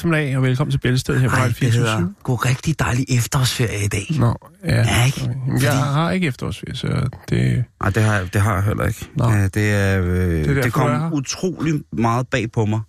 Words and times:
Eftermiddag, 0.00 0.36
og 0.36 0.42
velkommen 0.42 0.70
til 0.70 0.78
Bæltestedet 0.78 1.20
her 1.20 1.28
på 1.28 1.34
Radio 1.36 1.48
det 1.48 1.56
24 1.56 1.84
hedder 1.86 2.08
god 2.22 2.46
rigtig 2.46 2.78
dejlig 2.78 3.06
efterårsferie 3.18 3.84
i 3.84 3.88
dag. 3.88 4.06
Nå, 4.18 4.36
ja. 4.64 4.74
Ja, 4.76 5.04
ikke? 5.06 5.20
Jamen, 5.46 5.62
Jeg 5.62 5.72
har 5.72 6.10
ikke 6.10 6.26
efterårsferie, 6.26 6.76
så 6.76 7.08
det... 7.30 7.64
Nej, 7.80 7.90
det 7.90 8.02
har, 8.02 8.14
jeg- 8.16 8.32
det 8.34 8.40
har 8.40 8.54
jeg 8.54 8.62
heller 8.64 8.86
ikke. 8.86 9.08
Nå. 9.16 9.30
Ja, 9.30 9.48
det, 9.48 9.70
er, 9.74 10.00
øh, 10.02 10.06
det, 10.08 10.46
derfor, 10.46 10.54
det 10.54 10.64
er 10.66 10.70
kom 10.70 11.12
utrolig 11.12 11.74
meget 11.92 12.28
bag 12.28 12.52
på 12.52 12.64
mig, 12.64 12.80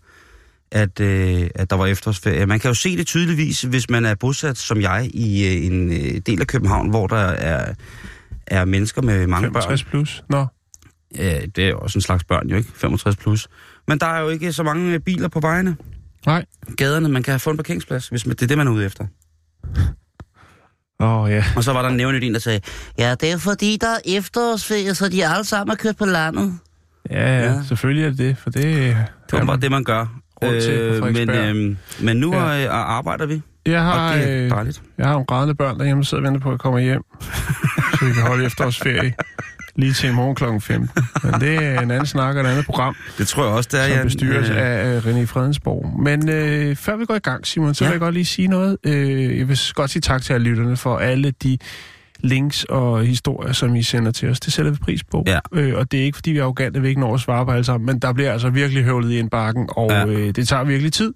at, 0.71 0.99
øh, 0.99 1.47
at 1.55 1.69
der 1.69 1.75
var 1.75 1.85
efterårsferie. 1.85 2.45
Man 2.45 2.59
kan 2.59 2.69
jo 2.69 2.73
se 2.75 2.97
det 2.97 3.07
tydeligvis, 3.07 3.61
hvis 3.61 3.89
man 3.89 4.05
er 4.05 4.15
bosat 4.15 4.57
som 4.57 4.81
jeg 4.81 5.09
i 5.13 5.45
øh, 5.57 5.65
en 5.65 5.91
øh, 5.91 6.21
del 6.25 6.41
af 6.41 6.47
København, 6.47 6.89
hvor 6.89 7.07
der 7.07 7.15
er, 7.17 7.73
er 8.47 8.65
mennesker 8.65 9.01
med 9.01 9.27
mange 9.27 9.45
65 9.45 9.83
plus. 9.83 10.23
Nå, 10.29 10.35
børn. 10.37 10.47
Ja, 11.15 11.39
det 11.55 11.63
er 11.65 11.69
jo 11.69 11.79
også 11.79 11.97
en 11.97 12.01
slags 12.01 12.23
børn 12.23 12.47
jo, 12.47 12.57
ikke? 12.57 12.69
65 12.75 13.15
plus. 13.15 13.47
Men 13.87 13.99
der 13.99 14.05
er 14.05 14.19
jo 14.21 14.29
ikke 14.29 14.53
så 14.53 14.63
mange 14.63 14.93
øh, 14.93 14.99
biler 14.99 15.27
på 15.27 15.39
vejene. 15.39 15.75
Nej. 16.25 16.45
Gaderne, 16.77 17.09
man 17.09 17.23
kan 17.23 17.39
få 17.39 17.49
en 17.49 17.57
parkeringsplads, 17.57 18.07
hvis 18.07 18.25
man, 18.25 18.35
det 18.35 18.41
er 18.41 18.47
det, 18.47 18.57
man 18.57 18.67
er 18.67 18.71
ude 18.71 18.85
efter. 18.85 19.05
Åh, 20.99 21.21
oh, 21.23 21.31
ja. 21.31 21.43
Og 21.55 21.63
så 21.63 21.73
var 21.73 21.81
der 21.81 21.89
en 21.89 21.97
nævnt 21.97 22.23
en, 22.23 22.33
der 22.33 22.39
sagde, 22.39 22.59
ja, 22.97 23.15
det 23.15 23.31
er 23.31 23.37
fordi, 23.37 23.77
der 23.81 23.87
er 23.87 23.97
efterårsferie, 24.17 24.95
så 24.95 25.09
de 25.09 25.27
alle 25.27 25.45
sammen 25.45 25.71
er 25.71 25.75
kørt 25.75 25.97
på 25.97 26.05
landet. 26.05 26.53
Ja, 27.09 27.39
ja, 27.39 27.63
selvfølgelig 27.67 28.03
er 28.05 28.09
det 28.09 28.17
det, 28.17 28.37
for 28.37 28.49
det... 28.49 28.63
Det 29.31 29.39
var 29.39 29.45
bare 29.45 29.57
det, 29.59 29.71
man 29.71 29.83
gør. 29.83 30.17
Til 30.41 30.97
på 30.99 31.05
men, 31.05 31.29
øh, 31.29 31.75
men 32.01 32.17
nu 32.17 32.33
Ja. 32.35 32.51
ja. 32.51 32.65
øh, 32.65 32.69
arbejder 32.73 33.25
vi, 33.25 33.41
Jeg 33.65 33.83
har, 33.83 34.11
og 34.11 34.17
det 34.17 34.29
er 34.29 34.43
øh, 34.43 34.49
dejligt. 34.49 34.81
jeg 34.97 35.05
har 35.05 35.13
nogle 35.13 35.25
grædende 35.25 35.55
børn 35.55 35.77
derhjemme, 35.79 36.01
der 36.01 36.05
sidder 36.05 36.23
og 36.23 36.25
venter 36.25 36.41
på, 36.41 36.49
at 36.49 36.53
jeg 36.53 36.59
kommer 36.59 36.79
hjem, 36.79 37.01
så 37.99 38.05
vi 38.05 38.11
kan 38.13 38.21
holde 38.21 38.45
efterårsferie 38.45 39.13
lige 39.75 39.93
til 39.93 40.09
i 40.09 40.13
morgen 40.13 40.35
kl. 40.35 40.43
15. 40.65 40.89
Men 41.23 41.41
det 41.41 41.55
er 41.55 41.81
en 41.81 41.91
anden 41.91 42.05
snak 42.05 42.35
og 42.35 42.41
et 42.41 42.47
andet 42.47 42.65
program, 42.65 42.95
Det 43.17 43.27
tror 43.27 43.43
jeg 43.43 43.53
også, 43.53 43.69
det 43.71 43.79
er, 43.81 43.87
som 43.87 43.95
Jan. 43.97 44.05
bestyres 44.05 44.49
Øh, 44.49 44.55
af 44.57 44.95
øh, 44.95 45.03
René 45.05 45.25
Fredensborg. 45.25 45.99
Men 46.03 46.29
øh, 46.29 46.75
før 46.75 46.95
vi 46.95 47.05
går 47.05 47.15
i 47.15 47.19
gang, 47.19 47.47
Simon, 47.47 47.73
så 47.73 47.83
Ja. 47.83 47.89
vil 47.89 47.93
jeg 47.93 47.99
godt 47.99 48.13
lige 48.13 48.25
sige 48.25 48.47
noget. 48.47 48.77
Øh, 48.85 49.37
jeg 49.39 49.47
vil 49.47 49.59
godt 49.73 49.91
sige 49.91 50.01
tak 50.01 50.21
til 50.21 50.33
alle 50.33 50.49
lytterne 50.49 50.77
for 50.77 50.97
alle 50.97 51.33
de 51.43 51.57
links 52.23 52.63
og 52.63 53.05
historier, 53.05 53.53
som 53.53 53.75
I 53.75 53.83
sender 53.83 54.11
til 54.11 54.29
os. 54.29 54.39
Det 54.39 54.53
sætter 54.53 54.71
vi 54.71 54.77
pris 54.77 55.03
på. 55.03 55.23
Ja. 55.27 55.39
Øh, 55.53 55.75
og 55.77 55.91
det 55.91 55.99
er 55.99 56.03
ikke, 56.03 56.15
fordi 56.15 56.31
vi 56.31 56.37
er 56.37 56.43
arrogante, 56.43 56.77
at 56.77 56.83
vi 56.83 56.87
ikke 56.89 57.01
når 57.01 57.13
at 57.13 57.19
svare 57.21 57.45
på 57.45 57.51
alle 57.51 57.63
sammen, 57.63 57.85
men 57.85 57.99
der 57.99 58.13
bliver 58.13 58.31
altså 58.33 58.49
virkelig 58.49 58.83
høvlet 58.83 59.11
i 59.11 59.19
en 59.19 59.29
bakken, 59.29 59.69
og 59.69 59.91
Ja. 59.91 60.05
øh, 60.05 60.35
det 60.35 60.47
tager 60.47 60.63
virkelig 60.63 60.93
tid. 60.93 61.13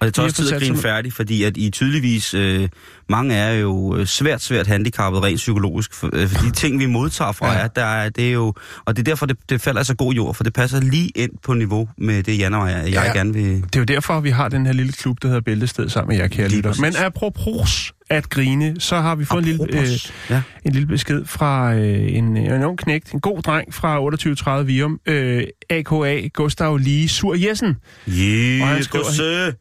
Og 0.00 0.06
det 0.06 0.14
tager 0.14 0.24
også 0.24 0.36
tid 0.42 0.52
at 0.52 0.60
grine 0.62 0.76
færdig, 0.76 1.12
fordi 1.12 1.42
at 1.44 1.56
I 1.56 1.70
tydeligvis, 1.70 2.34
øh, 2.34 2.68
mange 3.08 3.34
er 3.34 3.52
jo 3.52 3.96
øh, 3.96 4.06
svært, 4.06 4.42
svært 4.42 4.66
handicappet 4.66 5.22
rent 5.22 5.36
psykologisk. 5.36 5.94
For, 5.94 6.10
øh, 6.12 6.28
for 6.28 6.42
de 6.44 6.50
ting, 6.62 6.78
vi 6.78 6.86
modtager 6.86 7.32
fra 7.32 7.52
Ja. 7.52 7.58
jer, 7.58 7.66
der 7.68 7.84
er, 7.84 8.08
det 8.08 8.28
er 8.28 8.32
jo... 8.32 8.54
Og 8.84 8.96
det 8.96 9.02
er 9.02 9.04
derfor, 9.04 9.26
det, 9.26 9.36
det 9.48 9.60
falder 9.60 9.82
så 9.82 9.94
god 9.94 10.12
jord, 10.14 10.34
for 10.34 10.44
det 10.44 10.52
passer 10.52 10.80
lige 10.80 11.08
ind 11.14 11.30
på 11.42 11.54
niveau 11.54 11.88
med 11.98 12.22
det, 12.22 12.38
Jan 12.38 12.54
og 12.54 12.70
jeg, 12.70 12.82
jeg 12.84 12.92
Ja. 12.92 13.12
gerne 13.18 13.32
vil... 13.34 13.44
Det 13.62 13.76
er 13.76 13.80
jo 13.80 13.84
derfor, 13.84 14.20
vi 14.20 14.30
har 14.30 14.48
den 14.48 14.66
her 14.66 14.72
lille 14.72 14.92
klub, 14.92 15.16
der 15.22 15.28
hedder 15.28 15.40
Bæltested, 15.42 15.88
sammen 15.88 16.08
med 16.16 16.22
jer, 16.22 16.28
kære 16.28 16.48
Lige 16.48 16.56
lytter. 16.56 16.74
Men 16.80 16.96
apropos 16.96 17.92
at 18.10 18.28
grine, 18.30 18.74
så 18.80 19.00
har 19.00 19.14
vi 19.14 19.24
fået 19.24 19.38
en 19.38 19.44
lille, 19.44 19.80
øh, 19.80 19.88
ja. 20.30 20.42
en 20.64 20.72
lille 20.72 20.86
besked 20.86 21.24
fra 21.24 21.74
øh, 21.74 22.12
en, 22.16 22.36
en 22.36 22.64
ung 22.64 22.78
knægt, 22.78 23.12
en 23.12 23.20
god 23.20 23.42
dreng 23.42 23.74
fra 23.74 23.94
2830 23.96 24.66
Vium, 24.66 25.00
øh, 25.06 25.44
AKA 25.70 26.28
Gustav 26.34 26.76
Lige 26.76 27.08
Sur 27.08 27.34
Jessen. 27.48 27.68
Og 27.68 28.12
han 28.12 28.18
Yeah, 28.18 28.82
skriver- 28.82 29.04
gosse! 29.04 29.54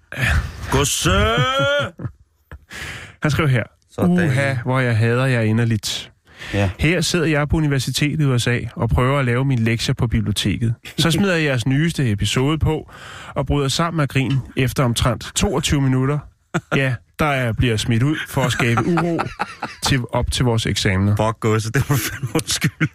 Gosse! 0.71 1.09
Han 3.23 3.31
skrev 3.31 3.49
her, 3.49 3.63
uha, 3.97 4.55
hvor 4.65 4.79
jeg 4.79 4.97
hader 4.97 5.25
jer 5.25 5.41
inderligt. 5.41 6.11
Ja. 6.53 6.69
Her 6.79 7.01
sidder 7.01 7.25
jeg 7.25 7.49
på 7.49 7.57
universitetet 7.57 8.21
i 8.21 8.25
USA 8.25 8.59
og 8.75 8.89
prøver 8.89 9.19
at 9.19 9.25
lave 9.25 9.45
mine 9.45 9.63
lektier 9.63 9.95
på 9.95 10.07
biblioteket. 10.07 10.75
Så 10.97 11.11
smider 11.11 11.35
jeg 11.35 11.43
jeres 11.43 11.67
nyeste 11.67 12.11
episode 12.11 12.57
på 12.57 12.91
og 13.35 13.45
bryder 13.45 13.67
sammen 13.67 14.01
af 14.01 14.07
grin 14.09 14.33
efter 14.57 14.83
omtrent 14.83 15.31
22 15.35 15.81
minutter. 15.81 16.19
Ja, 16.75 16.95
der 17.19 17.25
er, 17.25 17.53
bliver 17.53 17.77
smidt 17.77 18.03
ud 18.03 18.15
for 18.27 18.41
at 18.41 18.51
skabe 18.51 18.81
uro 18.85 19.19
til, 19.83 20.01
op 20.11 20.31
til 20.31 20.45
vores 20.45 20.65
eksamener. 20.65 21.15
Fuck, 21.15 21.39
gosse, 21.39 21.71
det 21.71 21.85
du 21.89 21.95
fandme 21.95 22.29
undskylde. 22.35 22.91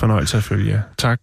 Fornøjelse 0.00 0.36
at 0.36 0.42
følge 0.42 0.72
jer. 0.72 0.80
Tak. 0.98 1.20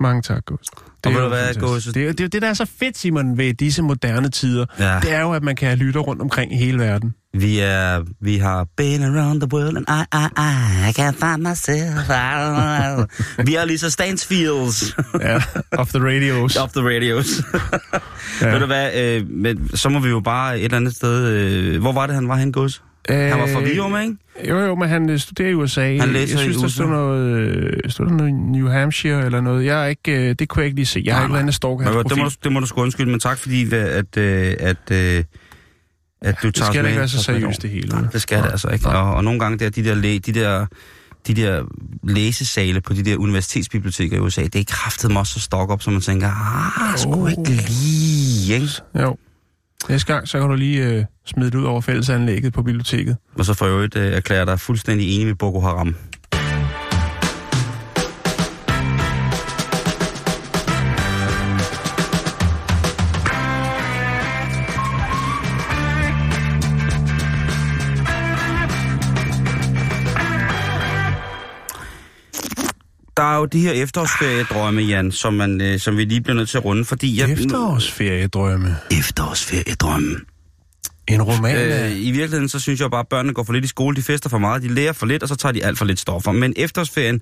Mange 0.00 0.22
tak, 0.22 0.44
Gås. 0.44 0.66
Og 1.06 1.12
ved 1.12 1.20
jo 1.22 1.28
hvad. 1.28 1.54
Gåse? 1.54 1.92
Det 1.92 2.02
er 2.02 2.06
det, 2.12 2.20
er 2.20 2.24
jo 2.24 2.28
det, 2.28 2.42
der 2.42 2.48
er 2.48 2.54
så 2.54 2.66
fedt, 2.80 2.98
Simon, 2.98 3.38
ved 3.38 3.54
disse 3.54 3.82
moderne 3.82 4.28
tider. 4.30 4.66
Ja. 4.78 4.98
Det 5.02 5.12
er 5.12 5.20
jo, 5.20 5.32
at 5.32 5.42
man 5.42 5.56
kan 5.56 5.68
have 5.68 5.78
lytter 5.78 6.00
rundt 6.00 6.22
omkring 6.22 6.52
i 6.52 6.56
hele 6.56 6.78
verden. 6.78 7.14
Vi 7.38 7.58
er, 7.58 8.02
vi 8.20 8.36
har 8.36 8.66
been 8.76 9.02
around 9.02 9.40
the 9.40 9.48
world, 9.52 9.76
and 9.76 9.86
I, 9.88 10.16
I, 10.16 10.26
I, 10.38 10.88
I 10.88 10.92
can't 11.00 11.18
find 11.26 11.48
myself. 11.48 12.08
vi 13.46 13.54
er 13.54 13.64
lige 13.64 13.78
så 13.78 13.90
Stansfields 13.90 14.96
Ja, 15.20 15.40
off 15.78 15.90
the 15.90 16.00
radios. 16.04 16.56
of 16.56 16.70
the 16.70 16.82
radios. 16.82 17.26
ja. 18.42 18.50
Ved 18.52 18.60
du 18.60 18.66
hvad, 18.66 18.94
øh, 19.02 19.28
men, 19.30 19.76
så 19.76 19.88
må 19.88 19.98
vi 19.98 20.08
jo 20.08 20.20
bare 20.20 20.58
et 20.58 20.64
eller 20.64 20.76
andet 20.76 20.96
sted... 20.96 21.26
Øh, 21.28 21.80
hvor 21.80 21.92
var 21.92 22.06
det, 22.06 22.14
han 22.14 22.28
var 22.28 22.36
hen, 22.36 22.52
Gus? 23.08 23.16
Han 23.16 23.38
var 23.40 23.46
fra 23.46 23.60
Virum, 23.60 23.96
ikke? 24.00 24.16
Jo, 24.48 24.58
jo, 24.58 24.74
men 24.74 24.88
han 24.88 25.10
øh, 25.10 25.18
studerer 25.18 25.48
i 25.50 25.54
USA. 25.54 25.96
Han 25.98 26.08
læser 26.08 26.34
jeg 26.34 26.38
synes, 26.40 26.56
i 26.56 26.58
der 26.58 26.64
USA. 26.64 26.74
stod 26.74 26.86
noget, 26.88 27.28
øh, 27.46 27.72
stod 27.90 28.06
der 28.06 28.12
noget 28.12 28.34
New 28.34 28.68
Hampshire 28.68 29.24
eller 29.26 29.40
noget. 29.40 29.64
Jeg 29.64 29.82
er 29.82 29.86
ikke, 29.86 30.12
øh, 30.28 30.34
det 30.38 30.48
kunne 30.48 30.60
jeg 30.60 30.66
ikke 30.66 30.76
lige 30.76 30.86
se. 30.86 31.02
Jeg 31.04 31.14
har 31.14 31.22
ikke 31.22 31.32
været 31.32 31.42
inde 31.42 31.50
og 31.50 31.54
stalke 31.54 31.84
Nå, 31.84 31.90
hans 31.92 31.96
det, 32.08 32.16
må, 32.18 32.24
profil. 32.24 32.36
du- 32.36 32.40
det 32.44 32.52
må 32.52 32.60
du 32.60 32.66
sgu 32.66 32.80
undskylde, 32.82 33.10
men 33.10 33.20
tak 33.20 33.38
fordi, 33.38 33.74
at, 33.74 34.16
øh, 34.16 34.54
at, 34.60 34.90
øh, 34.92 35.24
at 36.22 36.36
du 36.42 36.46
Det 36.46 36.54
tager 36.54 36.70
skal 36.72 36.76
da 36.76 36.82
med. 36.82 36.90
ikke 36.90 36.98
være 36.98 37.08
så 37.08 37.22
seriøst, 37.22 37.62
det 37.62 37.70
hele. 37.70 37.88
Nej, 37.88 38.02
det 38.12 38.22
skal 38.22 38.42
det 38.42 38.50
altså 38.50 38.68
ikke. 38.68 38.88
Og, 38.88 39.14
og 39.14 39.24
nogle 39.24 39.40
gange 39.40 39.58
der, 39.58 39.70
de 39.70 39.84
der, 39.84 39.94
læ, 39.94 40.18
de 40.26 40.32
der 40.32 40.66
de 41.26 41.34
der 41.34 41.62
læsesale 42.04 42.80
på 42.80 42.92
de 42.92 43.02
der 43.02 43.16
universitetsbiblioteker 43.16 44.16
i 44.16 44.20
USA, 44.20 44.42
det 44.42 44.56
er 44.56 44.64
kraftet 44.68 45.10
mig 45.12 45.20
også 45.20 45.32
så 45.34 45.40
stok 45.40 45.70
op, 45.70 45.82
så 45.82 45.90
man 45.90 46.00
tænker, 46.00 46.28
ah, 46.92 46.98
sgu 46.98 47.22
Oh. 47.24 47.30
ikke 47.30 47.50
lige, 47.50 48.54
ikke? 48.54 48.68
Jo. 49.00 49.16
Næste 49.88 50.12
gang, 50.12 50.28
så 50.28 50.38
kan 50.38 50.48
du 50.48 50.54
lige 50.54 50.86
øh, 50.86 51.04
smide 51.26 51.50
det 51.50 51.58
ud 51.58 51.64
over 51.64 51.80
fællesanlægget 51.80 52.52
på 52.52 52.62
biblioteket. 52.62 53.16
Og 53.38 53.44
så 53.44 53.54
for 53.54 53.66
øvrigt 53.66 53.96
øh, 53.96 54.12
erklærer 54.12 54.44
dig 54.44 54.60
fuldstændig 54.60 55.14
enig 55.14 55.26
med 55.26 55.34
Boko 55.34 55.60
Haram. 55.60 55.94
Jo 73.38 73.44
de 73.44 73.60
her 73.60 73.72
efterårsferiedrømme, 73.72 74.82
Jan, 74.82 75.12
som, 75.12 75.34
man, 75.34 75.60
øh, 75.60 75.78
som 75.78 75.96
vi 75.96 76.04
lige 76.04 76.20
bliver 76.20 76.36
nødt 76.36 76.48
til 76.48 76.58
at 76.58 76.64
runde, 76.64 76.84
fordi... 76.84 77.20
Jeg, 77.20 77.30
Efterårsferiedrømme. 77.30 78.76
Efterårsferiedrømme. 78.98 80.16
En 81.08 81.22
roman. 81.22 81.56
Øh, 81.56 81.92
I 81.96 82.10
virkeligheden, 82.10 82.48
så 82.48 82.58
synes 82.60 82.80
jeg 82.80 82.90
bare, 82.90 83.00
at 83.00 83.08
børnene 83.08 83.34
går 83.34 83.42
for 83.42 83.52
lidt 83.52 83.64
i 83.64 83.68
skole, 83.68 83.96
de 83.96 84.02
fester 84.02 84.28
for 84.30 84.38
meget, 84.38 84.62
de 84.62 84.68
lærer 84.68 84.92
for 84.92 85.06
lidt, 85.06 85.22
og 85.22 85.28
så 85.28 85.36
tager 85.36 85.52
de 85.52 85.64
alt 85.64 85.78
for 85.78 85.84
lidt 85.84 85.98
stoffer. 86.00 86.32
Men 86.32 86.52
efterårsferien, 86.56 87.20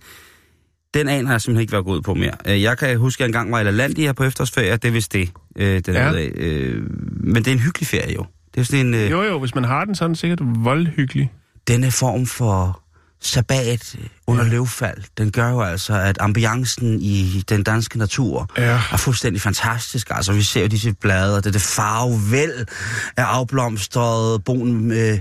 den 0.95 1.09
aner 1.09 1.31
jeg 1.31 1.41
simpelthen 1.41 1.61
ikke 1.61 1.73
været 1.73 1.85
gået 1.85 2.05
på 2.05 2.15
mere. 2.15 2.33
Øh, 2.49 2.63
Jeg 2.63 2.79
kan 2.79 2.99
huske, 2.99 3.17
at 3.17 3.21
jeg 3.21 3.27
engang 3.27 3.53
var 3.53 3.61
i 3.61 3.65
LaLandia 3.65 4.13
på 4.13 4.25
efterårsferie, 4.25 4.73
det 4.73 4.85
er 4.85 4.91
vist 4.93 5.13
det. 5.13 5.31
Øh, 5.57 5.81
den 5.87 5.95
Ja. 5.95 6.11
ja. 6.11 6.17
af. 6.19 6.31
Øh, 6.37 6.83
men 7.25 7.35
det 7.37 7.47
er 7.49 7.53
en 7.53 7.59
hyggelig 7.59 7.87
ferie 7.87 8.15
jo. 8.15 8.27
Det 8.55 8.61
er 8.61 8.65
sådan 8.65 8.87
en, 8.87 8.95
øh, 8.95 9.11
Jo, 9.11 9.23
jo, 9.23 9.39
hvis 9.39 9.55
man 9.55 9.65
har 9.65 9.85
den, 9.85 9.95
så 9.95 10.05
er 10.05 10.09
den 10.09 10.17
sikkert 10.17 10.39
voldhyggelig. 10.43 11.33
denne 11.69 11.91
form 11.91 12.27
for 12.27 12.81
sabbat 13.27 13.97
under 14.27 14.45
ja. 14.45 14.51
løvfald, 14.51 15.03
den 15.19 15.31
gør 15.33 15.51
jo 15.51 15.61
altså, 15.63 15.95
at 16.01 16.17
ambiancen 16.21 17.01
i 17.01 17.45
den 17.49 17.63
danske 17.63 17.99
natur 17.99 18.51
Ja. 18.59 18.81
er 18.93 18.97
fuldstændig 18.97 19.43
fantastisk. 19.43 20.09
Altså, 20.11 20.33
vi 20.33 20.43
ser 20.43 20.61
jo 20.61 20.67
disse 20.67 20.95
blade, 21.01 21.37
og 21.37 21.45
det 21.45 21.49
er 21.49 21.53
det 21.53 21.63
farvevæld 21.63 22.67
af 23.17 23.23
afblomstrede 23.25 24.39
bon, 24.41 24.91
øh, 24.93 25.19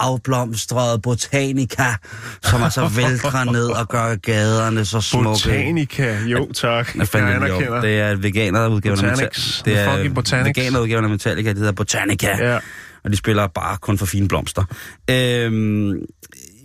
afblomstrede 0.00 0.98
botanika, 0.98 1.84
som 2.42 2.62
altså 2.62 2.88
vælter 2.88 3.44
ned 3.52 3.66
og 3.66 3.88
gør 3.88 4.14
gaderne 4.16 4.84
så 4.84 5.00
smukke. 5.00 5.28
Botanica, 5.28 6.18
jo 6.26 6.52
tak. 6.52 6.94
Jeg 6.94 7.02
er 7.02 7.04
det, 7.04 7.18
jo? 7.20 7.26
anerkender. 7.56 7.80
Det 7.80 8.00
er 8.00 8.14
veganerudgaven 8.16 8.98
af. 9.04 9.10
Metallica. 9.10 9.40
Det 9.64 9.78
er 9.78 9.92
fucking 9.94 10.14
Botanics. 10.14 10.58
veganerudgaven 10.58 11.04
af 11.04 11.10
Metallica, 11.10 11.48
det 11.48 11.58
hedder 11.58 11.72
Botanica. 11.72 12.36
Ja. 12.52 12.58
Og 13.04 13.10
de 13.12 13.16
spiller 13.16 13.46
bare 13.46 13.76
kun 13.76 13.98
for 13.98 14.06
fine 14.06 14.28
blomster. 14.28 14.64
Øhm, 15.10 15.92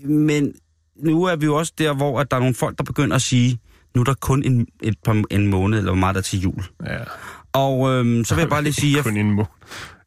men 0.10 0.52
nu 1.04 1.24
er 1.24 1.36
vi 1.36 1.46
jo 1.46 1.56
også 1.56 1.74
der, 1.78 1.94
hvor 1.94 2.20
at 2.20 2.32
der 2.32 2.38
er 2.38 2.42
nogle 2.42 2.56
folk, 2.56 2.78
der 2.78 2.84
begynder 2.84 3.16
at 3.16 3.22
sige, 3.22 3.60
nu 3.96 4.02
er 4.02 4.06
der 4.06 4.14
kun 4.14 4.44
en, 4.44 4.68
et 4.84 4.96
par, 5.06 5.24
en 5.32 5.48
måned, 5.48 5.78
eller 5.78 5.92
hvor 5.92 6.00
meget 6.00 6.16
der 6.16 6.20
er 6.20 6.24
til 6.24 6.40
jul. 6.42 6.64
Ja. 6.86 6.98
Og 7.54 7.92
øhm, 7.92 8.24
så 8.24 8.36
vil 8.36 8.42
jeg 8.42 8.50
bare 8.50 8.64
lige 8.64 8.74
sige, 8.82 9.04
Kun 9.04 9.18
en 9.18 9.32
må. 9.32 9.46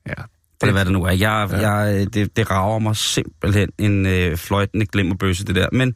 Ja. 0.09 0.23
det, 0.61 0.73
hvad 0.73 0.85
det 0.85 0.93
nu 0.93 1.05
er, 1.05 1.11
jeg, 1.11 1.49
ja. 1.51 1.71
jeg, 1.71 2.15
det, 2.15 2.37
det 2.37 2.51
rager 2.51 2.79
mig 2.79 2.97
simpelthen 2.97 3.69
en 3.79 4.07
øh, 4.07 4.37
fløjtende 4.37 4.87
glemmerbøsse, 4.87 5.45
det 5.45 5.55
der. 5.55 5.69
Men 5.73 5.95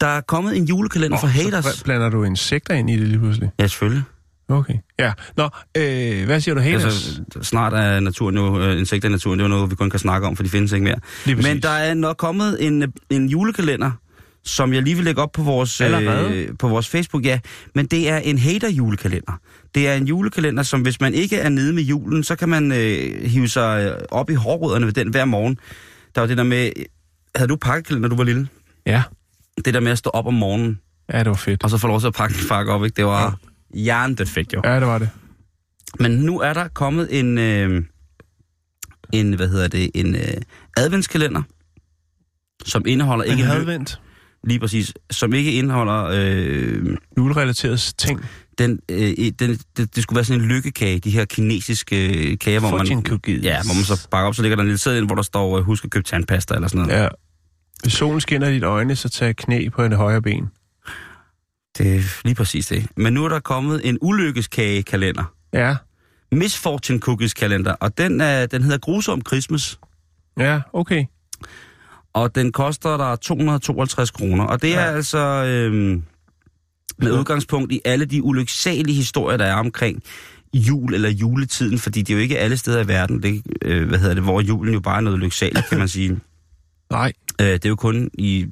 der 0.00 0.06
er 0.06 0.20
kommet 0.20 0.56
en 0.56 0.64
julekalender 0.64 1.18
for 1.18 1.26
haters. 1.26 1.64
Så 1.64 1.84
blander 1.84 2.08
du 2.08 2.24
insekter 2.24 2.74
ind 2.74 2.90
i 2.90 2.96
det 2.96 3.08
lige 3.08 3.18
pludselig? 3.18 3.50
Ja, 3.58 3.66
selvfølgelig. 3.66 4.02
Okay. 4.48 4.74
Ja. 4.98 5.12
Nå, 5.36 5.48
øh, 5.76 6.24
hvad 6.26 6.40
siger 6.40 6.54
du, 6.54 6.60
haters? 6.60 6.84
Altså, 6.84 7.42
snart 7.42 7.72
er 7.72 8.00
naturen 8.00 8.34
jo, 8.34 8.60
øh, 8.60 8.78
insekter 8.78 9.08
i 9.08 9.12
naturen, 9.12 9.38
det 9.38 9.44
er 9.44 9.48
jo 9.48 9.54
noget, 9.54 9.70
vi 9.70 9.76
kun 9.76 9.90
kan 9.90 9.98
snakke 9.98 10.26
om, 10.26 10.36
for 10.36 10.42
de 10.42 10.48
findes 10.48 10.72
ikke 10.72 10.84
mere. 10.84 11.36
Men 11.36 11.62
der 11.62 11.68
er 11.68 11.94
nok 11.94 12.16
kommet 12.16 12.66
en, 12.66 12.92
en 13.10 13.28
julekalender, 13.28 13.90
som 14.44 14.72
jeg 14.72 14.82
lige 14.82 14.96
vil 14.96 15.04
lægge 15.04 15.22
op 15.22 15.32
på 15.32 15.42
vores, 15.42 15.80
Allerede? 15.80 16.34
øh, 16.34 16.48
på 16.58 16.68
vores 16.68 16.88
Facebook, 16.88 17.24
ja. 17.24 17.40
Men 17.74 17.86
det 17.86 18.08
er 18.08 18.16
en 18.18 18.38
hater-julekalender. 18.38 19.40
Det 19.74 19.88
er 19.88 19.94
en 19.94 20.06
julekalender, 20.06 20.62
som 20.62 20.80
hvis 20.82 21.00
man 21.00 21.14
ikke 21.14 21.36
er 21.36 21.48
nede 21.48 21.72
med 21.72 21.82
julen, 21.82 22.24
så 22.24 22.36
kan 22.36 22.48
man 22.48 22.72
øh, 22.72 23.22
hive 23.24 23.48
sig 23.48 23.86
øh, 23.86 24.04
op 24.10 24.30
i 24.30 24.34
hårrødderne 24.34 24.86
ved 24.86 24.92
den 24.92 25.08
hver 25.08 25.24
morgen. 25.24 25.58
Der 26.14 26.20
var 26.20 26.28
det 26.28 26.36
der 26.36 26.42
med, 26.44 26.70
havde 27.36 27.48
du 27.48 27.56
pakkekalender, 27.56 28.08
da 28.08 28.12
du 28.12 28.16
var 28.16 28.24
lille? 28.24 28.48
Ja. 28.86 29.02
Det 29.64 29.74
der 29.74 29.80
med 29.80 29.92
at 29.92 29.98
stå 29.98 30.10
op 30.10 30.26
om 30.26 30.34
morgenen, 30.34 30.80
Ja, 31.12 31.18
det 31.18 31.26
var 31.26 31.34
fedt. 31.34 31.64
og 31.64 31.70
så 31.70 31.78
få 31.78 31.86
lov 31.86 32.00
til 32.00 32.06
at 32.06 32.14
pakke 32.14 32.34
en 32.42 32.48
pakke 32.48 32.72
op, 32.72 32.84
ikke? 32.84 32.96
Det 32.96 33.04
var 33.06 33.38
hjernedødt 33.74 34.28
fedt, 34.28 34.52
jo. 34.54 34.60
Ja, 34.64 34.74
det 34.80 34.86
var 34.86 34.98
det. 34.98 35.10
Men 36.00 36.10
nu 36.10 36.40
er 36.40 36.52
der 36.52 36.68
kommet 36.68 37.18
en, 37.18 37.38
øh, 37.38 37.82
en 39.12 39.32
hvad 39.32 39.48
hedder 39.48 39.68
det, 39.68 39.90
en 39.94 40.14
øh, 40.16 40.22
adventskalender, 40.76 41.42
som 42.64 42.82
indeholder 42.86 43.24
ikke 43.24 43.36
Ikke 43.42 43.52
lø- 43.52 43.56
advent. 43.56 44.00
Lige 44.46 44.60
præcis, 44.60 44.92
som 45.10 45.32
ikke 45.34 45.52
indeholder 45.52 46.04
øh, 46.12 46.96
Julerelaterede 47.18 47.76
ting. 47.76 48.20
den, 48.58 48.80
øh, 48.90 49.30
den 49.38 49.58
det, 49.76 49.96
det, 49.96 50.02
skulle 50.02 50.16
være 50.16 50.24
sådan 50.24 50.42
en 50.42 50.48
lykkekage, 50.48 50.98
de 50.98 51.10
her 51.10 51.24
kinesiske 51.24 52.30
øh, 52.30 52.38
kager, 52.38 52.60
hvor 52.60 52.70
Fortune 52.70 52.94
man, 52.94 53.04
cookies. 53.04 53.42
ja, 53.44 53.62
hvor 53.62 53.74
man 53.74 53.84
så 53.84 54.08
bakker 54.10 54.28
op, 54.28 54.34
så 54.34 54.42
ligger 54.42 54.56
der 54.56 54.62
en 54.62 54.68
lille 54.68 54.78
seddel, 54.78 54.98
ind, 54.98 55.08
hvor 55.08 55.14
der 55.14 55.22
står, 55.22 55.58
øh, 55.58 55.64
husk 55.64 55.84
at 55.84 55.90
købe 55.90 56.04
tandpasta 56.04 56.54
eller 56.54 56.68
sådan 56.68 56.86
noget. 56.86 57.02
Ja. 57.02 57.08
Hvis 57.82 57.92
solen 57.92 58.20
skinner 58.20 58.48
i 58.48 58.54
dit 58.54 58.62
øjne, 58.62 58.96
så 58.96 59.08
tag 59.08 59.36
knæ 59.36 59.68
på 59.68 59.84
en 59.84 59.92
højre 59.92 60.22
ben. 60.22 60.50
Det 61.78 61.96
er 61.96 62.02
lige 62.24 62.34
præcis 62.34 62.66
det. 62.66 62.86
Men 62.96 63.12
nu 63.12 63.24
er 63.24 63.28
der 63.28 63.40
kommet 63.40 63.80
en 63.88 63.98
ulykkeskagekalender. 64.00 65.24
Ja. 65.52 65.76
Misfortune 66.32 66.98
Cookies 67.00 67.34
kalender, 67.34 67.72
og 67.72 67.98
den, 67.98 68.20
er, 68.20 68.46
den 68.46 68.62
hedder 68.62 68.78
Grusom 68.78 69.22
Christmas. 69.26 69.78
Ja, 70.38 70.60
okay. 70.72 71.04
Og 72.14 72.34
den 72.34 72.52
koster 72.52 72.96
der 72.96 73.16
252 73.16 74.10
kroner. 74.10 74.44
Og 74.44 74.62
det 74.62 74.74
er 74.74 74.80
Ja. 74.84 74.92
altså 74.96 75.18
øhm, 75.18 76.02
med 76.98 77.12
udgangspunkt 77.12 77.72
i 77.72 77.80
alle 77.84 78.04
de 78.04 78.22
ulyksalige 78.22 78.94
historier, 78.96 79.36
der 79.36 79.44
er 79.44 79.54
omkring 79.54 80.02
jul 80.54 80.94
eller 80.94 81.08
juletiden, 81.10 81.78
fordi 81.78 82.02
det 82.02 82.10
er 82.10 82.14
jo 82.14 82.20
ikke 82.22 82.38
alle 82.38 82.56
steder 82.56 82.84
i 82.84 82.88
verden, 82.88 83.22
det, 83.22 83.42
øh, 83.62 83.88
hvad 83.88 83.98
hedder 83.98 84.14
det, 84.14 84.22
hvor 84.22 84.40
julen 84.40 84.74
jo 84.74 84.80
bare 84.80 84.96
er 84.96 85.00
noget 85.00 85.18
lyksaligt, 85.18 85.68
kan 85.68 85.78
man 85.78 85.88
sige. 85.88 86.18
Nej. 86.90 87.12
Øh, 87.40 87.46
det 87.46 87.64
er 87.64 87.68
jo 87.68 87.76
kun 87.76 88.10
i, 88.14 88.46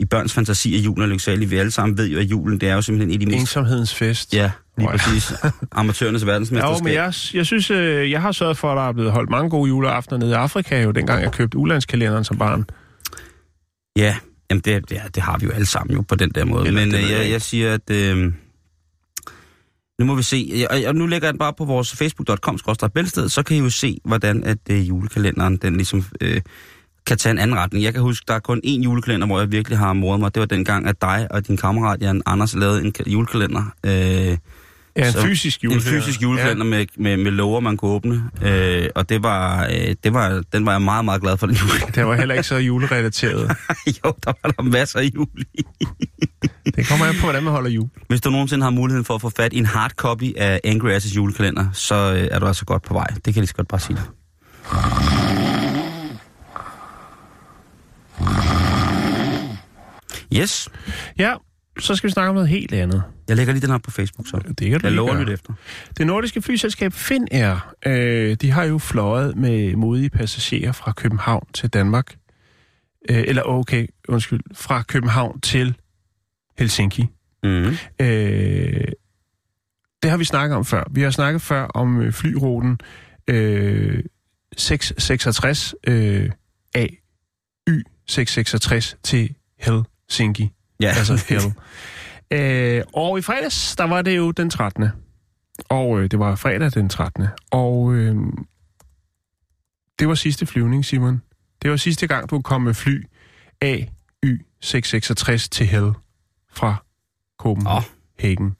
i 0.00 0.04
børns 0.04 0.32
fantasi, 0.32 0.76
at 0.76 0.80
julen 0.84 1.02
er 1.02 1.06
lyksagelig. 1.06 1.50
Vi 1.50 1.56
alle 1.56 1.70
sammen 1.70 1.98
ved 1.98 2.08
jo, 2.08 2.18
at 2.18 2.24
julen, 2.24 2.60
det 2.60 2.68
er 2.68 2.74
jo 2.74 2.82
simpelthen 2.82 3.10
en 3.10 3.14
af 3.14 3.20
de 3.20 3.26
mest... 3.26 3.40
Ensomhedens 3.40 3.94
fest. 3.94 4.34
Ja, 4.34 4.50
lige 4.78 4.90
ja. 4.90 4.96
præcis. 4.96 5.32
Amatørernes 5.72 6.26
verdensmesterskab. 6.26 6.78
Ja, 6.78 6.82
men 6.84 6.92
jeg, 6.94 7.12
jeg 7.34 7.46
synes, 7.46 7.70
øh, 7.70 8.10
jeg 8.10 8.22
har 8.22 8.32
sørget 8.32 8.56
for, 8.56 8.72
at 8.72 8.76
der 8.76 8.88
er 8.88 8.92
blevet 8.92 9.12
holdt 9.12 9.30
mange 9.30 9.50
gode 9.50 9.68
juleaftener 9.68 10.18
nede 10.18 10.30
i 10.30 10.34
Afrika, 10.34 10.82
jo 10.82 10.90
dengang 10.90 11.22
jeg 11.22 11.32
købte 11.32 11.58
ulandskalenderen 11.58 12.24
som 12.24 12.38
barn. 12.38 12.64
Ja, 13.96 14.16
jamen 14.50 14.60
det, 14.60 14.90
det, 14.90 15.00
det 15.14 15.22
har 15.22 15.38
vi 15.38 15.46
jo 15.46 15.52
alle 15.52 15.66
sammen 15.66 15.96
jo 15.96 16.02
på 16.02 16.14
den 16.14 16.30
der 16.30 16.44
måde. 16.44 16.66
Eller 16.66 16.80
Men 16.86 16.94
øh, 16.94 17.10
jeg 17.10 17.30
jeg, 17.30 17.42
siger, 17.42 17.74
at... 17.74 17.90
Øh, 17.90 18.32
nu 19.98 20.04
må 20.06 20.14
vi 20.14 20.22
se. 20.22 20.66
Og- 20.70 20.82
og 20.86 20.94
nu 20.94 21.06
lægger 21.06 21.28
jeg 21.28 21.32
den 21.32 21.38
bare 21.38 21.52
på 21.58 21.64
vores 21.64 21.96
facebook.com 21.96 22.58
bælsted, 22.94 23.28
så 23.28 23.42
kan 23.42 23.56
I 23.56 23.60
jo 23.60 23.70
se, 23.70 23.98
hvordan 24.04 24.44
at 24.44 24.58
øh, 24.70 24.88
julekalenderen, 24.88 25.56
den 25.56 25.76
ligesom 25.76 26.04
øh, 26.20 26.40
kan 27.06 27.18
tage 27.18 27.30
en 27.30 27.38
anden 27.38 27.56
retning. 27.56 27.84
Jeg 27.84 27.92
kan 27.92 28.02
huske, 28.02 28.24
der 28.28 28.34
er 28.34 28.38
kun 28.38 28.60
én 28.66 28.82
julekalender, 28.84 29.26
hvor 29.26 29.38
jeg 29.38 29.52
virkelig 29.52 29.78
har 29.78 29.92
moret 29.92 30.20
mig. 30.20 30.34
Det 30.34 30.40
var 30.40 30.46
dengang, 30.46 30.86
at 30.86 31.02
dig 31.02 31.26
og 31.30 31.46
din 31.48 31.56
kammerat 31.56 32.02
Jan 32.02 32.22
Anders 32.26 32.54
lavede 32.54 32.84
en 32.84 32.92
ka- 32.98 33.10
julekalender. 33.10 33.62
Øh, 33.86 34.36
Ja, 34.96 35.06
en 35.06 35.12
Så- 35.12 35.22
fysisk 35.22 35.60
en 35.64 35.70
julekalender. 35.70 36.00
fysisk 36.02 36.22
julekalender 36.22 36.64
ja. 36.66 36.70
med, 36.70 36.86
med, 36.96 37.16
med 37.16 37.30
lover, 37.32 37.60
man 37.60 37.76
kunne 37.76 37.90
åbne. 37.90 38.22
Øh, 38.42 38.88
og 38.94 39.08
det 39.08 39.22
var, 39.22 39.64
øh, 39.66 39.94
det 40.04 40.14
var, 40.14 40.42
den 40.52 40.66
var 40.66 40.72
jeg 40.72 40.82
meget, 40.82 41.04
meget 41.04 41.22
glad 41.22 41.36
for, 41.36 41.46
den 41.46 41.56
julekalender. 41.56 41.92
Det 41.92 42.06
var 42.06 42.14
heller 42.16 42.34
ikke 42.34 42.48
så 42.48 42.56
julerelateret. 42.56 43.40
jo, 44.04 44.12
der 44.24 44.32
var 44.42 44.50
der 44.50 44.62
masser 44.62 44.98
af 44.98 45.10
jul 45.14 45.26
i. 45.54 45.62
Det 46.76 46.88
kommer 46.88 47.06
an 47.06 47.14
på, 47.14 47.20
hvordan 47.20 47.42
man 47.42 47.52
holder 47.52 47.70
jul. 47.70 47.88
Hvis 48.08 48.20
du 48.20 48.30
nogensinde 48.30 48.62
har 48.64 48.70
muligheden 48.70 49.04
for 49.04 49.14
at 49.14 49.20
få 49.20 49.30
fat 49.36 49.52
i 49.52 49.58
en 49.58 49.66
hard 49.66 49.90
copy 49.90 50.36
af 50.36 50.60
Angry 50.64 50.90
Asses 50.90 51.16
julekalender, 51.16 51.66
så 51.72 51.94
øh, 51.94 52.28
er 52.30 52.38
du 52.38 52.46
altså 52.46 52.64
godt 52.64 52.82
på 52.82 52.94
vej. 52.94 53.06
Det 53.06 53.24
kan 53.24 53.34
jeg 53.34 53.40
lige 53.40 53.46
så 53.46 53.54
godt 53.54 53.68
bare 53.68 53.80
sige 53.80 53.96
dig. 53.96 54.04
Yes, 60.36 60.68
Ja, 61.18 61.34
så 61.78 61.94
skal 61.96 62.08
vi 62.08 62.12
snakke 62.12 62.28
om 62.28 62.34
noget 62.34 62.48
helt 62.48 62.72
andet. 62.72 63.02
jeg 63.28 63.36
lægger 63.36 63.52
lige 63.52 63.62
den 63.62 63.70
her 63.70 63.78
på 63.78 63.90
Facebook, 63.90 64.28
så. 64.28 64.36
Det 64.58 64.70
kan 64.70 64.80
du 64.80 64.86
Jeg 64.86 64.96
lover 64.96 65.18
lytte 65.18 65.32
efter. 65.32 65.52
Det 65.98 66.06
nordiske 66.06 66.42
flyselskab 66.42 66.92
Finnair, 66.92 67.74
øh, 67.86 68.34
de 68.34 68.50
har 68.50 68.64
jo 68.64 68.78
fløjet 68.78 69.36
med 69.36 69.76
modige 69.76 70.10
passagerer 70.10 70.72
fra 70.72 70.92
København 70.92 71.46
til 71.54 71.68
Danmark. 71.68 72.16
Øh, 73.10 73.24
eller 73.26 73.42
okay, 73.42 73.86
undskyld, 74.08 74.40
fra 74.54 74.82
København 74.82 75.40
til 75.40 75.74
Helsinki. 76.58 77.06
Mm-hmm. 77.42 77.76
Øh, 78.00 78.84
det 80.02 80.10
har 80.10 80.16
vi 80.16 80.24
snakket 80.24 80.56
om 80.56 80.64
før. 80.64 80.84
Vi 80.90 81.02
har 81.02 81.10
snakket 81.10 81.42
før 81.42 81.62
om 81.64 82.00
øh, 82.00 82.12
flyruten 82.12 82.78
øh, 83.28 84.04
666 84.56 85.74
øh, 85.86 86.30
AY 86.74 87.82
666 88.06 88.96
til 89.02 89.34
Helsinki. 89.58 89.93
Ja, 90.80 90.88
Altså 90.88 91.24
Hell. 91.28 91.52
øh, 92.30 92.82
og 92.94 93.18
i 93.18 93.22
fredags, 93.22 93.76
der 93.76 93.84
var 93.84 94.02
det 94.02 94.16
jo 94.16 94.30
den 94.30 94.50
13. 94.50 94.88
Og 95.68 96.00
øh, 96.00 96.10
det 96.10 96.18
var 96.18 96.34
fredag 96.34 96.72
den 96.74 96.88
13. 96.88 97.26
Og 97.50 97.94
øh, 97.94 98.16
det 99.98 100.08
var 100.08 100.14
sidste 100.14 100.46
flyvning, 100.46 100.84
Simon. 100.84 101.22
Det 101.62 101.70
var 101.70 101.76
sidste 101.76 102.06
gang, 102.06 102.30
du 102.30 102.42
kom 102.42 102.62
med 102.62 102.74
fly 102.74 103.04
AY 103.60 104.40
666 104.60 105.48
til 105.48 105.66
Hell 105.66 105.92
fra 106.50 106.76
Copenhagen. 107.38 108.56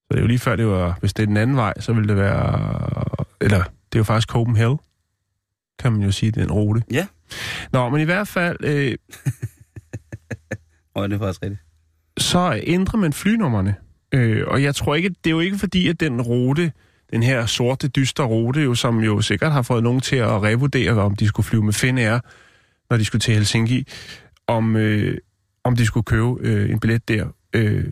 Så 0.00 0.06
det 0.10 0.16
er 0.16 0.20
jo 0.20 0.26
lige 0.26 0.38
før, 0.38 0.56
det 0.56 0.66
var, 0.66 0.96
hvis 1.00 1.12
det 1.12 1.22
er 1.22 1.26
den 1.26 1.36
anden 1.36 1.56
vej, 1.56 1.80
så 1.80 1.92
vil 1.92 2.08
det 2.08 2.16
være, 2.16 3.04
eller 3.40 3.62
det 3.62 3.94
er 3.94 3.98
jo 3.98 4.04
faktisk 4.04 4.28
Copenhagen, 4.28 4.78
kan 5.78 5.92
man 5.92 6.02
jo 6.02 6.10
sige, 6.12 6.32
den 6.32 6.52
rute. 6.52 6.82
Ja. 6.90 7.06
Nå, 7.72 7.88
men 7.88 8.00
i 8.00 8.04
hvert 8.04 8.28
fald, 8.28 8.56
øh, 8.64 8.94
Og 10.98 11.08
det 11.08 11.14
er 11.14 11.18
faktisk 11.18 11.42
rigtigt. 11.42 11.60
så 12.18 12.60
ændrer 12.66 12.98
man 13.00 13.12
flynummerne. 13.12 13.74
Øh, 14.14 14.44
og 14.46 14.62
jeg 14.62 14.74
tror 14.74 14.94
ikke, 14.94 15.08
det 15.08 15.26
er 15.26 15.30
jo 15.30 15.40
ikke 15.40 15.58
fordi, 15.58 15.88
at 15.88 16.00
den 16.00 16.20
rute, 16.22 16.72
den 17.10 17.22
her 17.22 17.46
sorte, 17.46 17.88
dystre 17.88 18.24
rute, 18.24 18.60
jo, 18.60 18.74
som 18.74 18.98
jo 19.00 19.20
sikkert 19.20 19.52
har 19.52 19.62
fået 19.62 19.82
nogen 19.82 20.00
til 20.00 20.16
at 20.16 20.42
revurdere, 20.42 20.92
om 20.92 21.16
de 21.16 21.26
skulle 21.28 21.46
flyve 21.46 21.62
med 21.62 21.72
Finnair, 21.72 22.18
når 22.90 22.96
de 22.96 23.04
skulle 23.04 23.20
til 23.20 23.34
Helsinki, 23.34 23.86
om, 24.46 24.76
øh, 24.76 25.18
om 25.64 25.76
de 25.76 25.86
skulle 25.86 26.04
købe 26.04 26.36
øh, 26.40 26.70
en 26.70 26.80
billet 26.80 27.08
der. 27.08 27.26
Øh, 27.52 27.84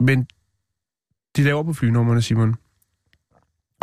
men 0.00 0.26
de 1.36 1.42
laver 1.42 1.62
på 1.62 1.72
flynummerne, 1.72 2.22
Simon. 2.22 2.54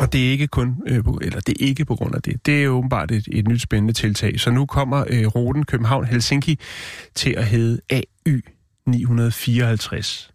Og 0.03 0.13
det 0.13 0.27
er 0.27 0.31
ikke 0.31 0.48
kun, 0.48 0.75
øh, 0.88 1.03
eller 1.22 1.39
det 1.39 1.50
er 1.62 1.65
ikke 1.67 1.86
på 1.86 1.95
grund 1.95 2.15
af 2.15 2.22
det. 2.22 2.45
Det 2.45 2.63
er 2.63 2.67
åbenbart 2.67 3.12
et, 3.12 3.27
et 3.31 3.48
nyt 3.48 3.62
spændende 3.62 3.93
tiltag. 3.93 4.39
Så 4.39 4.51
nu 4.51 4.65
kommer 4.65 5.03
øh, 5.10 5.25
ruten 5.27 5.65
København-Helsinki 5.65 6.55
til 7.15 7.29
at 7.38 7.45
hedde 7.45 7.81
AY 7.89 8.45
954. 8.88 10.31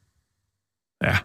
Ja. 1.05 1.17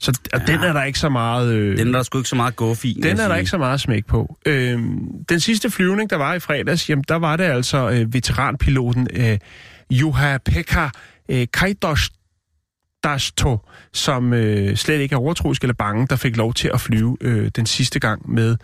Så 0.00 0.20
og 0.32 0.40
Ja. 0.40 0.52
den 0.52 0.60
er 0.60 0.72
der 0.72 0.82
ikke 0.82 0.98
så 0.98 1.08
meget... 1.08 1.52
Øh, 1.54 1.78
Den 1.78 1.88
er 1.88 1.92
der 1.92 2.02
sgu 2.02 2.18
ikke 2.18 2.28
så 2.28 2.36
meget 2.36 2.56
gåf 2.56 2.84
i. 2.84 3.00
den 3.02 3.20
er 3.20 3.28
der 3.28 3.36
ikke 3.36 3.50
så 3.50 3.58
meget 3.58 3.80
smæk 3.80 4.06
på. 4.06 4.36
Øhm, 4.46 5.24
den 5.28 5.40
sidste 5.40 5.70
flyvning, 5.70 6.10
der 6.10 6.16
var 6.16 6.34
i 6.34 6.40
fredags, 6.40 6.90
jamen, 6.90 7.04
der 7.08 7.14
var 7.16 7.36
det 7.36 7.44
altså 7.44 7.90
øh, 7.90 8.14
veteranpiloten 8.14 9.08
øh, 9.12 9.38
Juha 9.90 10.38
Pekka 10.38 10.88
øh, 11.28 11.46
Kaidosto, 13.02 13.58
som 13.92 14.32
øh, 14.32 14.76
slet 14.76 15.00
ikke 15.00 15.14
er 15.14 15.18
overtroisk 15.18 15.62
eller 15.62 15.74
bange, 15.74 16.06
der 16.06 16.16
fik 16.16 16.36
lov 16.36 16.54
til 16.54 16.70
at 16.74 16.80
flyve 16.80 17.16
øh, 17.20 17.50
den 17.56 17.66
sidste 17.66 18.00
gang 18.00 18.30
med 18.30 18.56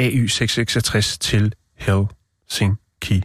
AY666 0.00 1.16
til 1.20 1.52
Helsinki. 1.76 3.22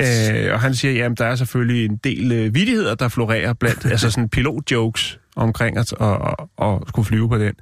Yes. 0.00 0.30
Øh, 0.30 0.52
og 0.52 0.60
han 0.60 0.74
siger, 0.74 0.94
jamen 0.94 1.16
der 1.16 1.24
er 1.24 1.34
selvfølgelig 1.34 1.84
en 1.84 1.96
del 1.96 2.32
øh, 2.32 2.54
vidigheder, 2.54 2.94
der 2.94 3.08
florerer 3.08 3.52
blandt, 3.52 3.86
altså 3.92 4.10
sådan 4.10 4.28
pilotjokes 4.28 5.20
omkring 5.36 5.76
at, 5.76 5.92
at, 6.00 6.34
at, 6.58 6.64
at 6.66 6.88
skulle 6.88 7.06
flyve 7.06 7.28
på 7.28 7.38
den. 7.38 7.54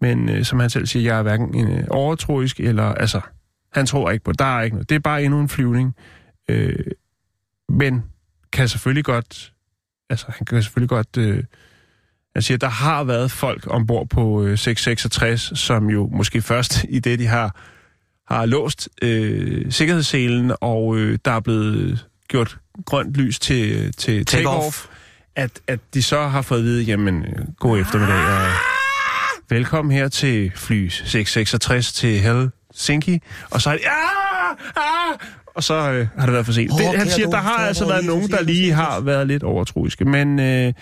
Men 0.00 0.28
øh, 0.28 0.44
som 0.44 0.60
han 0.60 0.70
selv 0.70 0.86
siger, 0.86 1.02
jeg 1.02 1.18
er 1.18 1.22
hverken 1.22 1.54
en 1.54 1.78
øh, 1.78 1.84
overtroisk, 1.90 2.60
eller 2.60 2.84
altså, 2.84 3.20
han 3.72 3.86
tror 3.86 4.10
ikke 4.10 4.24
på, 4.24 4.32
der 4.32 4.58
er 4.58 4.62
ikke 4.62 4.76
noget. 4.76 4.88
Det 4.88 4.94
er 4.94 5.00
bare 5.00 5.24
endnu 5.24 5.40
en 5.40 5.48
flyvning. 5.48 5.94
Øh, 6.48 6.86
men 7.68 8.02
kan 8.52 8.68
selvfølgelig 8.68 9.04
godt... 9.04 9.51
Altså, 10.12 10.26
han 10.28 10.46
kan 10.46 10.62
selvfølgelig 10.62 10.88
godt... 10.88 11.16
Øh, 11.18 11.44
han 12.34 12.42
siger, 12.42 12.58
der 12.58 12.68
har 12.68 13.04
været 13.04 13.30
folk 13.30 13.66
ombord 13.66 14.08
på 14.08 14.42
øh, 14.42 14.58
666, 14.58 15.52
som 15.54 15.90
jo 15.90 16.08
måske 16.12 16.42
først 16.42 16.84
i 16.88 16.98
det, 16.98 17.18
de 17.18 17.26
har, 17.26 17.56
har 18.34 18.46
låst 18.46 18.88
øh, 19.02 19.72
sikkerhedsselen, 19.72 20.52
og 20.60 20.96
øh, 20.96 21.18
der 21.24 21.30
er 21.30 21.40
blevet 21.40 22.06
gjort 22.28 22.58
grønt 22.84 23.14
lys 23.14 23.38
til, 23.38 23.92
til 23.92 24.24
take-off, 24.30 24.88
at, 25.36 25.50
at 25.66 25.80
de 25.94 26.02
så 26.02 26.28
har 26.28 26.42
fået 26.42 26.58
at 26.58 26.64
vide, 26.64 26.82
jamen, 26.82 27.24
øh, 27.24 27.46
god 27.58 27.80
eftermiddag, 27.80 28.16
og 28.16 28.46
velkommen 29.50 29.92
her 29.92 30.08
til 30.08 30.52
fly 30.54 30.88
666 30.88 31.92
til 31.92 32.20
Helsinki, 32.20 33.20
og 33.50 33.62
så 33.62 33.70
er 33.70 33.74
det, 33.74 33.84
ah, 33.86 34.21
ah, 34.76 35.18
og 35.46 35.64
så 35.64 35.74
øh, 35.74 36.08
har 36.18 36.26
det 36.26 36.32
været 36.32 36.46
for 36.46 36.52
sent. 36.52 36.72
Åh, 36.72 36.78
Det, 36.78 36.98
han 36.98 37.08
siger, 37.08 37.26
du, 37.26 37.32
der 37.32 37.38
har 37.38 37.56
altså 37.66 37.84
du, 37.84 37.90
været 37.90 38.04
nogen, 38.04 38.30
der 38.30 38.42
lige 38.42 38.72
har 38.72 39.00
været 39.00 39.26
lidt 39.26 39.42
overtroiske, 39.42 40.04
men 40.04 40.40
øh, 40.40 40.72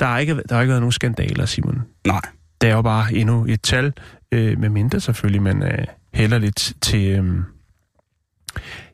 der, 0.00 0.06
har 0.06 0.18
ikke, 0.18 0.34
der 0.48 0.54
har 0.54 0.62
ikke 0.62 0.70
været 0.70 0.82
nogen 0.82 0.92
skandaler, 0.92 1.46
Simon. 1.46 1.82
Nej. 2.06 2.20
Det 2.60 2.68
er 2.70 2.74
jo 2.74 2.82
bare 2.82 3.12
endnu 3.14 3.44
et 3.48 3.62
tal, 3.62 3.92
øh, 4.32 4.58
med 4.58 4.68
mindre 4.68 5.00
selvfølgelig, 5.00 5.42
man 5.42 5.62
øh, 5.62 5.86
hælder 6.14 6.38
lidt 6.38 6.72
til, 6.80 7.18
øh, 7.18 7.34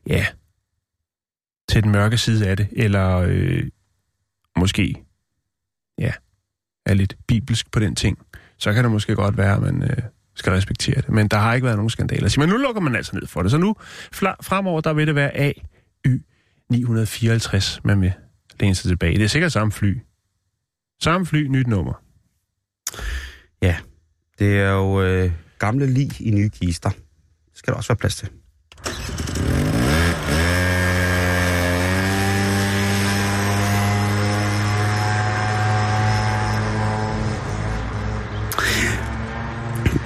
ja, 0.07 0.25
til 1.69 1.83
den 1.83 1.91
mørke 1.91 2.17
side 2.17 2.47
af 2.47 2.57
det, 2.57 2.67
eller 2.71 3.17
øh, 3.17 3.63
måske, 4.57 4.95
ja, 5.97 6.11
er 6.85 6.93
lidt 6.93 7.17
bibelsk 7.27 7.71
på 7.71 7.79
den 7.79 7.95
ting. 7.95 8.17
Så 8.57 8.73
kan 8.73 8.83
det 8.83 8.91
måske 8.91 9.15
godt 9.15 9.37
være, 9.37 9.55
at 9.55 9.61
man 9.61 9.83
øh, 9.83 9.97
skal 10.35 10.53
respektere 10.53 10.95
det. 10.95 11.09
Men 11.09 11.27
der 11.27 11.37
har 11.37 11.53
ikke 11.53 11.65
været 11.65 11.77
nogen 11.77 11.89
skandaler. 11.89 12.35
Men 12.37 12.49
nu 12.49 12.57
lukker 12.57 12.81
man 12.81 12.95
altså 12.95 13.15
ned 13.15 13.27
for 13.27 13.41
det. 13.41 13.51
Så 13.51 13.57
nu, 13.57 13.75
fremover, 14.41 14.81
der 14.81 14.93
vil 14.93 15.07
det 15.07 15.15
være 15.15 15.53
Y 16.07 16.21
954, 16.69 17.79
man 17.83 18.01
vil 18.01 18.13
læne 18.59 18.75
sig 18.75 18.89
tilbage. 18.89 19.17
Det 19.17 19.23
er 19.23 19.27
sikkert 19.27 19.51
samme 19.51 19.71
fly. 19.71 19.97
Samme 21.01 21.25
fly, 21.25 21.47
nyt 21.47 21.67
nummer. 21.67 21.93
Ja, 23.61 23.77
det 24.39 24.59
er 24.59 24.71
jo 24.71 25.01
øh, 25.01 25.31
gamle 25.59 25.87
lig 25.87 26.21
i 26.21 26.31
nye 26.31 26.49
kister. 26.49 26.89
Det 26.89 26.99
skal 27.53 27.71
der 27.71 27.77
også 27.77 27.89
være 27.89 27.97
plads 27.97 28.15
til. 28.15 28.29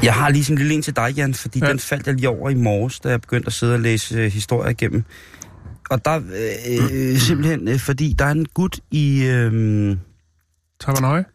Jeg 0.03 0.13
har 0.13 0.29
lige 0.29 0.43
sådan 0.43 0.55
en 0.55 0.59
lille 0.59 0.73
en 0.73 0.81
til 0.81 0.95
dig, 0.95 1.13
Jan, 1.17 1.33
fordi 1.33 1.59
Ja. 1.59 1.65
ja. 1.65 1.71
den 1.71 1.79
faldt 1.79 2.07
jeg 2.07 2.15
lige 2.15 2.29
over 2.29 2.49
i 2.49 2.53
morges, 2.55 2.99
da 2.99 3.09
jeg 3.09 3.21
begyndte 3.21 3.47
at 3.47 3.53
sidde 3.53 3.73
og 3.73 3.79
læse 3.79 4.15
øh, 4.15 4.31
historier 4.31 4.69
igennem. 4.69 5.03
Og 5.89 6.05
der 6.05 6.15
øh, 6.69 6.83
øh, 6.91 7.17
simpelthen, 7.17 7.67
øh, 7.67 7.79
fordi 7.79 8.15
der 8.19 8.25
er 8.25 8.31
en 8.31 8.45
gut 8.45 8.79
i... 8.91 9.23
Øh, 9.25 9.97
Tavanøje? 10.79 11.25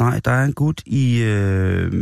Nej, 0.00 0.20
der 0.24 0.30
er 0.30 0.44
en 0.44 0.52
gut 0.52 0.82
i, 0.86 1.22
øh, 1.22 1.92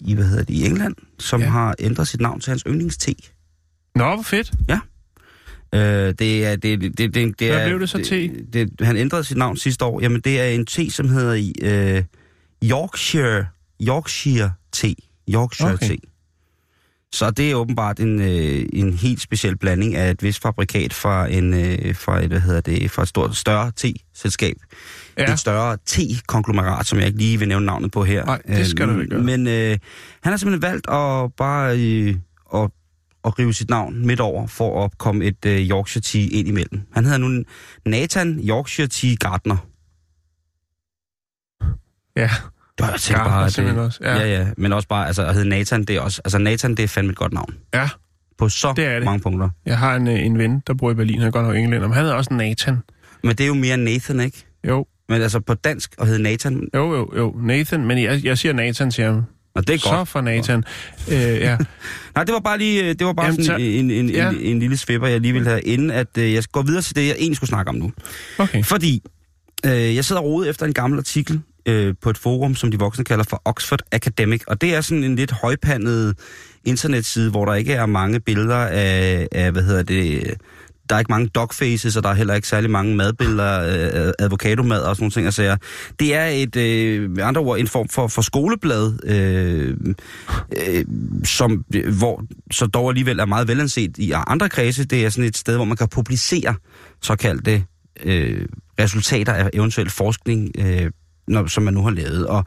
i 0.00 0.14
hvad 0.14 0.24
hedder 0.24 0.44
det, 0.44 0.54
i 0.54 0.66
England, 0.66 0.94
som 1.18 1.40
Ja. 1.40 1.46
ja. 1.46 1.52
har 1.52 1.74
ændret 1.78 2.08
sit 2.08 2.20
navn 2.20 2.40
til 2.40 2.50
hans 2.50 2.62
yndlingste. 2.66 3.14
Nå, 3.94 4.14
hvor 4.14 4.22
fedt. 4.22 4.52
Øh, 5.74 5.80
det 6.18 6.46
er, 6.46 6.56
det, 6.56 6.80
det, 6.80 6.98
det, 6.98 7.14
det, 7.14 7.38
det 7.40 7.48
Hvad 7.48 7.60
er, 7.60 7.66
blev 7.68 7.80
det 7.80 7.88
så 7.88 7.98
te? 8.04 8.28
Det, 8.28 8.52
det, 8.52 8.86
han 8.86 8.96
ændrede 8.96 9.24
sit 9.24 9.36
navn 9.36 9.56
sidste 9.56 9.84
år. 9.84 10.00
Jamen, 10.00 10.20
det 10.20 10.40
er 10.40 10.44
en 10.46 10.66
te, 10.66 10.90
som 10.90 11.08
hedder 11.08 11.52
øh, 11.62 12.04
Yorkshire, 12.70 13.46
Yorkshire 13.82 14.52
te. 14.72 14.94
Yorkshire 15.34 15.72
Okay. 15.72 15.88
te. 15.88 15.96
Så 17.12 17.30
det 17.30 17.50
er 17.50 17.54
åbenbart 17.54 18.00
en, 18.00 18.20
øh, 18.20 18.66
en 18.72 18.92
helt 18.92 19.20
speciel 19.20 19.56
blanding 19.58 19.96
af 19.96 20.10
et 20.10 20.22
vist 20.22 20.42
fabrikat 20.42 20.92
fra, 20.94 21.26
en, 21.26 21.54
øh, 21.54 21.94
fra, 21.94 22.22
et, 22.22 22.28
hvad 22.28 22.40
hedder 22.40 22.60
det, 22.60 22.90
fra 22.90 23.02
et 23.02 23.08
stort, 23.08 23.36
større 23.36 23.72
te-selskab. 23.76 24.56
Ja. 25.18 25.32
Et 25.32 25.38
større 25.38 25.76
te-konglomerat, 25.86 26.86
som 26.86 26.98
jeg 26.98 27.06
ikke 27.06 27.18
lige 27.18 27.38
vil 27.38 27.48
nævne 27.48 27.66
navnet 27.66 27.92
på 27.92 28.04
her. 28.04 28.24
Nej, 28.24 28.42
det 28.48 28.66
skal 28.66 28.88
Øh, 28.88 28.94
du 28.94 29.00
ikke 29.00 29.10
gøre. 29.10 29.22
Men 29.22 29.46
øh, 29.46 29.78
han 30.22 30.32
har 30.32 30.36
simpelthen 30.36 30.62
valgt 30.62 30.86
at 30.90 31.34
bare 31.36 31.78
øh, 31.78 32.14
at, 32.54 32.70
at 33.24 33.38
rive 33.38 33.54
sit 33.54 33.70
navn 33.70 34.06
midt 34.06 34.20
over, 34.20 34.46
for 34.46 34.84
at 34.84 34.98
komme 34.98 35.24
et 35.24 35.44
øh, 35.46 35.58
Yorkshire 35.70 36.02
Tea 36.02 36.28
ind 36.38 36.48
imellem. 36.48 36.80
Han 36.92 37.04
hedder 37.04 37.18
nu 37.18 37.44
Nathan 37.86 38.40
Yorkshire 38.48 38.88
Tea 38.88 39.14
Gardner. 39.20 39.56
Ja, 42.16 42.30
var 42.86 43.00
Gardner 43.12 43.30
bare, 43.30 43.46
at 43.46 43.52
simpelthen 43.52 43.78
det, 43.78 43.86
også, 43.86 43.98
ja. 44.02 44.16
Ja. 44.16 44.38
ja. 44.38 44.46
Men 44.56 44.72
også 44.72 44.88
bare, 44.88 45.06
altså 45.06 45.26
at 45.26 45.34
hedde 45.34 45.48
Nathan, 45.48 45.84
det 45.84 45.96
er 45.96 46.00
også, 46.00 46.20
altså 46.24 46.38
Nathan, 46.38 46.74
det 46.74 46.82
er 46.82 46.88
fandme 46.88 47.10
et 47.10 47.16
godt 47.16 47.32
navn. 47.32 47.54
ja. 47.74 47.88
På 48.38 48.48
så 48.48 48.72
Det 48.76 48.84
er 48.84 48.94
det. 48.94 49.04
mange 49.04 49.20
punkter. 49.20 49.48
Jeg 49.66 49.78
har 49.78 49.96
en, 49.96 50.08
øh, 50.08 50.24
en 50.26 50.38
ven, 50.38 50.62
der 50.66 50.74
bor 50.74 50.90
i 50.90 50.94
Berlin, 50.94 51.18
han 51.18 51.26
er 51.28 51.30
godt 51.32 51.46
nok 51.46 51.56
englænder, 51.56 51.88
men 51.88 51.94
han 51.94 52.02
hedder 52.02 52.16
også 52.16 52.34
Nathan. 52.34 52.78
Men 53.22 53.30
det 53.36 53.40
er 53.44 53.46
jo 53.46 53.54
mere 53.54 53.76
Nathan, 53.76 54.20
ikke? 54.20 54.46
Jo, 54.68 54.86
Men 55.08 55.22
altså 55.22 55.40
på 55.40 55.54
dansk 55.54 55.94
at 55.98 56.06
hedde 56.06 56.22
Nathan, 56.22 56.68
jo, 56.74 56.94
jo, 56.94 57.10
jo, 57.16 57.36
Nathan, 57.42 57.86
men 57.86 58.02
jeg, 58.02 58.24
jeg 58.24 58.38
siger 58.38 58.52
Nathan, 58.52 58.92
siger 58.92 59.12
han. 59.12 59.22
og 59.54 59.66
det 59.66 59.74
er 59.74 59.78
Så 59.78 59.90
godt. 59.90 60.08
for 60.08 60.20
Nathan. 60.20 60.64
Øh, 61.08 61.14
ja. 61.16 61.56
Nej, 62.14 62.24
det 62.24 62.32
var 62.34 62.40
bare 62.40 62.58
lige, 62.58 62.82
øh, 62.82 62.88
det 62.98 63.06
var 63.06 63.12
bare 63.12 63.26
Jamen, 63.26 63.44
sådan 63.44 63.60
så- 63.60 63.64
en, 63.64 63.90
en, 63.90 64.10
ja. 64.10 64.30
en, 64.30 64.36
en, 64.40 64.58
lille 64.58 64.76
svipper, 64.76 65.08
jeg 65.08 65.20
lige 65.20 65.32
ville 65.32 65.48
have, 65.48 65.60
inden 65.60 65.90
at 65.90 66.18
øh, 66.18 66.32
jeg 66.34 66.44
går 66.52 66.62
videre 66.62 66.82
til 66.82 66.96
det, 66.96 67.06
jeg 67.06 67.14
egentlig 67.18 67.36
skulle 67.36 67.48
snakke 67.48 67.68
om 67.68 67.74
nu. 67.74 67.92
Okay. 68.38 68.62
Fordi 68.64 69.02
øh, 69.66 69.96
jeg 69.96 70.04
sidder 70.04 70.22
og 70.22 70.48
efter 70.48 70.66
en 70.66 70.72
gammel 70.74 70.98
artikel 70.98 71.40
øh, 71.68 71.94
på 72.02 72.10
et 72.10 72.18
forum, 72.18 72.54
som 72.54 72.70
de 72.70 72.78
voksne 72.78 73.04
kalder 73.04 73.24
for 73.24 73.42
Oxford 73.44 73.80
Academic, 73.92 74.42
og 74.46 74.60
det 74.60 74.74
er 74.74 74.80
sådan 74.80 75.04
en 75.04 75.16
lidt 75.16 75.30
højpandet 75.30 76.18
internetside, 76.64 77.30
hvor 77.30 77.44
der 77.44 77.54
ikke 77.54 77.72
er 77.72 77.86
mange 77.86 78.20
billeder 78.20 78.56
af, 78.56 79.28
af 79.32 79.52
hvad 79.52 79.62
hedder 79.62 79.82
det, 79.82 80.34
der 80.88 80.94
er 80.94 80.98
ikke 80.98 81.12
mange 81.12 81.28
dogfaces, 81.28 81.96
og 81.96 82.02
der 82.02 82.08
er 82.08 82.14
heller 82.14 82.34
ikke 82.34 82.48
særlig 82.48 82.70
mange 82.70 82.96
madbilleder, 82.96 84.06
øh, 84.06 84.12
avocadomad 84.18 84.80
og 84.80 84.96
sådan 84.96 85.02
nogle 85.02 85.12
ting. 85.12 85.26
Altså, 85.26 85.56
det 86.00 86.14
er 86.14 86.26
et, 86.26 86.56
øh, 86.56 87.10
med 87.10 87.24
andre 87.24 87.40
ord, 87.40 87.58
en 87.58 87.66
form 87.66 87.88
for, 87.88 88.08
for 88.08 88.22
skoleblad, 88.22 89.04
øh, 89.04 89.76
øh, 90.68 90.84
som, 91.24 91.64
hvor 91.98 92.24
så 92.50 92.66
dog 92.66 92.88
alligevel 92.88 93.18
er 93.18 93.24
meget 93.24 93.48
velanset 93.48 93.98
i 93.98 94.12
andre 94.26 94.48
kredse. 94.48 94.84
Det 94.84 95.04
er 95.04 95.10
sådan 95.10 95.28
et 95.28 95.36
sted, 95.36 95.56
hvor 95.56 95.64
man 95.64 95.76
kan 95.76 95.88
publicere 95.88 96.54
såkaldte 97.02 97.64
øh, 98.04 98.46
resultater 98.80 99.32
af 99.32 99.50
eventuel 99.52 99.90
forskning, 99.90 100.50
øh, 100.58 100.90
når, 101.28 101.46
som 101.46 101.62
man 101.62 101.74
nu 101.74 101.82
har 101.82 101.90
lavet. 101.90 102.26
Og 102.26 102.44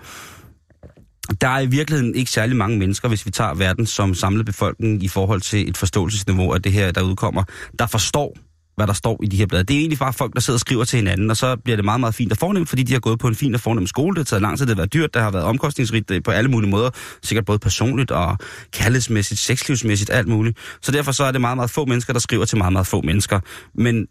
der 1.41 1.47
er 1.47 1.59
i 1.59 1.65
virkeligheden 1.65 2.15
ikke 2.15 2.31
særlig 2.31 2.55
mange 2.57 2.79
mennesker, 2.79 3.07
hvis 3.07 3.25
vi 3.25 3.31
tager 3.31 3.53
verden 3.53 3.85
som 3.85 4.13
samlet 4.13 4.45
befolkning 4.45 5.03
i 5.03 5.07
forhold 5.07 5.41
til 5.41 5.69
et 5.69 5.77
forståelsesniveau 5.77 6.53
af 6.53 6.61
det 6.61 6.71
her, 6.71 6.91
der 6.91 7.01
udkommer, 7.01 7.43
der 7.79 7.85
forstår, 7.88 8.38
hvad 8.75 8.88
der 8.88 8.93
står 8.93 9.19
i 9.23 9.27
de 9.27 9.38
her 9.38 9.45
blade. 9.45 9.63
Det 9.63 9.75
er 9.75 9.79
egentlig 9.79 10.00
bare 10.00 10.13
folk, 10.13 10.33
der 10.33 10.39
sidder 10.39 10.55
og 10.55 10.59
skriver 10.59 10.83
til 10.83 10.97
hinanden, 10.97 11.29
og 11.29 11.38
så 11.38 11.55
bliver 11.55 11.75
det 11.75 11.85
meget, 11.85 12.00
meget 12.00 12.15
fint 12.15 12.31
og 12.31 12.38
fornemt, 12.38 12.69
fordi 12.69 12.83
de 12.83 12.93
har 12.93 13.00
gået 13.00 13.19
på 13.19 13.27
en 13.27 13.35
fin 13.35 13.55
og 13.55 13.61
fornem 13.61 13.88
skole. 13.88 14.15
Det 14.15 14.19
har 14.19 14.23
taget 14.23 14.41
lang 14.41 14.57
tid, 14.57 14.65
det 14.65 14.75
har 14.75 14.81
været 14.81 14.93
dyrt, 14.93 15.13
det 15.13 15.21
har 15.21 15.31
været 15.31 15.45
omkostningsrigt 15.45 16.11
øh, 16.11 16.23
på 16.23 16.31
alle 16.31 16.51
mulige 16.51 16.69
måder. 16.69 16.89
Sikkert 17.23 17.45
både 17.45 17.59
personligt 17.59 18.11
og 18.11 18.38
kærlighedsmæssigt, 18.71 19.39
sexlivsmæssigt, 19.39 20.09
alt 20.09 20.27
muligt. 20.27 20.57
Så 20.81 20.91
derfor 20.91 21.11
så 21.11 21.23
er 21.23 21.31
det 21.31 21.41
meget, 21.41 21.57
meget 21.57 21.69
få 21.69 21.85
mennesker, 21.85 22.13
der 22.13 22.19
skriver 22.19 22.45
til 22.45 22.57
meget, 22.57 22.73
meget 22.73 22.88
få 22.88 23.01
mennesker. 23.01 23.39
Men 23.75 24.07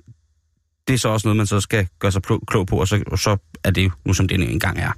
det 0.90 0.96
er 0.96 0.98
så 0.98 1.08
også 1.08 1.28
noget, 1.28 1.36
man 1.36 1.46
så 1.46 1.60
skal 1.60 1.86
gøre 1.98 2.12
sig 2.12 2.22
klog 2.22 2.66
på, 2.66 2.76
og 2.76 2.88
så, 2.88 3.02
og 3.06 3.18
så 3.18 3.36
er 3.64 3.70
det 3.70 3.84
jo 3.84 3.90
nu, 4.04 4.12
som 4.12 4.28
det 4.28 4.50
engang 4.50 4.78
er. 4.78 4.92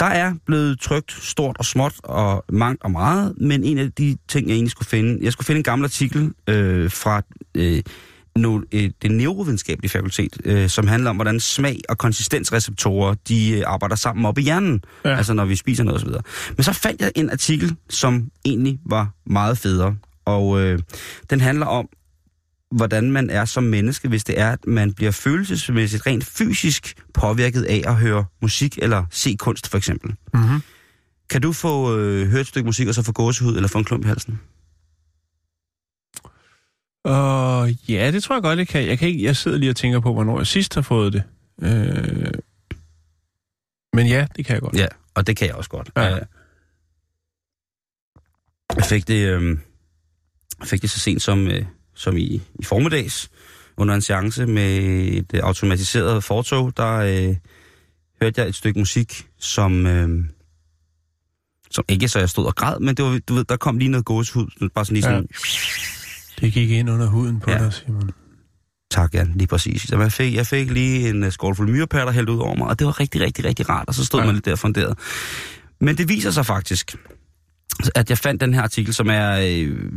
Der 0.00 0.06
er 0.06 0.34
blevet 0.46 0.80
trygt 0.80 1.12
stort 1.12 1.56
og 1.58 1.64
småt 1.64 1.94
og 2.02 2.44
mangt 2.48 2.82
og 2.82 2.90
meget, 2.90 3.34
men 3.40 3.64
en 3.64 3.78
af 3.78 3.92
de 3.92 4.16
ting, 4.28 4.48
jeg 4.48 4.54
egentlig 4.54 4.70
skulle 4.70 4.88
finde, 4.88 5.18
jeg 5.22 5.32
skulle 5.32 5.46
finde 5.46 5.58
en 5.58 5.62
gammel 5.62 5.86
artikel 5.86 6.32
øh, 6.48 6.90
fra 6.90 7.22
øh, 7.54 7.82
no, 8.36 8.60
øh, 8.72 8.90
det 9.02 9.10
neurovidenskabelige 9.10 9.90
fakultet, 9.90 10.36
øh, 10.44 10.68
som 10.68 10.86
handler 10.86 11.10
om, 11.10 11.16
hvordan 11.16 11.40
smag 11.40 11.80
og 11.88 11.98
konsistensreceptorer, 11.98 13.14
de 13.28 13.50
øh, 13.50 13.62
arbejder 13.66 13.96
sammen 13.96 14.26
op 14.26 14.38
i 14.38 14.42
hjernen, 14.42 14.84
ja. 15.04 15.16
altså 15.16 15.34
når 15.34 15.44
vi 15.44 15.56
spiser 15.56 15.84
noget 15.84 16.02
osv. 16.02 16.10
Men 16.56 16.64
så 16.64 16.72
fandt 16.72 17.00
jeg 17.00 17.12
en 17.14 17.30
artikel, 17.30 17.76
som 17.90 18.30
egentlig 18.44 18.80
var 18.86 19.10
meget 19.26 19.58
federe, 19.58 19.96
og 20.24 20.60
øh, 20.60 20.78
den 21.30 21.40
handler 21.40 21.66
om, 21.66 21.88
hvordan 22.76 23.10
man 23.10 23.30
er 23.30 23.44
som 23.44 23.64
menneske, 23.64 24.08
hvis 24.08 24.24
det 24.24 24.40
er, 24.40 24.52
at 24.52 24.66
man 24.66 24.92
bliver 24.92 25.10
følelsesmæssigt 25.10 26.06
rent 26.06 26.24
fysisk 26.24 27.02
påvirket 27.14 27.62
af 27.62 27.82
at 27.86 27.96
høre 27.96 28.24
musik 28.42 28.78
eller 28.78 29.04
se 29.10 29.36
kunst, 29.38 29.68
for 29.68 29.78
eksempel. 29.78 30.14
Mm-hmm. 30.34 30.60
Kan 31.30 31.40
du 31.42 31.52
få 31.52 31.98
øh, 31.98 32.28
høre 32.28 32.40
et 32.40 32.46
stykke 32.46 32.66
musik, 32.66 32.88
og 32.88 32.94
så 32.94 33.02
få 33.02 33.12
gåsehud 33.12 33.56
eller 33.56 33.68
få 33.68 33.78
en 33.78 33.84
klump 33.84 34.04
i 34.04 34.08
halsen? 34.08 34.40
Og 37.04 37.70
ja, 37.88 38.10
det 38.10 38.22
tror 38.22 38.34
jeg 38.36 38.42
godt, 38.42 38.58
jeg 38.58 38.68
kan. 38.68 38.86
Jeg, 38.86 38.98
kan 38.98 39.08
ikke, 39.08 39.24
jeg 39.24 39.36
sidder 39.36 39.58
lige 39.58 39.70
og 39.70 39.76
tænker 39.76 40.00
på, 40.00 40.12
hvornår 40.12 40.38
jeg 40.38 40.46
sidst 40.46 40.74
har 40.74 40.82
fået 40.82 41.12
det. 41.12 41.22
Øh, 41.62 42.32
men 43.92 44.06
ja, 44.06 44.26
det 44.36 44.46
kan 44.46 44.54
jeg 44.54 44.62
godt. 44.62 44.76
Ja, 44.76 44.86
og 45.14 45.26
det 45.26 45.36
kan 45.36 45.46
jeg 45.48 45.54
også 45.54 45.70
godt. 45.70 45.90
Ja. 45.96 46.16
Øh, 46.16 46.22
Jeg 48.76 48.84
fik 48.84 49.08
det, 49.08 49.28
øh, 49.28 49.58
jeg 50.60 50.68
fik 50.68 50.82
det 50.82 50.90
så 50.90 50.98
sent 50.98 51.22
som, 51.22 51.48
øh, 51.48 51.64
som 52.04 52.16
i, 52.16 52.42
i 52.54 52.64
formiddags, 52.64 53.30
under 53.76 53.94
en 53.94 54.00
seance 54.00 54.46
med 54.46 54.78
et 55.12 55.26
øh, 55.34 55.40
automatiseret 55.42 56.24
fortog, 56.24 56.76
der 56.76 56.92
øh, 56.96 57.36
hørte 58.22 58.40
jeg 58.40 58.48
et 58.48 58.54
stykke 58.54 58.78
musik, 58.78 59.26
som, 59.38 59.86
øh, 59.86 60.24
som 61.70 61.84
ikke 61.88 62.08
så 62.08 62.18
jeg 62.18 62.30
stod 62.30 62.46
og 62.46 62.54
græd, 62.54 62.80
men 62.80 62.94
det 62.94 63.04
var, 63.04 63.20
du 63.28 63.34
ved, 63.34 63.44
der 63.44 63.56
kom 63.56 63.78
lige 63.78 63.88
noget 63.90 64.04
gåsehud, 64.06 64.68
bare 64.74 64.84
sådan 64.84 64.94
lige 64.94 65.08
Ja. 65.10 65.14
sådan, 65.14 65.28
Det 66.40 66.52
gik 66.52 66.70
ind 66.70 66.90
under 66.90 67.06
huden 67.06 67.40
på 67.40 67.50
Ja. 67.50 67.58
dig, 67.58 67.72
Simon. 67.72 68.10
Tak, 68.90 69.14
Jan, 69.14 69.32
lige 69.36 69.46
præcis. 69.46 69.82
Så 69.82 69.98
jeg 69.98 70.12
fik, 70.12 70.34
jeg 70.34 70.46
fik 70.46 70.70
lige 70.70 71.08
en 71.08 71.22
uh, 71.24 71.32
skål 71.32 71.54
fuld 71.56 71.70
myrepatter 71.70 72.12
hældt 72.12 72.28
ud 72.30 72.38
over 72.38 72.54
mig, 72.54 72.66
og 72.68 72.78
det 72.78 72.86
var 72.86 73.00
rigtig, 73.00 73.20
rigtig, 73.20 73.44
rigtig 73.44 73.68
rart, 73.68 73.88
og 73.88 73.94
så 73.94 74.04
stod 74.04 74.20
ja. 74.20 74.22
Ja. 74.22 74.26
man 74.26 74.34
lidt 74.34 74.44
der 74.44 74.56
funderet. 74.56 74.98
Men 75.80 75.98
det 75.98 76.08
viser 76.08 76.30
sig 76.30 76.46
faktisk, 76.46 76.96
at 77.94 78.10
jeg 78.10 78.18
fandt 78.18 78.40
den 78.40 78.54
her 78.54 78.62
artikel, 78.62 78.94
som 78.94 79.08
er, 79.10 79.30
øh, 79.30 79.92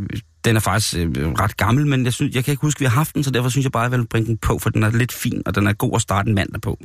den 0.46 0.55
er 0.55 0.60
faktisk 0.60 0.96
øh, 0.96 1.31
ret 1.31 1.57
gammel, 1.57 1.88
men 1.88 2.05
jeg, 2.05 2.13
synes, 2.13 2.36
jeg 2.36 2.43
kan 2.43 2.51
ikke 2.51 2.62
huske, 2.62 2.77
at 2.77 2.81
vi 2.81 2.86
har 2.86 2.96
haft 2.96 3.15
den, 3.15 3.24
så 3.24 3.31
derfor 3.31 3.50
synes 3.50 3.63
jeg 3.63 3.72
bare, 3.72 3.86
at 3.86 3.91
jeg 3.91 4.00
vil 4.00 4.07
bringe 4.07 4.27
den 4.27 4.38
på, 4.38 4.60
for 4.60 4.69
den 4.69 4.84
er 4.84 4.91
lidt 4.91 5.12
fin, 5.12 5.41
og 5.46 5.55
den 5.55 5.67
er 5.67 5.74
god 5.74 5.96
at 5.96 6.01
starte 6.01 6.29
en 6.29 6.36
mandag 6.36 6.62
på. 6.62 6.79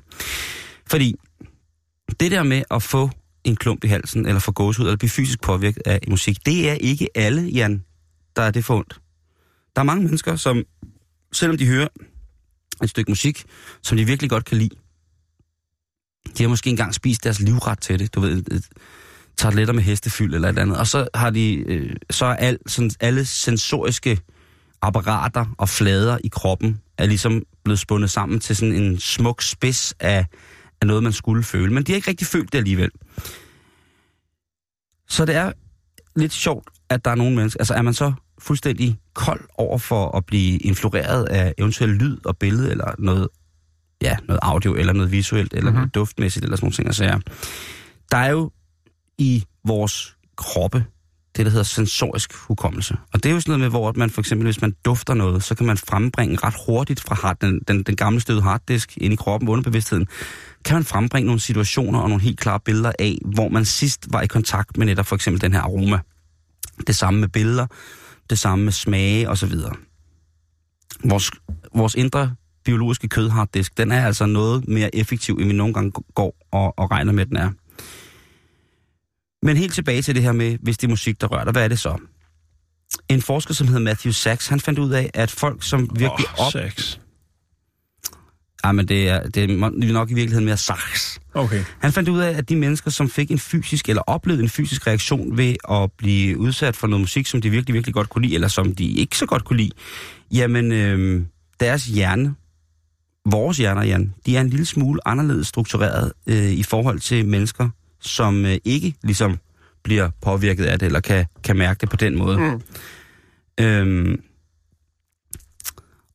Fordi 0.87 1.15
det 2.21 2.31
der 2.31 2.43
med 2.43 2.63
at 2.71 2.83
få 2.83 3.11
en 3.45 3.57
klump 3.57 3.85
i 3.85 3.89
halsen, 3.89 4.27
eller 4.27 4.41
få 4.41 4.53
gåsehud, 4.53 4.87
eller 4.87 4.97
blive 4.97 5.11
fysisk 5.11 5.41
påvirket 5.41 5.83
af 5.87 6.01
musik, 6.09 6.47
det 6.47 6.71
er 6.71 6.75
ikke 6.75 7.09
alle, 7.15 7.43
Jan, 7.43 7.85
der 8.37 8.43
er 8.43 8.51
det 8.51 8.65
fundt. 8.65 9.01
Der 9.77 9.83
er 9.83 9.87
mange 9.87 10.05
mennesker, 10.05 10.37
som, 10.37 10.63
selvom 11.33 11.59
de 11.59 11.67
hører 11.67 11.89
et 12.83 12.91
stykke 12.91 13.11
musik, 13.11 13.45
som 13.83 13.97
de 13.97 14.05
virkelig 14.05 14.31
godt 14.31 14.45
kan 14.45 14.59
lide, 14.59 14.77
de 16.39 16.43
har 16.43 16.49
måske 16.49 16.71
engang 16.71 16.95
spist 16.95 17.25
deres 17.25 17.41
livret 17.41 17.81
til 17.81 17.99
det, 17.99 18.15
du 18.15 18.21
ved, 18.21 18.37
et, 18.51 18.69
et 19.43 19.45
tarteletter 19.45 19.75
med 19.75 19.83
hestefyld 19.83 20.35
eller 20.35 20.49
et 20.49 20.53
eller 20.53 20.63
andet, 20.63 20.79
og 20.79 20.87
så 20.87 21.09
har 21.15 21.31
de, 21.31 21.55
øh, 21.55 21.97
så 22.11 22.27
er 22.27 22.35
al, 22.35 22.59
sådan, 22.67 22.91
alle 23.01 23.25
sensoriske 23.25 24.19
apparater 24.83 25.47
og 25.59 25.69
flader 25.69 26.19
i 26.25 26.29
kroppen 26.29 26.81
er 26.99 27.07
ligesom 27.07 27.43
blevet 27.65 27.79
spundet 27.79 28.11
sammen 28.11 28.41
til 28.41 28.57
sådan 28.57 28.75
en 28.75 29.01
smuk 29.01 29.43
spids 29.43 29.95
af, 30.01 30.27
af 30.81 30.87
noget, 30.87 31.03
man 31.03 31.13
skulle 31.13 31.45
føle. 31.45 31.73
Men 31.73 31.83
de 31.83 31.93
har 31.93 31.97
ikke 31.97 32.11
rigtig 32.11 32.27
følt 32.27 32.53
det 32.53 32.59
alligevel. 32.59 32.91
Så 35.09 35.25
det 35.25 35.35
er 35.35 35.53
lidt 36.17 36.33
sjovt, 36.33 36.69
at 36.89 37.05
der 37.05 37.11
er 37.11 37.15
nogle 37.15 37.37
mennesker, 37.37 37.61
altså 37.61 37.75
er 37.75 37.83
man 37.83 37.95
så 37.95 38.13
fuldstændig 38.39 38.99
kold 39.15 39.41
over 39.59 39.79
for 39.79 40.17
at 40.17 40.27
blive 40.27 40.59
influeret 40.59 41.25
af 41.25 41.55
eventuel 41.59 41.91
lyd 41.91 42.19
og 42.25 42.37
billede, 42.37 42.71
eller 42.71 42.95
noget, 42.99 43.29
ja, 44.03 44.17
noget 44.29 44.41
audio, 44.43 44.75
eller 44.75 44.93
noget 44.93 45.13
visuelt, 45.13 45.53
eller 45.53 45.71
mm-hmm. 45.71 45.75
noget 45.75 45.95
duftmæssigt, 45.95 46.45
eller 46.45 46.57
sådan 46.57 46.65
nogle 46.65 46.75
ting. 46.75 46.89
Altså, 46.89 47.05
ja. 47.05 47.19
Der 48.11 48.17
er 48.17 48.31
jo 48.31 48.51
i 49.23 49.45
vores 49.65 50.17
kroppe 50.37 50.85
det, 51.37 51.47
der 51.47 51.51
hedder 51.51 51.65
sensorisk 51.65 52.35
hukommelse. 52.35 52.97
Og 53.13 53.23
det 53.23 53.29
er 53.29 53.35
jo 53.35 53.41
sådan 53.41 53.51
noget 53.51 53.61
med, 53.61 53.69
hvor 53.69 53.93
man 53.97 54.11
for 54.11 54.21
eksempel, 54.21 54.47
hvis 54.47 54.61
man 54.61 54.75
dufter 54.85 55.15
noget, 55.15 55.43
så 55.43 55.55
kan 55.55 55.67
man 55.67 55.79
frembringe 55.79 56.37
ret 56.37 56.55
hurtigt 56.67 57.01
fra 57.01 57.15
hard, 57.15 57.37
den, 57.41 57.61
den, 57.69 57.83
den 57.83 57.97
gamle 57.97 58.21
støde 58.21 58.43
harddisk 58.43 58.99
ind 59.01 59.13
i 59.13 59.17
kroppen, 59.17 59.49
underbevidstheden, 59.49 60.07
kan 60.65 60.75
man 60.75 60.85
frembringe 60.85 61.27
nogle 61.27 61.41
situationer 61.41 61.99
og 62.01 62.09
nogle 62.09 62.23
helt 62.23 62.41
klare 62.41 62.61
billeder 62.61 62.93
af, 62.99 63.19
hvor 63.35 63.49
man 63.49 63.65
sidst 63.65 64.07
var 64.11 64.23
i 64.23 64.27
kontakt 64.27 64.77
med 64.77 64.87
netop 64.87 65.07
for 65.07 65.17
eksempel 65.17 65.41
den 65.41 65.53
her 65.53 65.61
aroma. 65.61 65.99
Det 66.87 66.97
samme 66.97 67.21
med 67.21 67.29
billeder, 67.29 67.67
det 68.31 68.39
samme 68.39 68.65
med 68.65 68.73
smage 68.73 69.29
osv. 69.29 69.55
Vores, 71.05 71.31
vores 71.75 71.95
indre 71.95 72.35
biologiske 72.65 73.09
kødharddisk, 73.09 73.79
den 73.79 73.93
er 73.93 74.07
altså 74.07 74.27
noget 74.27 74.69
mere 74.69 74.95
effektiv, 74.95 75.35
end 75.35 75.47
vi 75.47 75.53
nogle 75.53 75.75
gange 75.75 75.93
går 76.15 76.35
og, 76.51 76.79
og 76.79 76.91
regner 76.91 77.13
med, 77.13 77.27
den 77.27 77.37
er. 77.37 77.51
Men 79.43 79.57
helt 79.57 79.75
tilbage 79.75 80.03
til 80.03 80.15
det 80.15 80.23
her 80.23 80.33
med, 80.33 80.59
hvis 80.63 80.79
det 80.79 80.87
er 80.87 80.91
musik, 80.91 81.21
der 81.21 81.27
rører 81.27 81.45
dig, 81.45 81.53
hvad 81.53 81.65
er 81.65 81.69
det 81.69 81.79
så? 81.79 81.99
En 83.09 83.23
forsker, 83.23 83.55
som 83.55 83.67
hedder 83.67 83.81
Matthew 83.81 84.13
Sachs, 84.13 84.47
han 84.47 84.61
fandt 84.61 84.79
ud 84.79 84.91
af, 84.91 85.11
at 85.15 85.31
folk, 85.31 85.63
som 85.63 85.81
virkelig 85.81 86.27
Åh, 86.39 86.47
op... 86.47 86.53
sex. 86.53 86.99
Ja, 88.65 88.73
men 88.73 88.89
det 88.89 89.09
er, 89.09 89.29
det 89.29 89.51
er 89.51 89.93
nok 89.93 90.11
i 90.11 90.15
virkeligheden 90.15 90.45
mere 90.45 90.57
Sachs. 90.57 91.21
Okay. 91.35 91.65
Han 91.81 91.93
fandt 91.93 92.09
ud 92.09 92.21
af, 92.21 92.31
at 92.39 92.49
de 92.49 92.57
mennesker, 92.57 92.91
som 92.91 93.11
fik 93.11 93.31
en 93.31 93.39
fysisk, 93.39 93.89
eller 93.89 94.03
oplevede 94.03 94.43
en 94.43 94.49
fysisk 94.49 94.87
reaktion 94.87 95.37
ved 95.37 95.55
at 95.71 95.93
blive 95.99 96.39
udsat 96.39 96.77
for 96.77 96.87
noget 96.87 97.01
musik, 97.01 97.27
som 97.27 97.41
de 97.41 97.51
virkelig, 97.51 97.75
virkelig 97.75 97.95
godt 97.95 98.09
kunne 98.09 98.23
lide, 98.23 98.35
eller 98.35 98.49
som 98.49 98.75
de 98.75 98.85
ikke 98.85 99.19
så 99.19 99.27
godt 99.27 99.45
kunne 99.45 99.57
lide, 99.57 99.71
jamen 100.33 100.73
øh, 100.73 101.23
deres 101.61 101.85
hjerne, 101.85 102.35
vores 103.31 103.57
hjerner, 103.57 103.83
Jan, 103.83 104.15
de 104.27 104.37
er 104.37 104.41
en 104.41 104.49
lille 104.49 104.67
smule 104.67 105.09
anderledes 105.09 105.47
struktureret 105.47 106.13
øh, 106.27 106.51
i 106.51 106.63
forhold 106.63 107.01
til 107.01 107.27
mennesker, 107.27 107.69
som 108.03 108.47
øh, 108.47 108.57
ikke 108.65 108.95
ligesom 109.03 109.39
bliver 109.83 110.11
påvirket 110.21 110.65
af 110.65 110.79
det, 110.79 110.87
eller 110.87 111.01
kan, 111.01 111.27
kan 111.45 111.57
mærke 111.57 111.81
det 111.81 111.91
på 111.91 111.97
den 111.97 112.19
måde. 112.19 112.39
Mm. 112.39 112.63
Øhm, 113.65 114.23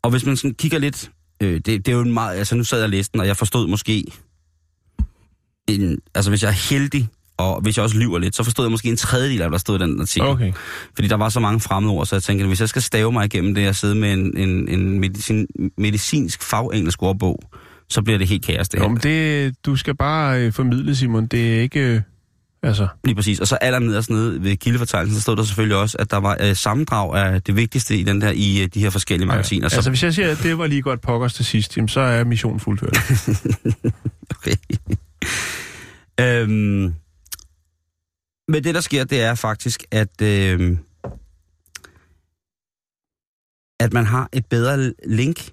og 0.01 0.09
hvis 0.09 0.25
man 0.25 0.37
sådan 0.37 0.55
kigger 0.55 0.79
lidt, 0.79 1.11
øh, 1.41 1.53
det, 1.53 1.65
det 1.65 1.87
er 1.87 1.91
jo 1.91 2.01
en 2.01 2.13
meget, 2.13 2.37
altså 2.37 2.55
nu 2.55 2.63
sad 2.63 2.77
jeg 2.77 2.83
og 2.83 2.89
læste 2.89 3.11
den, 3.11 3.21
og 3.21 3.27
jeg 3.27 3.37
forstod 3.37 3.67
måske, 3.67 4.03
en, 5.67 5.99
altså 6.15 6.31
hvis 6.31 6.43
jeg 6.43 6.49
er 6.49 6.69
heldig, 6.69 7.09
og 7.37 7.61
hvis 7.61 7.77
jeg 7.77 7.83
også 7.83 7.97
lyver 7.97 8.19
lidt, 8.19 8.35
så 8.35 8.43
forstod 8.43 8.65
jeg 8.65 8.71
måske 8.71 8.89
en 8.89 8.97
tredjedel 8.97 9.41
af, 9.41 9.47
hvad 9.47 9.51
der 9.51 9.61
stod 9.61 9.79
i 9.79 9.83
den 9.83 10.01
artikel. 10.01 10.29
Okay. 10.29 10.53
Fordi 10.95 11.07
der 11.07 11.15
var 11.15 11.29
så 11.29 11.39
mange 11.39 11.59
fremmedord, 11.59 12.05
så 12.05 12.15
jeg 12.15 12.23
tænkte, 12.23 12.43
at 12.43 12.47
hvis 12.47 12.59
jeg 12.59 12.69
skal 12.69 12.81
stave 12.81 13.11
mig 13.11 13.25
igennem 13.25 13.55
det, 13.55 13.67
at 13.67 13.75
sidde 13.75 13.95
med 13.95 14.13
en, 14.13 14.37
en, 14.37 14.69
en 14.69 14.99
medicin, 14.99 15.47
medicinsk 15.77 16.43
fagengelsk 16.43 17.03
ordbog, 17.03 17.39
så 17.89 18.01
bliver 18.01 18.17
det 18.17 18.27
helt 18.27 18.45
kaos 18.45 18.69
det 18.69 18.77
Jo, 18.77 18.83
her. 18.83 18.89
men 18.89 18.97
det, 18.97 19.55
du 19.65 19.75
skal 19.75 19.95
bare 19.95 20.41
øh, 20.41 20.53
formidle, 20.53 20.95
Simon. 20.95 21.27
Det 21.27 21.57
er 21.57 21.61
ikke... 21.61 21.79
Øh, 21.79 22.01
altså, 22.63 22.87
Lige 23.03 23.15
præcis. 23.15 23.39
Og 23.39 23.47
så 23.47 23.55
allernederst 23.55 24.09
nede 24.09 24.43
ved 24.43 24.57
kildefortegnelsen, 24.57 25.15
så 25.15 25.21
stod 25.21 25.35
der 25.35 25.43
selvfølgelig 25.43 25.77
også, 25.77 25.97
at 25.99 26.11
der 26.11 26.17
var 26.17 26.37
øh, 26.41 26.55
sammendrag 26.55 27.15
af 27.15 27.41
det 27.43 27.55
vigtigste 27.55 27.97
i 27.97 28.03
den 28.03 28.21
der 28.21 28.31
i 28.31 28.61
øh, 28.63 28.67
de 28.73 28.79
her 28.79 28.89
forskellige 28.89 29.27
magasiner. 29.27 29.65
altså, 29.65 29.81
Så, 29.81 29.89
hvis 29.89 30.03
jeg 30.03 30.13
siger, 30.13 30.31
at 30.31 30.37
det 30.43 30.57
var 30.57 30.67
lige 30.67 30.81
godt 30.81 31.01
pokkers 31.01 31.33
til 31.33 31.45
sidst, 31.45 31.77
jamen, 31.77 31.87
så 31.89 31.99
er 31.99 32.23
missionen 32.23 32.59
fuldført. 32.59 32.97
okay. 34.37 34.55
øhm, 36.19 36.93
men 38.47 38.63
det, 38.63 38.75
der 38.75 38.81
sker, 38.81 39.03
det 39.03 39.21
er 39.21 39.35
faktisk, 39.35 39.83
at, 39.91 40.21
øh, 40.21 40.77
at 43.79 43.93
man 43.93 44.05
har 44.05 44.29
et 44.33 44.45
bedre 44.45 44.93
link 45.07 45.49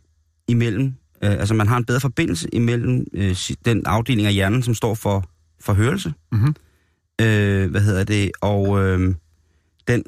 imellem, 0.49 0.95
øh, 1.25 1.31
altså 1.31 1.55
man 1.55 1.69
har 1.69 1.77
en 1.77 1.85
bedre 1.85 2.01
forbindelse 2.01 2.49
imellem 2.55 3.07
øh, 3.15 3.37
den 3.65 3.87
afdeling 3.87 4.27
af 4.27 4.35
hjernen, 4.35 4.63
som 4.63 4.75
står 4.75 4.95
for, 4.95 5.25
for 5.61 5.73
hørelse, 5.73 6.15
Mhm. 6.33 6.55
øh, 7.21 7.71
hvad 7.71 7.81
hedder 7.81 8.05
det, 8.05 8.31
og 8.41 8.83
øh, 8.85 9.15
den, 9.89 10.05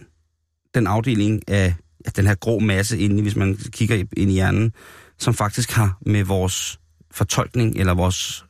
den 0.75 0.87
afdeling 0.87 1.49
af 1.49 1.75
ja, 2.07 2.11
den 2.17 2.27
her 2.27 2.35
grå 2.35 2.59
masse 2.59 2.99
inde, 2.99 3.23
hvis 3.23 3.37
man 3.37 3.57
kigger 3.73 4.05
ind 4.17 4.31
i 4.31 4.35
hjernen, 4.35 4.73
som 5.19 5.35
faktisk 5.35 5.71
har 5.71 5.99
med 6.07 6.25
vores 6.25 6.81
fortolkning 7.11 7.77
eller 7.77 7.95
vores 7.95 8.45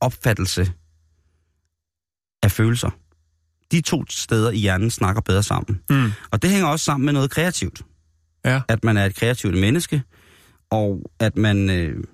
opfattelse 0.00 0.72
af 2.42 2.50
følelser. 2.52 2.90
De 3.72 3.80
to 3.80 4.04
steder 4.10 4.50
i 4.50 4.56
hjernen 4.56 4.90
snakker 4.90 5.22
bedre 5.22 5.42
sammen. 5.42 5.80
Mm. 5.90 6.12
Og 6.30 6.42
det 6.42 6.50
hænger 6.50 6.66
også 6.68 6.84
sammen 6.84 7.04
med 7.04 7.12
noget 7.12 7.30
kreativt. 7.30 7.82
Ja. 8.44 8.60
At 8.68 8.84
man 8.84 8.96
er 8.96 9.04
et 9.04 9.14
kreativt 9.14 9.58
menneske, 9.58 10.02
og 10.70 11.10
at 11.18 11.36
man... 11.36 11.70
Øh, 11.70 12.04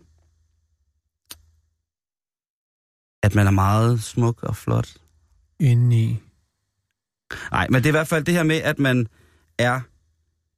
at 3.23 3.35
man 3.35 3.47
er 3.47 3.51
meget 3.51 4.03
smuk 4.03 4.43
og 4.43 4.57
flot. 4.57 4.89
Indeni. 5.61 6.19
Nej, 7.51 7.67
men 7.71 7.83
det 7.83 7.87
er 7.87 7.91
i 7.91 7.99
hvert 7.99 8.09
fald 8.09 8.25
det 8.25 8.35
her 8.35 8.43
med, 8.43 8.57
at 8.57 8.79
man 8.79 9.07
er 9.59 9.81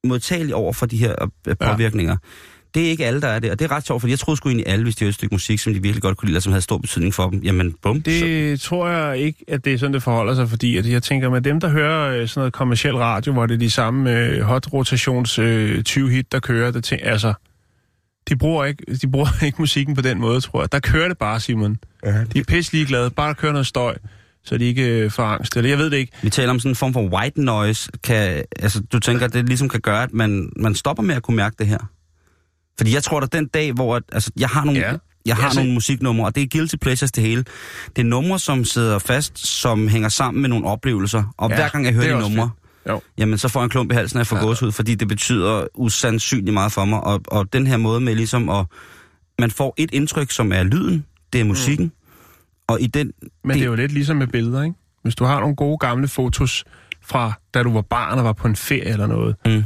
modtagelig 0.06 0.54
over 0.54 0.72
for 0.72 0.86
de 0.86 0.96
her 0.96 1.28
øh, 1.48 1.56
påvirkninger. 1.56 2.12
Ja. 2.12 2.28
Det 2.74 2.86
er 2.86 2.90
ikke 2.90 3.06
alle, 3.06 3.20
der 3.20 3.28
er 3.28 3.38
det, 3.38 3.50
og 3.50 3.58
det 3.58 3.64
er 3.64 3.70
ret 3.70 3.86
sjovt, 3.86 4.00
for 4.00 4.08
jeg 4.08 4.18
troede 4.18 4.36
sgu 4.36 4.48
egentlig 4.48 4.68
alle, 4.68 4.82
hvis 4.82 4.96
de 4.96 5.04
havde 5.04 5.08
et 5.08 5.14
stykke 5.14 5.34
musik, 5.34 5.58
som 5.58 5.74
de 5.74 5.82
virkelig 5.82 6.02
godt 6.02 6.16
kunne 6.16 6.26
lide, 6.26 6.32
eller 6.32 6.40
som 6.40 6.52
havde 6.52 6.62
stor 6.62 6.78
betydning 6.78 7.14
for 7.14 7.30
dem, 7.30 7.40
jamen 7.42 7.74
bum. 7.82 7.96
Så, 7.96 8.02
Det 8.04 8.60
tror 8.60 8.88
jeg 8.88 9.18
ikke, 9.18 9.44
at 9.48 9.64
det 9.64 9.72
er 9.72 9.78
sådan, 9.78 9.94
det 9.94 10.02
forholder 10.02 10.34
sig, 10.34 10.48
fordi 10.48 10.76
at 10.76 10.86
jeg 10.86 11.02
tænker, 11.02 11.30
med 11.30 11.40
dem, 11.40 11.60
der 11.60 11.68
hører 11.68 12.20
øh, 12.20 12.28
sådan 12.28 12.40
noget 12.40 12.52
kommersiel 12.52 12.96
radio, 12.96 13.32
hvor 13.32 13.46
det 13.46 13.54
er 13.54 13.58
de 13.58 13.70
samme 13.70 14.18
øh, 14.18 14.40
hot 14.40 14.72
rotations 14.72 15.38
øh, 15.38 15.82
20 15.82 16.10
hit, 16.10 16.32
der 16.32 16.40
kører, 16.40 16.70
der 16.70 16.80
tænker, 16.80 17.10
altså, 17.10 17.34
de 18.28 18.36
bruger, 18.36 18.64
ikke, 18.64 18.84
de 19.02 19.10
bruger 19.10 19.28
ikke 19.46 19.56
musikken 19.58 19.94
på 19.94 20.00
den 20.02 20.18
måde, 20.20 20.40
tror 20.40 20.60
jeg. 20.62 20.72
Der 20.72 20.78
kører 20.78 21.08
det 21.08 21.18
bare, 21.18 21.40
Simon. 21.40 21.76
ja, 22.04 22.24
De 22.24 22.38
er 22.38 22.44
pisse 22.44 22.72
ligeglade, 22.72 23.10
bare 23.10 23.28
der 23.28 23.34
kører 23.34 23.52
noget 23.52 23.66
støj, 23.66 23.96
så 24.44 24.58
de 24.58 24.64
ikke 24.64 24.88
øh, 24.88 25.10
får 25.10 25.22
angst. 25.24 25.56
Eller 25.56 25.70
jeg 25.70 25.78
ved 25.78 25.90
det 25.90 25.96
ikke. 25.96 26.12
vi 26.22 26.30
taler 26.30 26.50
om 26.50 26.58
sådan 26.58 26.70
en 26.70 26.76
form 26.76 26.92
for 26.92 27.02
white 27.08 27.40
noise. 27.42 27.90
Kan, 28.02 28.44
altså, 28.58 28.80
du 28.92 28.98
tænker, 28.98 29.24
at 29.24 29.32
det 29.32 29.46
ligesom 29.46 29.68
kan 29.68 29.80
gøre, 29.80 30.02
at 30.02 30.12
man, 30.12 30.52
man 30.56 30.74
stopper 30.74 31.02
med 31.02 31.14
at 31.14 31.22
kunne 31.22 31.36
mærke 31.36 31.56
det 31.58 31.66
her? 31.66 31.78
Fordi 32.78 32.94
jeg 32.94 33.02
tror, 33.02 33.20
at 33.20 33.32
den 33.32 33.46
dag, 33.46 33.72
hvor... 33.72 33.96
At, 33.96 34.02
altså, 34.12 34.30
jeg 34.36 34.48
har 34.48 34.64
nogle, 34.64 34.80
Ja. 34.80 34.92
jeg 35.26 35.36
har 35.36 35.44
Altså- 35.44 35.60
nogle 35.60 35.72
musiknumre, 35.74 36.26
og 36.26 36.34
det 36.34 36.42
er 36.42 36.46
guilty 36.52 36.76
pleasures 36.76 37.12
det 37.12 37.24
hele. 37.24 37.44
Det 37.96 38.02
er 38.02 38.06
numre, 38.06 38.38
som 38.38 38.64
sidder 38.64 38.98
fast, 38.98 39.46
som 39.46 39.88
hænger 39.88 40.08
sammen 40.08 40.40
med 40.42 40.48
nogle 40.48 40.66
oplevelser. 40.66 41.34
Og 41.36 41.50
Ja, 41.50 41.56
hver 41.56 41.68
gang 41.68 41.84
jeg 41.84 41.94
hører 41.94 42.06
er 42.10 42.14
de 42.14 42.20
numre, 42.20 42.50
Jo. 42.88 43.00
jamen 43.18 43.38
så 43.38 43.48
får 43.48 43.60
jeg 43.60 43.64
en 43.64 43.70
klump 43.70 43.92
i 43.92 43.94
halsen, 43.94 44.20
af 44.20 44.26
for 44.26 44.36
ja. 44.36 44.66
ud, 44.66 44.72
fordi 44.72 44.94
det 44.94 45.08
betyder 45.08 45.66
usandsynligt 45.74 46.54
meget 46.54 46.72
for 46.72 46.84
mig. 46.84 47.00
Og, 47.04 47.20
og 47.26 47.52
den 47.52 47.66
her 47.66 47.76
måde 47.76 48.00
med 48.00 48.14
ligesom 48.14 48.48
at... 48.48 48.66
Man 49.38 49.50
får 49.50 49.74
et 49.76 49.90
indtryk, 49.92 50.30
som 50.30 50.52
er 50.52 50.62
lyden, 50.62 51.06
det 51.32 51.40
er 51.40 51.44
musikken, 51.44 51.84
mm. 51.84 51.92
og 52.68 52.80
i 52.80 52.86
den... 52.86 53.12
Men 53.44 53.56
det 53.56 53.62
er 53.62 53.66
jo 53.66 53.74
lidt 53.74 53.92
ligesom 53.92 54.16
med 54.16 54.26
billeder, 54.26 54.62
ikke? 54.62 54.76
Hvis 55.02 55.14
du 55.14 55.24
har 55.24 55.40
nogle 55.40 55.56
gode 55.56 55.78
gamle 55.78 56.08
fotos 56.08 56.64
fra, 57.02 57.32
da 57.54 57.62
du 57.62 57.72
var 57.72 57.82
barn 57.82 58.18
og 58.18 58.24
var 58.24 58.32
på 58.32 58.48
en 58.48 58.56
ferie 58.56 58.88
eller 58.88 59.06
noget. 59.06 59.36
Mm. 59.46 59.64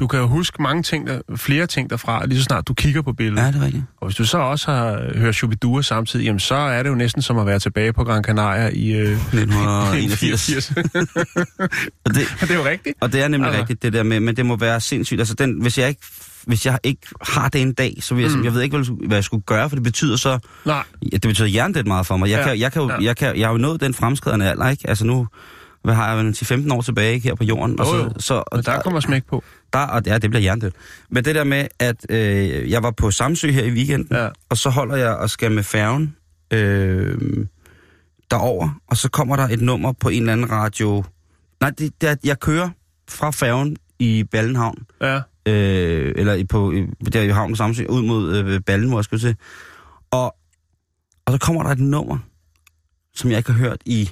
Du 0.00 0.06
kan 0.06 0.20
jo 0.20 0.26
huske 0.26 0.62
mange 0.62 0.82
ting, 0.82 1.06
der, 1.06 1.20
flere 1.36 1.66
ting 1.66 1.90
derfra, 1.90 2.26
lige 2.26 2.38
så 2.38 2.44
snart 2.44 2.68
du 2.68 2.74
kigger 2.74 3.02
på 3.02 3.12
billedet. 3.12 3.42
Ja, 3.42 3.46
det 3.46 3.56
er 3.56 3.64
rigtigt. 3.64 3.84
Og 4.00 4.06
hvis 4.06 4.16
du 4.16 4.24
så 4.24 4.38
også 4.38 4.70
har 4.72 5.18
hørt 5.18 5.34
Shubidua 5.34 5.82
samtidig, 5.82 6.24
jamen 6.24 6.40
så 6.40 6.54
er 6.54 6.82
det 6.82 6.90
jo 6.90 6.94
næsten 6.94 7.22
som 7.22 7.38
at 7.38 7.46
være 7.46 7.58
tilbage 7.58 7.92
på 7.92 8.04
Gran 8.04 8.24
Canaria 8.24 8.70
i 8.72 8.90
øh, 8.92 9.10
1981. 9.12 10.70
og 12.04 12.14
det, 12.14 12.26
det 12.40 12.50
er 12.50 12.54
jo 12.54 12.64
rigtigt. 12.64 12.96
Og 13.00 13.12
det 13.12 13.22
er 13.22 13.28
nemlig 13.28 13.46
Altså. 13.48 13.60
rigtigt, 13.60 13.82
det 13.82 13.92
der 13.92 14.02
med, 14.02 14.20
men 14.20 14.36
det 14.36 14.46
må 14.46 14.56
være 14.56 14.80
sindssygt. 14.80 15.20
Altså, 15.20 15.34
den, 15.34 15.62
hvis 15.62 15.78
jeg 15.78 15.88
ikke 15.88 16.00
hvis 16.46 16.66
jeg 16.66 16.78
ikke 16.82 17.00
har 17.22 17.48
det 17.48 17.62
en 17.62 17.72
dag, 17.72 17.94
så 18.00 18.14
vil 18.14 18.22
jeg, 18.22 18.32
mm. 18.36 18.44
jeg 18.44 18.54
ved 18.54 18.62
ikke, 18.62 18.78
hvad 18.78 19.16
jeg, 19.16 19.24
skulle, 19.24 19.42
gøre, 19.42 19.68
for 19.68 19.76
det 19.76 19.82
betyder 19.82 20.16
så... 20.16 20.38
Nej. 20.64 20.82
Ja, 21.02 21.16
det 21.16 21.22
betyder 21.22 21.48
hjernedødt 21.48 21.86
meget 21.86 22.06
for 22.06 22.16
mig. 22.16 22.30
Jeg, 22.30 22.38
Ja, 22.38 22.44
kan, 22.44 22.58
jeg, 22.60 22.72
kan 22.72 22.82
jo, 22.82 22.90
ja. 22.90 22.96
jeg, 23.02 23.16
kan, 23.16 23.36
jeg 23.36 23.46
har 23.48 23.52
jo 23.52 23.58
nået 23.58 23.80
den 23.80 23.94
fremskridende 23.94 24.50
alder, 24.50 24.68
ikke? 24.68 24.88
Altså 24.88 25.06
nu 25.06 25.26
hvad 25.84 25.94
har 25.94 26.14
jeg, 26.16 26.24
vel, 26.24 26.32
10-15 26.32 26.74
år 26.74 26.80
tilbage 26.82 27.18
her 27.18 27.34
på 27.34 27.44
jorden. 27.44 27.80
og 27.80 27.86
Jo, 27.86 27.90
så, 27.90 27.96
jo. 28.04 28.10
så, 28.18 28.44
Men 28.54 28.64
der 28.64 28.82
kommer 28.82 29.00
smæk 29.00 29.24
på. 29.26 29.42
der, 29.72 29.78
og 29.78 30.02
ja, 30.06 30.18
det 30.18 30.30
bliver 30.30 30.40
hjernedødt. 30.42 30.74
Men 31.10 31.24
det 31.24 31.34
der 31.34 31.44
med, 31.44 31.66
at 31.78 32.06
øh, 32.10 32.70
jeg 32.70 32.82
var 32.82 32.90
på 32.90 33.10
Samsø 33.10 33.50
her 33.50 33.64
i 33.64 33.70
weekenden, 33.70 34.16
Ja. 34.16 34.28
og 34.48 34.56
så 34.56 34.70
holder 34.70 34.96
jeg 34.96 35.10
og 35.16 35.30
skal 35.30 35.52
med 35.52 35.62
færgen 35.62 36.16
øh, 36.52 37.46
derover, 38.30 38.80
og 38.86 38.96
så 38.96 39.08
kommer 39.08 39.36
der 39.36 39.48
et 39.48 39.60
nummer 39.60 39.92
på 39.92 40.08
en 40.08 40.20
eller 40.22 40.32
anden 40.32 40.50
radio. 40.50 41.04
Nej, 41.60 41.70
det, 41.70 42.00
det 42.00 42.08
er, 42.10 42.14
jeg 42.24 42.40
kører 42.40 42.68
fra 43.08 43.30
færgen 43.30 43.76
i 43.98 44.24
Ballenhavn, 44.24 44.78
Ja. 45.00 45.20
øh, 45.46 46.12
eller 46.16 46.34
i- 46.34 46.44
på, 46.44 46.74
der 47.12 47.20
i 47.22 47.28
havnen 47.28 47.56
Samsø, 47.56 47.84
ud 47.88 48.02
mod 48.02 48.36
øh, 48.36 48.60
Ballen, 48.60 48.88
hvor 48.88 48.98
jeg 48.98 49.04
skulle 49.04 49.20
til. 49.20 49.36
Og, 50.10 50.36
og 51.26 51.32
så 51.32 51.38
kommer 51.38 51.62
der 51.62 51.70
et 51.70 51.78
nummer, 51.78 52.18
som 53.14 53.30
jeg 53.30 53.38
ikke 53.38 53.52
har 53.52 53.58
hørt 53.58 53.82
i, 53.86 54.10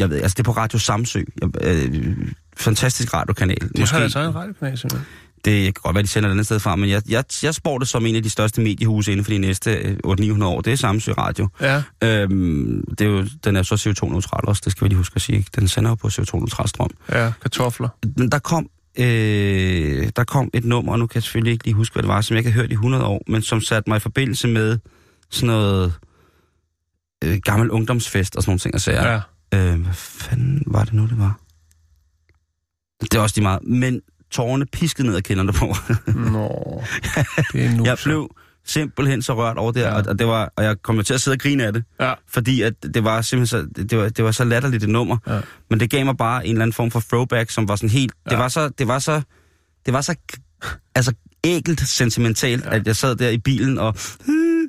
jeg 0.00 0.10
ved, 0.10 0.16
altså 0.22 0.34
det 0.34 0.38
er 0.40 0.52
på 0.52 0.58
Radio 0.58 0.78
Samsø, 0.78 1.22
jeg, 1.42 1.50
øh, 1.62 2.16
fantastisk 2.56 3.14
radiokanal. 3.14 3.56
Det 3.76 3.88
har 3.90 4.00
altså 4.00 4.18
en 4.18 4.34
radiokanal, 4.34 4.78
simpelthen. 4.78 5.06
Det 5.44 5.64
kan 5.64 5.72
godt 5.82 5.94
være, 5.94 6.02
de 6.02 6.08
sender 6.08 6.28
det 6.28 6.34
andet 6.34 6.46
sted 6.46 6.58
fra, 6.60 6.76
men 6.76 6.90
jeg, 6.90 7.02
jeg, 7.08 7.24
jeg 7.42 7.54
spår 7.54 7.78
det 7.78 7.88
som 7.88 8.06
en 8.06 8.16
af 8.16 8.22
de 8.22 8.30
største 8.30 8.60
mediehuse 8.60 9.12
inden 9.12 9.24
for 9.24 9.30
de 9.30 9.38
næste 9.38 9.72
øh, 9.74 9.96
800-900 10.06 10.44
år. 10.44 10.60
Det 10.60 10.72
er 10.72 10.76
Samsø 10.76 11.12
Radio. 11.12 11.48
Ja. 11.60 11.82
Øhm, 12.04 12.84
det 12.98 13.00
er 13.00 13.10
jo, 13.10 13.26
den 13.44 13.56
er 13.56 13.62
så 13.62 13.74
CO2-neutral 13.74 14.48
også, 14.48 14.62
det 14.64 14.72
skal 14.72 14.84
vi 14.84 14.88
lige 14.88 14.96
huske 14.96 15.12
at 15.16 15.22
sige. 15.22 15.38
ikke? 15.38 15.50
Den 15.56 15.68
sender 15.68 15.90
jo 15.90 15.94
på 15.94 16.08
CO2-neutral 16.08 16.66
strøm. 16.68 16.90
Ja, 17.12 17.32
kartofler. 17.42 17.88
Men 18.16 18.30
der 18.32 18.38
kom, 18.38 18.68
øh, 18.98 20.08
der 20.16 20.24
kom 20.24 20.50
et 20.54 20.64
nummer, 20.64 20.92
og 20.92 20.98
nu 20.98 21.06
kan 21.06 21.14
jeg 21.16 21.22
selvfølgelig 21.22 21.52
ikke 21.52 21.64
lige 21.64 21.74
huske, 21.74 21.92
hvad 21.94 22.02
det 22.02 22.08
var, 22.08 22.20
som 22.20 22.34
jeg 22.34 22.38
ikke 22.38 22.50
har 22.52 22.60
hørt 22.60 22.70
i 22.70 22.74
100 22.74 23.04
år, 23.04 23.22
men 23.28 23.42
som 23.42 23.60
satte 23.60 23.90
mig 23.90 23.96
i 23.96 24.00
forbindelse 24.00 24.48
med 24.48 24.78
sådan 25.30 25.46
noget 25.46 25.94
øh, 27.24 27.38
gammel 27.44 27.70
ungdomsfest 27.70 28.36
og 28.36 28.42
sådan 28.42 28.50
nogle 28.50 28.58
ting. 28.58 28.74
Og 28.74 28.80
så 28.80 28.90
Ja. 28.92 29.20
Øh, 29.54 29.80
hvad 29.82 29.94
fanden 29.94 30.62
var 30.66 30.84
det 30.84 30.92
nu, 30.94 31.02
det 31.06 31.18
var? 31.18 31.40
Det 33.00 33.14
er 33.14 33.20
også 33.20 33.34
de 33.36 33.40
meget. 33.42 33.62
Men 33.62 34.00
tårerne 34.30 34.66
piskede 34.66 35.06
ned 35.08 35.16
af 35.16 35.22
kinderne 35.22 35.52
på. 35.52 35.66
Nå, 36.32 36.82
det 37.52 37.64
er 37.64 37.76
nu 37.76 37.84
jeg 37.84 37.98
blev 38.04 38.30
simpelthen 38.66 39.22
så 39.22 39.34
rørt 39.34 39.56
over 39.56 39.72
det, 39.72 39.80
Ja. 39.80 39.94
og, 39.94 40.04
og, 40.08 40.18
det 40.18 40.26
var, 40.26 40.52
og 40.56 40.64
jeg 40.64 40.82
kom 40.82 41.02
til 41.04 41.14
at 41.14 41.20
sidde 41.20 41.34
og 41.34 41.38
grine 41.40 41.64
af 41.66 41.72
det, 41.72 41.84
Ja. 42.00 42.12
fordi 42.28 42.62
at 42.62 42.74
det 42.94 43.04
var 43.04 43.22
simpelthen 43.22 43.74
så, 43.76 43.82
det 43.82 43.98
var, 43.98 44.08
det 44.08 44.24
var 44.24 44.30
så 44.32 44.44
latterligt 44.44 44.82
et 44.82 44.88
nummer, 44.88 45.16
Ja. 45.26 45.40
men 45.70 45.80
det 45.80 45.90
gav 45.90 46.04
mig 46.04 46.16
bare 46.16 46.46
en 46.46 46.52
eller 46.52 46.62
anden 46.62 46.72
form 46.72 46.90
for 46.90 47.00
throwback, 47.00 47.50
som 47.50 47.68
var 47.68 47.76
sådan 47.76 47.90
helt, 47.90 48.12
ja. 48.26 48.30
Det 48.30 48.38
var 48.38 48.48
så, 48.48 48.68
det 48.68 48.88
var 48.88 48.98
så, 48.98 49.22
det 49.86 49.94
var 49.94 50.00
så, 50.00 50.14
altså 50.94 51.12
ægelt 51.44 51.80
sentimentalt, 51.80 52.64
Ja. 52.64 52.74
at 52.76 52.86
jeg 52.86 52.96
sad 52.96 53.16
der 53.16 53.28
i 53.28 53.38
bilen 53.38 53.78
og, 53.78 53.96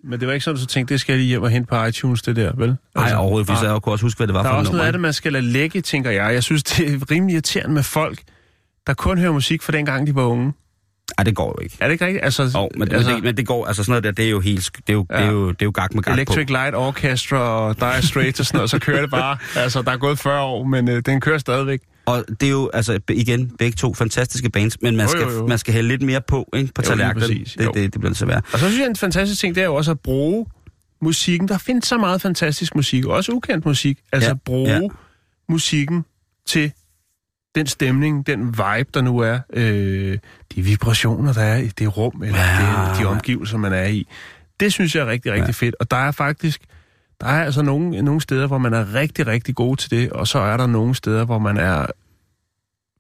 Men 0.04 0.20
det 0.20 0.28
var 0.28 0.34
ikke 0.34 0.44
sådan, 0.44 0.60
du 0.62 0.66
tænkte, 0.66 0.94
det 0.94 1.02
skal 1.02 1.14
jeg 1.14 1.20
lige 1.20 1.28
hjem 1.28 1.42
og 1.44 1.50
hente 1.50 1.68
på 1.68 1.84
iTunes, 1.86 2.22
det 2.22 2.36
der, 2.36 2.52
vel? 2.56 2.76
nej 2.96 3.14
overhovedet, 3.16 3.48
fordi 3.48 3.60
så 3.60 3.72
jeg 3.72 3.82
kunne 3.82 3.94
også 3.94 4.06
huske, 4.06 4.18
hvad 4.20 4.28
det 4.28 4.34
var 4.34 4.42
Der 4.44 4.50
er 4.50 4.54
for 4.54 4.56
et 4.56 4.60
også 4.60 4.72
nummer. 4.72 4.78
noget 4.78 4.88
af 4.88 4.94
det, 4.94 5.02
man 5.02 5.14
skal 5.14 5.34
lade 5.34 5.44
lægge, 5.46 5.82
tænker 5.82 6.12
jeg. 6.12 6.34
Jeg 6.34 6.44
synes, 6.44 6.64
det 6.64 6.94
er 6.94 7.12
rimelig 7.12 7.34
irriterende 7.34 7.74
med 7.74 7.84
folk, 7.84 8.20
der 8.88 8.94
kun 8.94 9.18
hører 9.18 9.32
musik 9.32 9.62
fra 9.64 9.72
dengang, 9.72 10.08
de 10.08 10.16
var 10.16 10.24
unge. 10.24 10.54
Ej, 11.18 11.24
det 11.24 11.36
går 11.36 11.56
jo 11.60 11.64
ikke. 11.64 11.78
Er 11.80 11.86
det 11.86 11.92
ikke 11.94 12.06
rigtigt? 12.06 12.24
Altså, 12.26 12.52
Oh, 12.56 12.68
men, 12.80 12.92
altså, 12.92 13.10
men, 13.10 13.16
det, 13.16 13.24
men 13.24 13.38
det 13.38 13.48
går, 13.48 13.66
altså 13.66 13.84
sådan 13.84 13.92
noget 13.92 14.04
der, 14.04 14.12
det 14.12 14.26
er 14.26 14.30
jo 14.30 14.40
helt, 14.40 14.70
det 14.76 14.82
er 14.90 14.94
jo, 14.94 15.06
ja. 15.12 15.18
det 15.18 15.26
er 15.26 15.32
jo, 15.32 15.48
det 15.52 15.62
er 15.62 15.66
jo 15.66 15.72
gak 15.76 15.94
med 15.94 16.04
gak 16.04 16.14
Electric 16.14 16.48
på. 16.48 16.52
Light 16.54 16.76
Orchestra 16.76 17.38
og 17.38 17.80
Dire 17.80 18.02
Straits 18.02 18.40
og 18.40 18.46
sådan 18.46 18.58
noget, 18.58 18.70
så 18.70 18.80
kører 18.80 19.02
det 19.02 19.10
bare. 19.12 19.38
Altså, 19.64 19.82
der 19.82 19.92
er 19.92 19.98
gået 19.98 20.20
40 20.20 20.42
år, 20.42 20.64
men 20.64 20.90
øh, 20.90 21.02
den 21.06 21.22
kører 21.22 21.38
stadigvæk. 21.38 21.80
Og 22.06 22.26
det 22.40 22.44
er 22.48 22.52
jo, 22.52 22.70
altså 22.74 23.00
igen, 23.10 23.50
begge 23.60 23.76
to 23.76 23.94
fantastiske 23.94 24.50
bands, 24.50 24.82
men 24.82 24.96
man, 24.96 25.06
Jo, 25.06 25.10
skal, 25.12 25.22
jo, 25.24 25.30
jo. 25.32 25.48
man 25.48 25.58
skal 25.58 25.74
hælde 25.74 25.90
lidt 25.90 26.02
mere 26.02 26.22
på, 26.22 26.50
ikke, 26.56 26.74
på 26.74 26.82
tallerkenen. 26.82 27.32
Jo. 27.32 27.44
Det, 27.66 27.74
det, 27.74 27.94
det 27.94 28.02
bliver 28.02 28.10
det 28.10 28.18
så 28.18 28.26
værd. 28.26 28.44
Og 28.54 28.60
så 28.60 28.66
synes 28.68 28.80
jeg, 28.80 28.88
en 28.88 28.96
fantastisk 28.96 29.42
ting, 29.42 29.56
det 29.56 29.62
er 29.62 29.66
jo 29.66 29.76
også 29.76 29.92
at 29.92 30.00
bruge 30.00 30.46
musikken. 31.02 31.48
Der 31.48 31.58
findes 31.58 31.86
så 31.88 31.98
meget 31.98 32.22
fantastisk 32.22 32.76
musik, 32.76 33.06
også 33.06 33.32
ukendt 33.32 33.66
musik. 33.66 34.00
Altså 34.14 34.30
Ja, 34.30 34.36
bruge 34.46 34.70
ja. 34.72 34.80
musikken 35.50 36.06
til 36.48 36.72
den 37.56 37.68
stemning, 37.68 38.28
den 38.28 38.48
vibe, 38.48 38.90
der 38.94 39.02
nu 39.02 39.20
er. 39.20 39.40
Øh, 39.54 40.18
de 40.56 40.62
vibrationer, 40.62 41.34
der 41.34 41.42
er 41.42 41.58
i 41.58 41.68
det 41.68 41.98
rum, 41.98 42.24
eller 42.24 42.40
Ja. 42.40 42.90
det, 42.90 43.00
de 43.00 43.06
omgivelser, 43.06 43.58
man 43.58 43.74
er 43.74 43.86
i. 43.86 44.08
Det 44.60 44.74
synes 44.74 44.96
jeg 44.96 45.02
er 45.02 45.08
rigtig, 45.08 45.32
rigtig 45.32 45.48
ja. 45.48 45.52
fedt. 45.66 45.76
Og 45.80 45.92
der 45.92 45.98
er 45.98 46.12
faktisk... 46.12 46.62
Der 47.22 47.28
er 47.28 47.44
altså 47.44 47.62
nogle, 47.62 48.02
nogle 48.02 48.22
steder, 48.22 48.48
hvor 48.48 48.58
man 48.58 48.74
er 48.74 48.94
rigtig, 48.94 49.28
rigtig 49.28 49.56
god 49.56 49.78
til 49.78 49.92
det, 49.92 50.12
og 50.12 50.28
så 50.28 50.40
er 50.40 50.58
der 50.58 50.68
nogle 50.68 50.96
steder, 50.96 51.26
hvor 51.26 51.40
man 51.40 51.58
er 51.58 51.86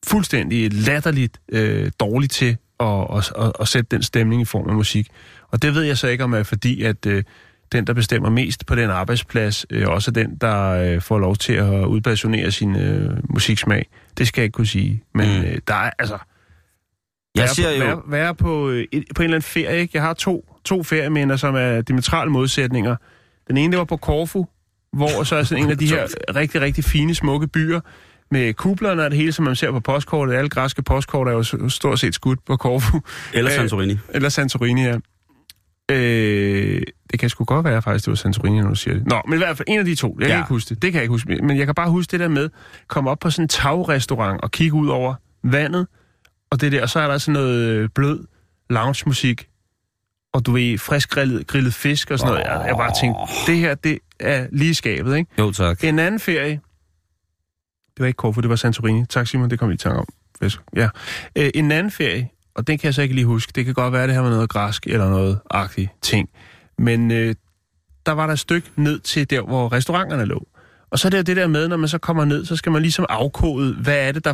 fuldstændig 0.07 0.73
latterligt 0.73 1.41
øh, 1.51 1.91
dårlig 1.99 2.29
til 2.29 2.57
at, 2.79 2.87
at, 3.17 3.31
at, 3.37 3.51
at 3.59 3.67
sætte 3.67 3.87
den 3.95 4.03
stemning 4.03 4.41
i 4.41 4.45
form 4.45 4.69
af 4.69 4.75
musik. 4.75 5.07
Og 5.51 5.61
det 5.61 5.75
ved 5.75 5.83
jeg 5.83 5.97
så 5.97 6.07
ikke 6.07 6.23
om 6.23 6.33
er 6.33 6.43
fordi, 6.43 6.83
at 6.83 7.05
øh, 7.05 7.23
den, 7.71 7.87
der 7.87 7.93
bestemmer 7.93 8.29
mest 8.29 8.65
på 8.65 8.75
den 8.75 8.89
arbejdsplads, 8.89 9.65
øh, 9.69 9.87
også 9.87 10.11
den, 10.11 10.37
der 10.41 10.69
øh, 10.69 11.01
får 11.01 11.19
lov 11.19 11.35
til 11.35 11.53
at 11.53 11.85
udpassionere 11.85 12.51
sin 12.51 12.75
øh, 12.75 13.17
musiksmag. 13.29 13.85
Det 14.17 14.27
skal 14.27 14.41
jeg 14.41 14.45
ikke 14.45 14.55
kunne 14.55 14.67
sige. 14.67 15.03
Men 15.13 15.39
Mm. 15.39 15.45
øh, 15.45 15.57
der 15.67 15.75
er 15.75 15.91
altså... 15.99 16.17
Jeg 17.35 17.49
på, 17.55 17.61
jo, 17.61 17.85
Være, 17.85 18.01
være 18.07 18.35
på, 18.35 18.69
øh, 18.69 18.85
på 18.91 19.21
en 19.21 19.23
eller 19.23 19.35
anden 19.35 19.41
ferie, 19.41 19.79
ikke? 19.79 19.91
Jeg 19.93 20.01
har 20.03 20.13
to, 20.13 20.55
to 20.65 20.83
ferieminder, 20.83 21.35
som 21.35 21.55
er 21.55 21.81
diametrale 21.81 22.31
modsætninger. 22.31 22.95
Den 23.47 23.57
ene, 23.57 23.71
det 23.71 23.77
var 23.77 23.85
på 23.85 23.97
Korfu, 23.97 24.45
hvor 24.93 25.23
så 25.23 25.35
er 25.35 25.43
sådan 25.43 25.63
en 25.63 25.71
af 25.71 25.77
de 25.77 25.87
her 25.87 26.07
rigtig, 26.35 26.61
rigtig 26.61 26.83
fine, 26.83 27.15
smukke 27.15 27.47
byer, 27.47 27.79
med 28.31 28.53
kublerne 28.53 29.03
og 29.03 29.11
det 29.11 29.17
hele, 29.19 29.31
som 29.31 29.45
man 29.45 29.55
ser 29.55 29.71
på 29.71 29.79
postkortet. 29.79 30.33
Alle 30.33 30.49
græske 30.49 30.81
postkort 30.83 31.27
er 31.27 31.31
jo 31.31 31.69
stort 31.69 31.99
set 31.99 32.15
skudt 32.15 32.39
på 32.45 32.57
Korfu. 32.57 33.01
eller 33.33 33.51
Øh, 33.51 33.55
Santorini. 33.57 33.97
Eller 34.09 34.29
Santorini, 34.29 34.81
ja. 34.83 34.97
Øh, 35.91 36.81
det 37.11 37.19
kan 37.19 37.29
sgu 37.29 37.43
godt 37.43 37.65
være, 37.65 37.81
faktisk, 37.81 38.05
det 38.05 38.11
var 38.11 38.15
Santorini, 38.15 38.59
når 38.61 38.69
du 38.69 38.75
siger 38.75 38.93
det. 38.93 39.07
Nå, 39.07 39.21
men 39.27 39.33
i 39.33 39.37
hvert 39.37 39.57
fald 39.57 39.67
en 39.67 39.79
af 39.79 39.85
de 39.85 39.95
to. 39.95 40.17
Jeg 40.19 40.27
kan 40.27 40.35
Ja. 40.37 40.41
ikke 40.43 40.49
huske 40.49 40.69
det. 40.69 40.81
Det 40.81 40.91
kan 40.91 40.97
jeg 40.97 41.03
ikke 41.03 41.11
huske. 41.13 41.35
Men 41.43 41.57
jeg 41.57 41.65
kan 41.65 41.75
bare 41.75 41.89
huske 41.89 42.11
det 42.11 42.19
der 42.19 42.27
med, 42.27 42.49
komme 42.87 43.09
op 43.09 43.19
på 43.19 43.29
sådan 43.29 43.43
en 43.43 43.49
tagrestaurant 43.49 44.41
og 44.41 44.51
kigge 44.51 44.73
ud 44.77 44.87
over 44.87 45.15
vandet, 45.43 45.87
og 46.51 46.61
det 46.61 46.71
der, 46.71 46.81
og 46.81 46.89
så 46.89 46.99
er 46.99 47.07
der 47.07 47.17
sådan 47.17 47.33
noget 47.33 47.59
øh, 47.69 47.89
blød 47.95 48.25
lounge-musik, 48.69 49.47
og 50.35 50.45
du 50.45 50.51
ved, 50.51 50.77
frisk 50.77 51.09
grillet, 51.09 51.47
grillet 51.47 51.73
fisk 51.73 52.11
og 52.11 52.19
sådan 52.19 52.33
noget. 52.33 52.45
Jeg, 52.45 52.65
jeg 52.67 52.75
bare 52.77 52.91
tænkte, 53.01 53.21
det 53.47 53.57
her, 53.57 53.75
det 53.75 53.99
er 54.19 54.47
lige 54.51 54.75
skabet, 54.75 55.17
ikke? 55.17 55.31
Jo, 55.39 55.51
tak. 55.51 55.83
En 55.83 55.99
anden 55.99 56.19
ferie, 56.19 56.49
det 56.49 57.99
var 57.99 58.05
ikke 58.05 58.17
Korfu, 58.17 58.41
det 58.41 58.49
var 58.49 58.55
Santorini. 58.55 59.05
Tak 59.05 59.27
Simon, 59.27 59.49
det 59.49 59.59
kom 59.59 59.69
vi 59.69 59.73
i 59.73 59.77
tanke 59.77 59.99
om. 59.99 60.07
Fisk. 60.41 60.59
Ja. 60.75 60.89
Øh, 61.35 61.51
en 61.55 61.71
anden 61.71 61.91
ferie, 61.91 62.29
og 62.55 62.67
den 62.67 62.77
kan 62.77 62.85
jeg 62.85 62.93
så 62.93 63.01
ikke 63.01 63.15
lige 63.15 63.25
huske. 63.25 63.51
Det 63.55 63.65
kan 63.65 63.73
godt 63.73 63.93
være, 63.93 64.07
det 64.07 64.13
her 64.15 64.21
var 64.21 64.29
noget 64.29 64.49
græsk 64.49 64.87
eller 64.87 65.09
noget 65.09 65.39
agtigt 65.49 65.89
ting. 66.01 66.29
Men 66.77 67.11
øh, 67.11 67.35
der 68.05 68.11
var 68.11 68.25
der 68.25 68.33
et 68.33 68.39
stykke 68.39 68.67
ned 68.75 68.99
til 68.99 69.29
der, 69.29 69.41
hvor 69.41 69.71
restauranterne 69.71 70.25
lå. 70.25 70.47
Og 70.91 70.99
så 70.99 71.07
er 71.07 71.09
det 71.09 71.17
jo 71.17 71.23
det 71.23 71.35
der 71.35 71.47
med, 71.47 71.67
når 71.67 71.77
man 71.77 71.89
så 71.89 71.97
kommer 71.97 72.25
ned, 72.25 72.45
så 72.45 72.55
skal 72.55 72.71
man 72.71 72.81
ligesom 72.81 73.05
afkode, 73.09 73.73
hvad 73.73 74.07
er 74.07 74.11
det, 74.11 74.25
der 74.25 74.33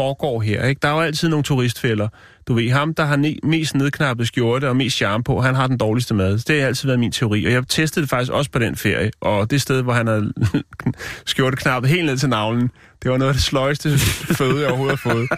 foregår 0.00 0.40
her. 0.40 0.64
Ikke? 0.66 0.78
Der 0.82 0.88
er 0.88 0.92
jo 0.92 1.00
altid 1.00 1.28
nogle 1.28 1.42
turistfælder. 1.42 2.08
Du 2.48 2.54
ved, 2.54 2.70
ham, 2.70 2.94
der 2.94 3.04
har 3.04 3.16
ne- 3.16 3.48
mest 3.48 3.74
nedknappet 3.74 4.26
skjorte 4.26 4.68
og 4.68 4.76
mest 4.76 4.96
charme 4.96 5.24
på, 5.24 5.40
han 5.40 5.54
har 5.54 5.66
den 5.66 5.78
dårligste 5.78 6.14
mad. 6.14 6.38
Det 6.38 6.60
har 6.60 6.66
altid 6.66 6.88
været 6.88 7.00
min 7.00 7.12
teori. 7.12 7.44
Og 7.44 7.52
jeg 7.52 7.68
testede 7.68 8.02
det 8.02 8.10
faktisk 8.10 8.32
også 8.32 8.50
på 8.50 8.58
den 8.58 8.76
ferie. 8.76 9.10
Og 9.20 9.50
det 9.50 9.62
sted, 9.62 9.82
hvor 9.82 9.92
han 9.92 10.06
havde 10.06 10.32
skjorte 11.26 11.56
knappet 11.56 11.90
helt 11.90 12.06
ned 12.06 12.16
til 12.18 12.28
navlen, 12.28 12.70
det 13.02 13.10
var 13.10 13.16
noget 13.16 13.30
af 13.30 13.34
det 13.34 13.42
sløjeste 13.42 13.98
føde, 14.38 14.60
jeg 14.60 14.68
overhovedet 14.68 14.98
har 14.98 15.10
fået. 15.10 15.28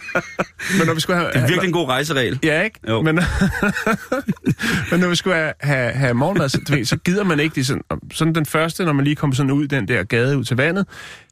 Men 0.79 0.87
når 0.87 0.95
vi 0.95 1.01
skulle 1.01 1.19
have, 1.19 1.29
Det 1.33 1.37
er 1.37 1.47
virkelig 1.47 1.67
en 1.69 1.73
god 1.73 1.89
rejseregel. 1.89 2.39
Ja, 2.45 2.63
ikke? 2.63 2.81
Jo. 2.89 3.03
Men, 3.03 3.15
men 4.91 5.01
når 5.01 5.09
vi 5.09 5.17
skulle 5.17 5.37
have, 5.37 5.53
have, 5.61 5.93
have 5.93 6.15
morgenmad, 6.15 6.49
så, 6.49 6.61
ved, 6.71 6.85
så 6.85 6.97
gider 6.97 7.25
man 7.25 7.41
ikke 7.41 7.55
det. 7.55 7.67
Sådan, 7.67 7.83
sådan 8.13 8.35
den 8.35 8.47
første, 8.47 8.85
når 8.85 8.93
man 8.93 9.05
lige 9.05 9.17
kommer 9.17 9.37
sådan 9.37 9.51
ud 9.51 9.67
den 9.67 9.89
der 9.89 10.03
gade 10.03 10.39
ud 10.39 10.45
til 10.45 10.57
vandet, 10.57 10.87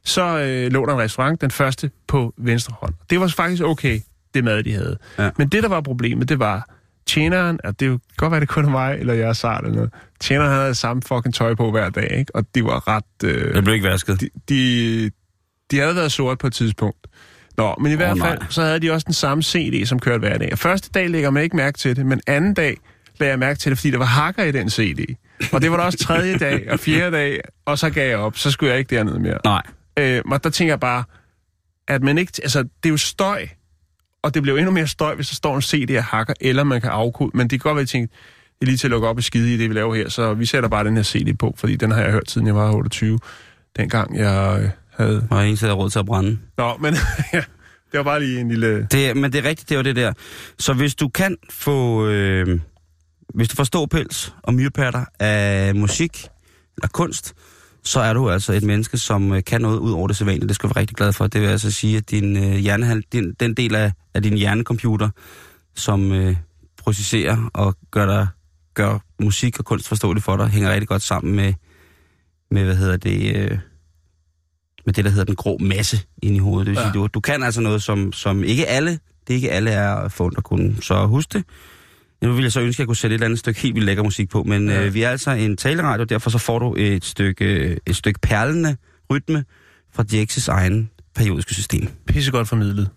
så 0.05 0.39
øh, 0.39 0.71
lå 0.71 0.85
der 0.85 0.93
en 0.93 0.99
restaurant, 0.99 1.41
den 1.41 1.51
første 1.51 1.91
på 2.07 2.33
venstre 2.37 2.75
hånd. 2.81 2.93
Det 3.09 3.20
var 3.21 3.27
faktisk 3.27 3.63
okay, 3.63 3.99
det 4.33 4.43
mad, 4.43 4.63
de 4.63 4.73
havde. 4.73 4.97
Ja. 5.19 5.29
Men 5.37 5.47
det, 5.47 5.63
der 5.63 5.69
var 5.69 5.81
problemet, 5.81 6.29
det 6.29 6.39
var 6.39 6.69
tjeneren, 7.07 7.59
og 7.63 7.79
det 7.79 7.87
jo 7.87 7.99
godt 8.17 8.31
være, 8.31 8.39
det 8.41 8.49
kun 8.49 8.65
er 8.65 8.69
mig, 8.69 8.97
eller 8.99 9.13
jeg 9.13 9.29
er 9.29 9.33
sart 9.33 9.63
eller 9.63 9.75
noget. 9.75 9.93
Tjeneren 10.19 10.51
havde 10.51 10.75
samme 10.75 11.01
fucking 11.07 11.33
tøj 11.33 11.55
på 11.55 11.71
hver 11.71 11.89
dag, 11.89 12.17
ikke? 12.19 12.35
Og 12.35 12.45
de 12.55 12.63
var 12.63 12.87
ret... 12.87 13.03
Øh, 13.23 13.55
Det 13.55 13.63
blev 13.63 13.73
ikke 13.75 13.87
vasket. 13.87 14.21
de, 14.21 14.29
de, 14.49 15.11
de 15.71 15.79
havde 15.79 15.95
været 15.95 16.11
sort 16.11 16.37
på 16.37 16.47
et 16.47 16.53
tidspunkt. 16.53 17.07
Nå, 17.57 17.75
men 17.81 17.91
i 17.91 17.95
hvert 17.95 18.17
nej. 18.17 18.29
fald, 18.29 18.41
så 18.49 18.61
havde 18.61 18.79
de 18.79 18.91
også 18.91 19.05
den 19.05 19.13
samme 19.13 19.43
CD, 19.43 19.85
som 19.85 19.99
kørte 19.99 20.19
hver 20.19 20.37
dag. 20.37 20.49
Og 20.51 20.57
første 20.59 20.89
dag 20.93 21.09
lægger 21.09 21.29
man 21.29 21.43
ikke 21.43 21.55
mærke 21.55 21.77
til 21.77 21.95
det, 21.95 22.05
men 22.05 22.21
anden 22.27 22.53
dag 22.53 22.77
lagde 23.19 23.31
jeg 23.31 23.39
mærke 23.39 23.59
til 23.59 23.69
det, 23.69 23.77
fordi 23.79 23.91
der 23.91 23.97
var 23.97 24.05
hakker 24.05 24.43
i 24.43 24.51
den 24.51 24.69
CD. 24.69 25.15
Og 25.53 25.61
det 25.61 25.71
var 25.71 25.77
der 25.77 25.83
også 25.83 25.97
tredje 25.97 26.37
dag 26.37 26.71
og 26.71 26.79
fjerde 26.79 27.15
dag, 27.15 27.41
og 27.65 27.77
så 27.79 27.89
gav 27.89 28.09
jeg 28.09 28.17
op. 28.17 28.37
Så 28.37 28.51
skulle 28.51 28.69
jeg 28.71 28.79
ikke 28.79 28.95
derned 28.95 29.19
mere. 29.19 29.37
Nej. 29.45 29.61
Øh, 29.99 30.21
og 30.31 30.43
der 30.43 30.49
tænker 30.49 30.71
jeg 30.71 30.79
bare, 30.79 31.03
at 31.91 32.03
man 32.03 32.17
ikke... 32.17 32.31
Altså, 32.43 32.59
det 32.59 32.85
er 32.85 32.89
jo 32.89 32.97
støj, 32.97 33.47
og 34.23 34.33
det 34.33 34.41
bliver 34.41 34.55
jo 34.55 34.57
endnu 34.57 34.71
mere 34.71 34.87
støj, 34.87 35.15
hvis 35.15 35.27
der 35.27 35.35
står 35.35 35.55
en 35.55 35.61
CD 35.61 35.91
af 35.91 36.03
hakker, 36.03 36.33
eller 36.41 36.63
man 36.63 36.81
kan 36.81 36.89
afkode. 36.89 37.31
Men 37.33 37.47
det 37.47 37.61
kan 37.61 37.69
godt 37.69 37.75
være, 37.75 37.81
at 37.81 37.93
jeg 37.93 37.99
tænkte, 37.99 38.15
det 38.59 38.61
er 38.61 38.65
lige 38.65 38.77
til 38.77 38.87
at 38.87 38.91
lukke 38.91 39.07
op 39.07 39.17
og 39.17 39.23
skide 39.23 39.53
i 39.53 39.57
det, 39.57 39.69
vi 39.69 39.75
laver 39.75 39.95
her, 39.95 40.09
så 40.09 40.33
vi 40.33 40.45
sætter 40.45 40.69
bare 40.69 40.83
den 40.83 40.95
her 40.95 41.03
CD 41.03 41.37
på, 41.37 41.53
fordi 41.57 41.75
den 41.75 41.91
har 41.91 42.01
jeg 42.01 42.11
hørt, 42.11 42.31
siden 42.31 42.47
jeg 42.47 42.55
var 42.55 42.71
28, 42.71 43.19
dengang 43.77 44.17
jeg 44.17 44.59
øh, 44.63 44.69
havde 44.89 45.27
Og 45.31 45.43
ingen 45.43 45.57
havde 45.57 45.73
råd 45.73 45.89
til 45.89 45.99
at 45.99 46.05
brænde. 46.05 46.39
Nå, 46.57 46.77
men, 46.77 46.93
ja, 47.33 47.43
Det 47.91 47.97
var 47.97 48.03
bare 48.03 48.19
lige 48.19 48.39
en 48.39 48.49
lille... 48.49 48.87
Det, 48.91 49.17
men 49.17 49.33
det 49.33 49.45
er 49.45 49.49
rigtigt, 49.49 49.69
det 49.69 49.75
jo 49.75 49.81
det 49.81 49.95
der. 49.95 50.13
Så 50.59 50.73
hvis 50.73 50.95
du 50.95 51.09
kan 51.09 51.37
få... 51.49 52.07
Øh, 52.07 52.59
hvis 53.33 53.47
du 53.47 53.55
forstår 53.55 53.85
pels 53.85 54.33
og 54.43 54.53
myrpatter 54.53 55.05
af 55.19 55.75
musik 55.75 56.27
eller 56.77 56.87
kunst, 56.87 57.33
så 57.83 57.99
er 57.99 58.13
du 58.13 58.29
altså 58.29 58.53
et 58.53 58.63
menneske, 58.63 58.97
som 58.97 59.33
øh, 59.33 59.43
kan 59.43 59.61
noget 59.61 59.77
ud 59.77 59.91
over 59.91 60.07
det 60.07 60.17
sædvanlige. 60.17 60.47
Det 60.47 60.55
skal 60.55 60.69
du 60.69 60.73
være 60.73 60.81
rigtig 60.81 60.97
glad 60.97 61.13
for. 61.13 61.27
Det 61.27 61.41
vil 61.41 61.47
altså 61.47 61.71
sige, 61.71 61.97
at 61.97 62.11
din 62.11 62.37
øh, 62.37 62.55
hjernehal, 62.55 63.03
din, 63.13 63.33
den 63.39 63.53
del 63.53 63.75
af, 63.75 63.91
af 64.13 64.23
din 64.23 64.37
hjernecomputer, 64.37 65.09
som 65.75 66.11
øh, 66.11 66.35
processerer 66.77 67.49
og 67.53 67.75
gør, 67.91 68.05
dig, 68.05 68.27
gør 68.73 68.99
musik 69.19 69.59
og 69.59 69.65
kunst 69.65 69.87
forståeligt 69.87 70.25
for 70.25 70.37
dig, 70.37 70.47
hænger 70.47 70.71
rigtig 70.71 70.87
godt 70.87 71.01
sammen 71.01 71.35
med, 71.35 71.53
med 72.51 72.65
hvad 72.65 72.75
hedder 72.75 72.97
det, 72.97 73.35
øh, 73.35 73.57
med 74.85 74.93
det, 74.93 75.05
der 75.05 75.11
hedder 75.11 75.25
den 75.25 75.35
grå 75.35 75.57
masse 75.57 75.99
inde 76.21 76.35
i 76.35 76.39
hovedet. 76.39 76.65
Det 76.65 76.71
vil 76.71 76.79
ja. 76.79 76.85
sige, 76.85 76.93
du, 76.93 77.07
du 77.07 77.19
kan 77.19 77.43
altså 77.43 77.61
noget, 77.61 77.83
som, 77.83 78.13
som 78.13 78.43
ikke 78.43 78.67
alle, 78.67 78.99
det 79.27 79.33
ikke 79.33 79.51
alle 79.51 79.71
er 79.71 80.07
fundet 80.07 80.37
at 80.37 80.43
kunne. 80.43 80.81
Så 80.81 81.05
husk 81.05 81.33
det. 81.33 81.43
Nu 82.23 82.33
vil 82.33 82.43
jeg 82.43 82.51
så 82.51 82.61
ønske, 82.61 82.75
at 82.75 82.79
jeg 82.79 82.87
kunne 82.87 82.95
sætte 82.95 83.13
et 83.13 83.17
eller 83.17 83.25
andet 83.25 83.39
stykke 83.39 83.59
helt 83.59 83.75
vildt 83.75 83.85
lækker 83.85 84.03
musik 84.03 84.29
på, 84.29 84.43
men 84.43 84.69
ja. 84.69 84.85
øh, 84.85 84.93
vi 84.93 85.03
er 85.03 85.09
altså 85.09 85.31
en 85.31 85.57
taleradio, 85.57 86.03
derfor 86.03 86.29
så 86.29 86.37
får 86.37 86.59
du 86.59 86.75
et 86.77 87.05
stykke, 87.05 87.79
et 87.87 87.95
stykke 87.95 88.19
perlende 88.19 88.77
rytme 89.11 89.45
fra 89.93 90.03
Dixes 90.03 90.47
egen 90.47 90.89
periodiske 91.15 91.53
system. 91.53 91.87
Pissegodt 92.07 92.47
formidlet. 92.47 92.89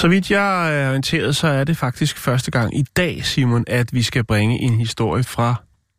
Så 0.00 0.08
vidt 0.08 0.30
jeg 0.30 0.82
er 0.82 0.88
orienteret, 0.88 1.36
så 1.36 1.46
er 1.46 1.64
det 1.64 1.76
faktisk 1.76 2.16
første 2.16 2.50
gang 2.50 2.78
i 2.78 2.82
dag, 2.82 3.24
Simon, 3.24 3.64
at 3.66 3.94
vi 3.94 4.02
skal 4.02 4.24
bringe 4.24 4.60
en 4.60 4.78
historie 4.78 5.24
fra 5.24 5.54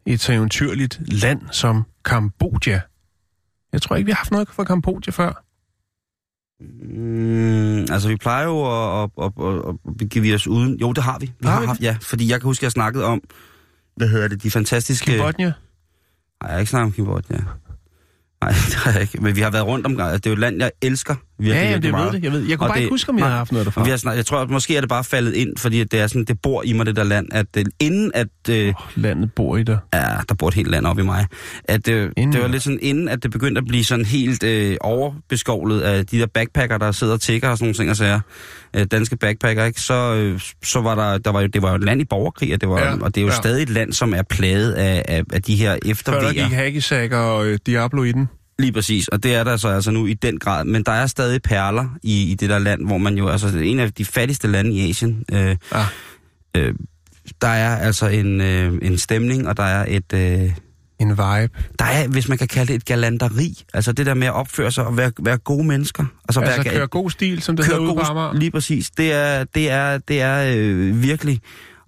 et 0.05 0.21
så 0.21 0.33
eventyrligt 0.33 0.99
land 1.21 1.41
som 1.51 1.83
Kambodja. 2.05 2.81
Jeg 3.73 3.81
tror 3.81 3.95
ikke, 3.95 4.05
vi 4.05 4.11
har 4.11 4.17
haft 4.17 4.31
noget 4.31 4.47
fra 4.47 4.63
Kambodja 4.63 5.11
før. 5.11 5.43
Mm, 6.85 7.79
altså, 7.79 8.07
vi 8.07 8.15
plejer 8.15 8.43
jo 8.43 8.57
at, 8.63 9.09
at, 9.17 9.23
at, 9.25 9.47
at, 9.47 9.69
at 9.69 9.97
begive 9.97 10.35
os 10.35 10.47
uden... 10.47 10.79
Jo, 10.79 10.91
det 10.91 11.03
har 11.03 11.19
vi. 11.19 11.25
Vi 11.25 11.47
Har 11.47 11.51
har, 11.51 11.61
vi 11.61 11.67
haft, 11.67 11.81
ja, 11.81 11.97
fordi 12.01 12.29
jeg 12.29 12.39
kan 12.41 12.45
huske, 12.45 12.59
at 12.59 12.63
jeg 12.63 12.71
snakkede 12.71 13.05
om, 13.05 13.21
hvad 13.95 14.07
hedder 14.07 14.27
det, 14.27 14.43
de 14.43 14.51
fantastiske... 14.51 15.11
Kambodja? 15.11 15.45
Nej, 15.45 15.53
jeg 16.41 16.49
har 16.49 16.59
ikke 16.59 16.69
snakket 16.69 16.85
om 16.85 16.91
Kambodja. 17.05 17.37
Nej, 18.41 18.51
det 18.69 18.75
har 18.75 18.91
jeg 18.91 19.01
ikke. 19.01 19.21
Men 19.21 19.35
vi 19.35 19.41
har 19.41 19.49
været 19.49 19.65
rundt 19.65 19.85
om... 19.85 19.99
Altså, 19.99 20.17
det 20.17 20.25
er 20.25 20.29
jo 20.29 20.33
et 20.33 20.39
land, 20.39 20.57
jeg 20.61 20.71
elsker 20.81 21.15
virkelig, 21.41 21.55
Ja, 21.55 21.61
ja, 21.61 21.67
virkelig 21.67 21.83
det 21.83 21.91
meget. 21.91 22.13
ved 22.13 22.19
det, 22.19 22.23
jeg 22.23 22.31
ved. 22.31 22.47
Jeg 22.47 22.57
kunne 22.57 22.65
Og 22.65 22.69
bare 22.69 22.77
det- 22.77 22.83
ikke 22.83 22.93
huske, 22.93 23.09
om 23.09 23.17
jeg 23.17 23.25
havde 23.25 23.37
haft 23.37 23.51
noget 23.51 23.65
derfra. 23.65 23.83
Vi 23.83 23.89
har 23.89 23.97
snak, 23.97 24.15
jeg 24.17 24.25
tror, 24.25 24.37
at 24.37 24.49
måske 24.49 24.75
er 24.77 24.79
det 24.81 24.89
bare 24.89 25.03
faldet 25.03 25.33
ind, 25.33 25.57
fordi 25.57 25.83
det 25.83 25.99
er 25.99 26.07
sådan, 26.07 26.25
det 26.25 26.41
bor 26.41 26.63
i 26.63 26.73
mig, 26.73 26.85
det 26.85 26.95
der 26.95 27.03
land, 27.03 27.27
at 27.31 27.45
øh, 27.57 27.65
inden 27.79 28.11
at... 28.13 28.27
Øh, 28.49 28.67
Oh, 28.67 28.73
landet 28.95 29.33
bor 29.33 29.57
i 29.57 29.63
dig. 29.63 29.77
ja, 29.93 29.99
der 30.29 30.35
bor 30.39 30.47
et 30.47 30.53
helt 30.53 30.67
land 30.71 30.85
op 30.85 30.99
i 30.99 31.03
mig. 31.03 31.25
At 31.63 31.87
øh, 31.87 32.11
Inden- 32.17 32.33
det 32.33 32.41
var 32.41 32.47
lidt 32.47 32.63
sådan, 32.63 32.79
inden 32.81 33.09
at 33.09 33.23
det 33.23 33.31
begyndte 33.31 33.59
at 33.59 33.65
blive 33.67 33.83
sådan 33.83 34.05
helt 34.05 34.43
øh, 34.43 34.77
overbeskovlet 34.81 35.81
af 35.81 36.05
de 36.05 36.19
der 36.19 36.25
backpacker, 36.25 36.77
der 36.77 36.91
sidder 36.91 37.13
og 37.13 37.21
tigger 37.21 37.49
og 37.49 37.57
sådan 37.57 37.65
nogle 37.65 37.73
ting 37.75 37.89
og 37.89 37.95
sager. 37.97 38.19
Øh, 38.75 38.85
danske 38.91 39.15
backpacker, 39.17 39.65
ikke? 39.65 39.81
Så, 39.81 39.93
øh, 40.15 40.39
så 40.63 40.81
var 40.81 40.95
der, 40.95 41.17
der 41.17 41.31
var 41.31 41.41
jo, 41.41 41.47
det 41.47 41.61
var 41.61 41.69
jo 41.69 41.75
et 41.75 41.83
land 41.83 42.01
i 42.01 42.05
borgerkrig, 42.05 42.53
og 42.53 42.61
det, 42.61 42.69
var, 42.69 42.79
Ja, 42.79 42.93
og 43.01 43.15
det 43.15 43.21
er 43.21 43.25
jo 43.25 43.27
ja. 43.31 43.35
stadig 43.35 43.63
et 43.63 43.69
land, 43.69 43.93
som 43.93 44.13
er 44.13 44.21
plaget 44.21 44.71
af, 44.73 45.05
af, 45.07 45.23
af 45.33 45.41
de 45.41 45.55
her 45.55 45.71
Før 45.71 45.79
der 45.85 45.91
eftervejer. 45.91 46.33
gik 46.33 46.43
hackisack 46.43 47.13
og 47.13 47.45
øh, 47.47 47.59
Diablo 47.65 48.03
i 48.03 48.11
den. 48.11 48.29
Lige 48.61 48.71
præcis, 48.73 49.07
og 49.07 49.23
det 49.23 49.35
er 49.35 49.43
der 49.43 49.57
så 49.57 49.67
altså 49.67 49.91
nu 49.91 50.05
i 50.05 50.13
den 50.13 50.39
grad. 50.39 50.65
Men 50.65 50.83
der 50.83 50.91
er 50.91 51.07
stadig 51.07 51.41
perler 51.41 51.85
i, 52.03 52.31
i 52.31 52.33
det 52.35 52.49
der 52.49 52.59
land, 52.59 52.85
hvor 52.85 52.97
man 52.97 53.17
jo, 53.17 53.27
altså 53.29 53.47
er 53.47 53.61
en 53.61 53.79
af 53.79 53.93
de 53.93 54.05
fattigste 54.05 54.47
lande 54.47 54.71
i 54.71 54.89
Asien. 54.89 55.23
Øh, 55.33 55.55
Ah. 55.71 55.85
øh, 56.57 56.73
der 57.41 57.47
er 57.47 57.75
altså 57.77 58.07
en, 58.07 58.41
øh, 58.41 58.73
en 58.81 58.97
stemning, 58.97 59.47
og 59.47 59.57
der 59.57 59.63
er 59.63 59.85
et... 59.87 60.13
Øh, 60.13 60.51
En 60.99 61.09
vibe. 61.09 61.49
der 61.79 61.85
er, 61.85 62.07
hvis 62.07 62.27
man 62.29 62.37
kan 62.37 62.47
kalde 62.47 62.67
det 62.67 62.75
et 62.75 62.85
galanteri. 62.85 63.63
Altså 63.73 63.91
det 63.91 64.05
der 64.05 64.13
med 64.13 64.27
at 64.27 64.33
opføre 64.33 64.71
sig 64.71 64.85
og 64.85 64.97
være, 64.97 65.11
være 65.19 65.37
gode 65.37 65.63
mennesker. 65.63 66.03
Altså, 66.29 66.39
Altså 66.39 66.63
være, 66.63 66.73
køre 66.75 66.87
god 66.87 67.09
stil, 67.09 67.41
som 67.41 67.55
det 67.55 67.65
hedder 67.65 67.79
ude 67.79 67.93
på 67.93 67.99
Amager. 67.99 68.33
Lige 68.33 68.51
præcis. 68.51 68.91
Det 68.91 69.13
er, 69.13 69.43
det 69.43 69.69
er, 69.71 69.97
det 69.97 70.21
er 70.21 70.53
øh, 70.57 71.03
virkelig... 71.03 71.39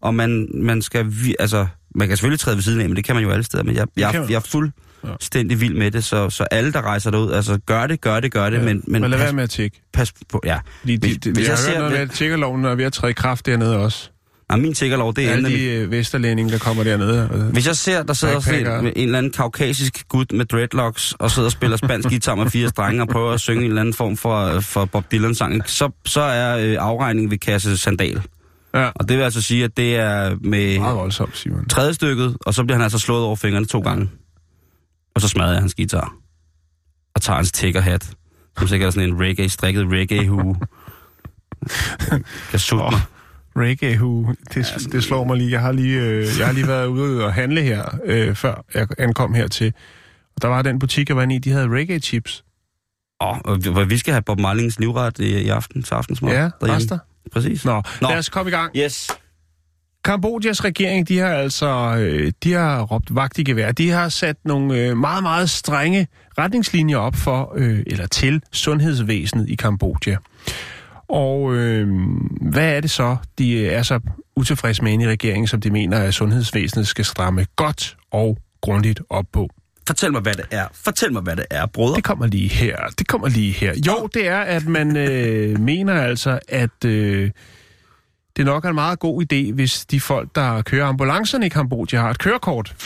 Og 0.01 0.15
man, 0.15 0.47
man 0.53 0.81
skal... 0.81 1.13
Altså, 1.39 1.67
man 1.95 2.07
kan 2.07 2.17
selvfølgelig 2.17 2.39
træde 2.39 2.55
ved 2.57 2.63
siden 2.63 2.81
af, 2.81 2.89
men 2.89 2.95
det 2.95 3.05
kan 3.05 3.15
man 3.15 3.23
jo 3.23 3.31
alle 3.31 3.43
steder. 3.43 3.63
Men 3.63 3.75
jeg, 3.75 3.87
jeg, 3.97 4.11
kan 4.11 4.13
jeg, 4.13 4.21
man. 4.21 4.31
jeg 4.31 4.43
er 5.03 5.07
fuldstændig 5.07 5.61
vild 5.61 5.73
med 5.75 5.91
det, 5.91 6.03
så, 6.03 6.29
så 6.29 6.43
alle, 6.43 6.73
der 6.73 6.81
rejser 6.81 7.11
derud, 7.11 7.31
altså 7.31 7.57
gør 7.65 7.87
det, 7.87 8.01
gør 8.01 8.19
det, 8.19 8.31
gør 8.31 8.49
det, 8.49 8.57
Ja, 8.57 8.63
men, 8.63 8.83
men 8.87 9.01
Men 9.01 9.11
lad 9.11 9.19
pas, 9.19 9.25
være 9.25 9.33
med 9.33 9.43
at 9.43 9.49
tjekke. 9.49 9.81
pas 9.93 10.13
på... 10.29 10.41
Ja. 10.45 10.57
Fordi 10.79 10.95
de, 10.95 11.07
Hvis- 11.07 11.17
de, 11.17 11.31
hvis 11.31 11.47
jeg 11.47 11.47
jeg 11.49 11.57
har 11.57 11.69
hørt 11.69 11.77
noget 11.79 11.91
med, 11.91 11.99
at 11.99 12.11
tiggerloven 12.11 12.65
er 12.65 12.75
ved 12.75 12.85
at 12.85 12.93
træde 12.93 13.09
i 13.11 13.13
kraft 13.13 13.45
dernede 13.45 13.77
også. 13.77 14.09
Nej, 14.49 14.59
min 14.59 14.73
tiggerlov, 14.73 15.13
det 15.15 15.27
er 15.27 15.31
Alle 15.31 15.49
de 15.49 15.63
øh, 15.65 15.91
vesterlændinge, 15.91 16.51
der 16.51 16.57
kommer 16.57 16.83
dernede. 16.83 17.49
Hvis 17.53 17.67
jeg 17.67 17.75
ser, 17.75 18.03
der 18.03 18.13
sidder 18.13 18.39
sådan 18.39 18.85
en, 18.85 18.85
en 18.95 19.05
eller 19.05 19.17
anden 19.17 19.31
kaukasisk 19.31 20.07
gut 20.07 20.31
med 20.31 20.45
dreadlocks, 20.45 21.13
og 21.19 21.31
sidder 21.31 21.47
og 21.47 21.51
spiller 21.51 21.77
spansk 21.77 22.09
guitar 22.09 22.35
med 22.35 22.49
fire 22.49 22.69
strenge, 22.69 23.01
og 23.01 23.07
prøver 23.07 23.31
at 23.31 23.39
synge 23.39 23.61
en 23.63 23.67
eller 23.69 23.81
anden 23.81 23.93
form 23.93 24.17
for, 24.17 24.59
for 24.59 24.85
Bob 24.85 25.11
Dylan-sang, 25.11 25.69
så, 25.69 25.89
så 26.05 26.21
er 26.21 26.57
øh, 26.57 26.75
afregningen 26.79 27.31
ved 27.31 27.37
kasse 27.37 27.77
sandal. 27.77 28.21
Ja, 28.75 28.89
Og 28.95 29.09
det 29.09 29.17
vil 29.17 29.23
altså 29.23 29.41
sige, 29.41 29.63
at 29.63 29.77
det 29.77 29.95
er 29.95 30.35
med 30.41 30.79
meget 30.79 30.95
voldsomt, 30.97 31.37
Simon. 31.37 31.67
tredje 31.69 31.93
stykket, 31.93 32.37
og 32.45 32.53
så 32.53 32.63
bliver 32.63 32.75
han 32.75 32.83
altså 32.83 32.99
slået 32.99 33.23
over 33.23 33.35
fingrene 33.35 33.65
to 33.65 33.79
gange. 33.79 34.09
Og 35.15 35.21
så 35.21 35.27
smadrer 35.27 35.51
jeg 35.51 35.59
hans 35.59 35.75
guitar. 35.75 36.13
Og 37.15 37.21
tager 37.21 37.35
hans 37.35 37.51
tiggerhat, 37.51 38.11
som 38.57 38.67
sikkert 38.67 38.87
er 38.87 38.91
sådan 38.91 39.09
en 39.09 39.19
reggae, 39.21 39.49
strikket 39.49 39.85
reggae-hue. 39.91 40.55
kan 42.51 42.59
sutte 42.59 42.83
mig. 42.91 43.01
Reggae 43.57 43.97
Hu, 43.97 44.33
det, 44.53 44.87
det 44.91 45.03
slår 45.03 45.23
mig 45.23 45.37
lige. 45.37 45.51
Jeg 45.51 45.61
har 45.61 45.71
lige, 45.71 45.99
øh, 46.01 46.27
jeg 46.39 46.45
har 46.45 46.53
lige 46.53 46.67
været 46.67 46.85
ude 46.87 47.25
og 47.25 47.33
handle 47.33 47.61
her, 47.61 47.97
øh, 48.05 48.35
før 48.35 48.65
jeg 48.73 48.87
ankom 48.97 49.33
hertil. 49.33 49.73
Og 50.35 50.41
der 50.41 50.47
var 50.47 50.61
den 50.61 50.79
butik, 50.79 51.09
jeg 51.09 51.15
var 51.17 51.23
inde 51.23 51.35
i, 51.35 51.39
de 51.39 51.51
havde 51.51 51.67
reggae 51.69 51.99
chips. 51.99 52.43
Åh, 53.21 53.37
og 53.45 53.63
vi- 53.65 53.85
vi 53.85 53.97
skal 53.97 54.13
have 54.13 54.21
Bob 54.21 54.39
Marlings 54.39 54.79
livret 54.79 55.19
i, 55.19 55.37
i 55.41 55.49
aften 55.49 55.83
til 55.83 55.93
aftensmad. 55.93 56.31
Ja, 56.33 56.37
derhjemme. 56.39 56.75
rester. 56.75 56.99
Præcis. 57.33 57.65
Nå, 57.65 57.81
Nå. 58.01 58.07
lad 58.09 58.17
os 58.17 58.29
komme 58.29 58.49
i 58.51 58.53
gang. 58.53 58.77
Yes. 58.77 59.07
Kambodjas 60.03 60.63
regering, 60.63 61.07
de 61.07 61.17
har 61.17 61.27
altså 61.27 61.95
øh, 61.99 62.31
de 62.43 62.51
har 62.51 62.81
råbt 62.81 63.15
vagt 63.15 63.37
i 63.37 63.43
gevær. 63.43 63.71
De 63.71 63.89
har 63.89 64.09
sat 64.09 64.37
nogle 64.45 64.77
øh, 64.77 64.97
meget, 64.97 65.23
meget 65.23 65.49
strenge 65.49 66.07
retningslinjer 66.37 66.97
op 66.97 67.15
for, 67.15 67.53
øh, 67.55 67.83
eller 67.87 68.07
til, 68.07 68.41
sundhedsvæsenet 68.51 69.49
i 69.49 69.55
Kambodja. 69.55 70.17
Og 71.09 71.55
øh, 71.55 71.87
hvad 72.41 72.75
er 72.75 72.81
det 72.81 72.91
så, 72.91 73.17
de 73.37 73.67
er 73.67 73.83
så 73.83 73.99
utilfredse 74.35 74.83
med 74.83 74.91
inde 74.91 75.05
i 75.05 75.07
regeringen, 75.07 75.47
som 75.47 75.61
de 75.61 75.69
mener, 75.69 75.99
at 75.99 76.13
sundhedsvæsenet 76.13 76.87
skal 76.87 77.05
stramme 77.05 77.45
godt 77.55 77.97
og 78.11 78.37
grundigt 78.61 79.01
op 79.09 79.25
på? 79.33 79.49
Fortæl 79.87 80.11
mig, 80.11 80.21
hvad 80.21 80.33
det 80.33 80.45
er. 80.51 80.67
Fortæl 80.73 81.13
mig, 81.13 81.21
hvad 81.21 81.35
det 81.35 81.45
er, 81.51 81.65
brødre. 81.65 81.95
Det 81.95 82.03
kommer 82.03 82.27
lige 82.27 82.49
her. 82.49 82.77
Det 82.99 83.07
kommer 83.07 83.27
lige 83.27 83.51
her. 83.51 83.73
Jo, 83.87 84.09
det 84.13 84.27
er, 84.27 84.39
at 84.39 84.67
man 84.67 84.97
øh, 84.97 85.59
mener 85.59 85.93
altså, 85.93 86.39
at 86.47 86.85
øh, 86.85 87.31
det 88.37 88.45
nok 88.45 88.65
er 88.65 88.69
en 88.69 88.75
meget 88.75 88.99
god 88.99 89.23
idé, 89.23 89.53
hvis 89.53 89.85
de 89.85 89.99
folk, 89.99 90.35
der 90.35 90.61
kører 90.61 90.85
ambulancerne 90.85 91.45
i 91.45 91.49
Kambodja, 91.49 92.01
har 92.01 92.09
et 92.09 92.19
kørekort. 92.19 92.75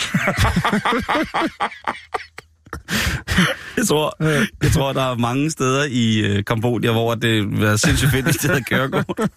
Jeg 3.77 3.87
tror, 3.87 4.23
jeg 4.63 4.71
tror, 4.71 4.93
der 4.93 5.11
er 5.11 5.15
mange 5.15 5.51
steder 5.51 5.85
i 5.89 6.19
øh, 6.19 6.43
Kambodja, 6.45 6.91
hvor 6.91 7.15
det 7.15 7.61
være 7.61 7.77
sindssygt 7.77 8.11
fedt, 8.11 8.25
hvis 8.25 8.35
de 8.35 8.47
havde 8.47 8.63
kørekort. 8.63 9.19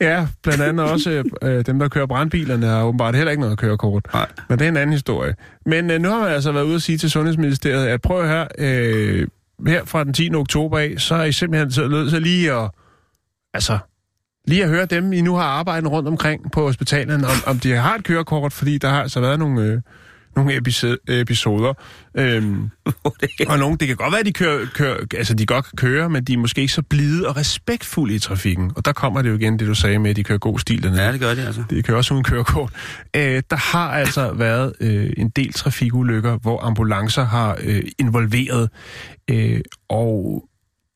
Ja, 0.00 0.26
blandt 0.42 0.62
andet 0.62 0.90
også 0.90 1.24
øh, 1.42 1.66
dem, 1.66 1.78
der 1.78 1.88
kører 1.88 2.06
brandbilerne, 2.06 2.66
har 2.66 2.84
åbenbart 2.84 3.14
heller 3.14 3.30
ikke 3.30 3.40
noget 3.40 3.58
kørekort. 3.58 4.06
Nej. 4.12 4.26
Men 4.48 4.58
det 4.58 4.64
er 4.64 4.68
en 4.68 4.76
anden 4.76 4.92
historie. 4.92 5.34
Men 5.66 5.90
øh, 5.90 6.00
nu 6.00 6.08
har 6.08 6.20
man 6.20 6.28
altså 6.28 6.52
været 6.52 6.64
ude 6.64 6.74
at 6.74 6.82
sige 6.82 6.98
til 6.98 7.10
Sundhedsministeriet, 7.10 7.86
at 7.86 8.02
prøv 8.02 8.26
her, 8.26 8.46
øh, 8.58 9.26
her 9.66 9.84
fra 9.84 10.04
den 10.04 10.12
10. 10.12 10.34
oktober 10.34 10.78
af, 10.78 10.94
så 10.98 11.14
er 11.14 11.24
I 11.24 11.32
simpelthen 11.32 11.72
så 11.72 11.88
nødt 11.88 12.10
til 12.10 12.22
lige 12.22 12.52
at, 12.52 12.70
altså, 13.54 13.78
lige 14.46 14.62
at 14.62 14.68
høre 14.68 14.86
dem, 14.86 15.12
I 15.12 15.20
nu 15.20 15.34
har 15.34 15.44
arbejdet 15.44 15.90
rundt 15.90 16.08
omkring 16.08 16.52
på 16.52 16.62
hospitalerne, 16.66 17.26
om, 17.26 17.36
om 17.46 17.58
de 17.58 17.72
har 17.72 17.94
et 17.94 18.04
kørekort, 18.04 18.52
fordi 18.52 18.78
der 18.78 18.88
har 18.88 19.02
altså 19.02 19.20
været 19.20 19.38
nogle, 19.38 19.62
øh, 19.62 19.80
nogle 20.36 20.56
episode, 20.56 20.98
episoder. 21.08 21.74
Øhm, 22.14 22.70
og 23.50 23.58
nogle, 23.58 23.76
det 23.78 23.88
kan 23.88 23.96
godt 23.96 24.12
være, 24.12 24.20
at 24.20 24.26
de, 24.26 24.32
kører, 24.32 24.66
kører, 24.74 24.96
altså, 25.16 25.34
de 25.34 25.46
godt 25.46 25.64
kan 25.64 25.76
køre, 25.76 26.10
men 26.10 26.24
de 26.24 26.32
er 26.32 26.38
måske 26.38 26.60
ikke 26.60 26.72
så 26.72 26.82
blide 26.82 27.28
og 27.28 27.36
respektfulde 27.36 28.14
i 28.14 28.18
trafikken. 28.18 28.72
Og 28.76 28.84
der 28.84 28.92
kommer 28.92 29.22
det 29.22 29.30
jo 29.30 29.34
igen, 29.34 29.58
det 29.58 29.68
du 29.68 29.74
sagde 29.74 29.98
med, 29.98 30.10
at 30.10 30.16
de 30.16 30.24
kører 30.24 30.38
god 30.38 30.58
stil 30.58 30.82
dernede. 30.82 31.02
ja, 31.02 31.12
det 31.12 31.20
gør 31.20 31.34
de 31.34 31.42
altså. 31.42 31.64
Det 31.70 31.84
kører 31.84 31.96
også 31.96 32.14
uden 32.14 32.24
kørekort. 32.24 32.72
Øh, 33.16 33.42
der 33.50 33.56
har 33.56 33.90
altså 33.90 34.32
været 34.32 34.72
øh, 34.80 35.12
en 35.16 35.28
del 35.28 35.52
trafikulykker, 35.52 36.38
hvor 36.38 36.62
ambulancer 36.62 37.24
har 37.24 37.56
øh, 37.62 37.82
involveret, 37.98 38.70
øh, 39.30 39.60
og 39.88 40.44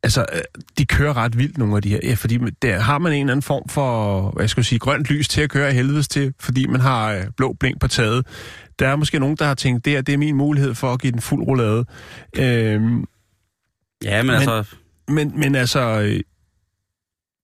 altså, 0.02 0.26
øh, 0.32 0.40
de 0.78 0.86
kører 0.86 1.16
ret 1.16 1.38
vildt, 1.38 1.58
nogle 1.58 1.76
af 1.76 1.82
de 1.82 1.88
her. 1.88 2.00
Ja, 2.02 2.14
fordi 2.14 2.38
der 2.62 2.78
har 2.78 2.98
man 2.98 3.12
en 3.12 3.20
eller 3.20 3.32
anden 3.32 3.42
form 3.42 3.68
for, 3.68 4.20
hvad 4.30 4.48
skal 4.48 4.60
jeg 4.60 4.66
sige, 4.66 4.78
grønt 4.78 5.10
lys 5.10 5.28
til 5.28 5.40
at 5.40 5.50
køre 5.50 5.72
helvedes 5.72 6.08
til, 6.08 6.34
fordi 6.40 6.66
man 6.66 6.80
har 6.80 7.12
øh, 7.12 7.24
blå 7.36 7.52
blink 7.60 7.80
på 7.80 7.88
taget. 7.88 8.26
Der 8.78 8.88
er 8.88 8.96
måske 8.96 9.18
nogen, 9.18 9.36
der 9.36 9.44
har 9.44 9.54
tænkt, 9.54 9.84
det 9.84 9.92
her 9.92 10.00
det 10.00 10.12
er 10.12 10.18
min 10.18 10.36
mulighed 10.36 10.74
for 10.74 10.92
at 10.92 11.00
give 11.00 11.12
den 11.12 11.20
fuld 11.20 11.46
roulade. 11.46 11.84
Øh, 12.36 12.82
Ja, 14.04 14.22
men, 14.22 14.26
men 14.26 14.34
altså, 14.34 14.64
men, 15.08 15.32
men 15.40 15.54
altså, 15.54 15.80
øh, 16.00 16.20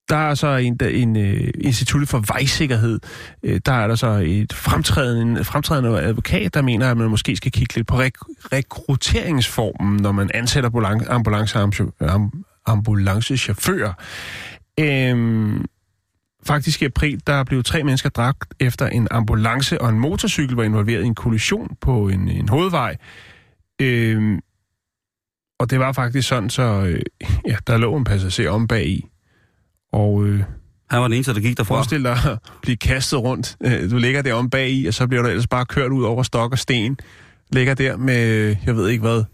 der 0.09 0.17
er 0.17 0.35
så 0.35 0.57
en, 0.57 0.77
der, 0.77 0.89
en 0.89 1.17
øh, 1.17 1.41
uh, 1.41 1.49
institut 1.61 2.09
for 2.09 2.25
vejsikkerhed. 2.27 3.01
Uh, 3.43 3.57
der 3.67 3.73
er 3.73 3.87
der 3.87 3.95
så 3.95 4.23
et 4.27 4.53
fremtrædende, 4.53 5.39
en 5.39 5.45
fremtrædende 5.45 6.01
advokat, 6.01 6.55
der 6.55 6.63
mener, 6.63 6.91
at 6.91 6.97
man 6.97 7.11
måske 7.11 7.37
skal 7.37 7.53
kigge 7.53 7.75
lidt 7.75 7.87
på 7.87 8.03
rek- 8.03 8.49
rekrutteringsformen, 8.53 10.03
når 10.03 10.13
man 10.13 10.31
ansætter 10.35 10.71
ambulan- 10.71 11.11
ambulance, 11.13 11.59
am, 12.01 12.45
ambulancechauffører. 12.67 13.93
Uh, 14.81 15.61
faktisk 16.47 16.83
i 16.83 16.85
april, 16.85 17.23
der 17.27 17.45
blev 17.45 17.63
tre 17.63 17.83
mennesker 17.85 18.09
dræbt 18.09 18.55
efter 18.61 18.87
en 18.87 19.09
ambulance 19.11 19.81
og 19.81 19.89
en 19.89 19.99
motorcykel 19.99 20.57
var 20.57 20.63
involveret 20.63 21.03
i 21.03 21.07
en 21.07 21.15
kollision 21.15 21.77
på 21.81 22.09
en, 22.09 22.29
en 22.29 22.49
hovedvej. 22.49 22.97
Uh, 23.83 24.39
og 25.59 25.71
det 25.71 25.79
var 25.79 25.93
faktisk 25.93 26.29
sådan, 26.29 26.51
så 26.51 26.63
øh, 26.63 27.01
ja, 27.51 27.57
der 27.67 27.77
lå 27.77 27.97
en 27.97 28.05
passager 28.05 28.51
om 28.51 28.69
bag 28.69 28.87
i. 28.87 29.07
Og 29.97 30.25
øh, 30.27 30.43
Han 30.91 31.01
var 31.01 31.09
den 31.09 31.13
eneste, 31.13 31.35
der 31.35 31.41
gik 31.41 31.57
derfra. 31.59 31.75
forestil 31.75 32.05
dig 32.05 32.13
at 32.13 32.39
blive 32.63 32.77
kastet 32.77 33.19
rundt. 33.23 33.57
Øh, 33.65 33.91
Du 33.91 33.97
ligger 33.97 34.23
der 34.23 34.35
om 34.35 34.51
bag 34.51 34.71
i, 34.71 34.87
og 34.87 34.95
så 34.95 35.07
bliver 35.07 35.23
du 35.23 35.29
ellers 35.29 35.47
bare 35.47 35.65
kørt 35.67 35.93
ud 35.93 36.05
over 36.05 36.23
stok 36.23 36.53
og 36.53 36.59
sten. 36.59 36.99
Ligger 37.53 37.75
der 37.75 37.97
med, 37.97 38.57
jeg 38.67 38.77
ved 38.77 38.89
ikke 38.89 39.01
hvad, 39.03 39.25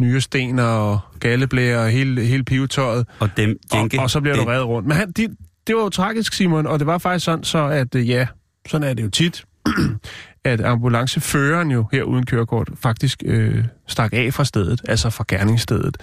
nye 0.00 0.20
sten 0.20 0.58
og 0.58 0.98
galleblære 1.20 1.78
og 1.80 1.90
hele, 1.90 2.22
hele 2.22 2.44
pivetøjet. 2.44 3.06
Og 3.20 3.28
dem, 3.36 3.58
Jenke, 3.74 3.98
Og, 3.98 4.02
og 4.02 4.10
så 4.10 4.20
bliver 4.20 4.36
det, 4.36 4.46
du 4.46 4.50
reddet 4.50 4.66
rundt. 4.66 4.88
Men 4.88 4.96
han, 4.96 5.12
de, 5.12 5.28
det 5.66 5.76
var 5.76 5.82
jo 5.82 5.88
tragisk, 5.88 6.32
Simon, 6.32 6.66
og 6.66 6.78
det 6.78 6.86
var 6.86 6.98
faktisk 6.98 7.24
sådan, 7.24 7.44
så 7.44 7.66
at 7.68 7.94
øh, 7.94 8.08
ja, 8.08 8.26
sådan 8.68 8.88
er 8.88 8.94
det 8.94 9.02
jo 9.02 9.10
tit, 9.10 9.44
at 10.44 10.60
ambulanceføreren 10.60 11.70
jo 11.70 11.88
her 11.92 12.02
uden 12.02 12.26
kørekort 12.26 12.70
faktisk 12.82 13.22
øh, 13.26 13.64
stak 13.86 14.10
af 14.12 14.34
fra 14.34 14.44
stedet, 14.44 14.80
altså 14.88 15.10
fra 15.10 15.24
gerningsstedet. 15.28 15.96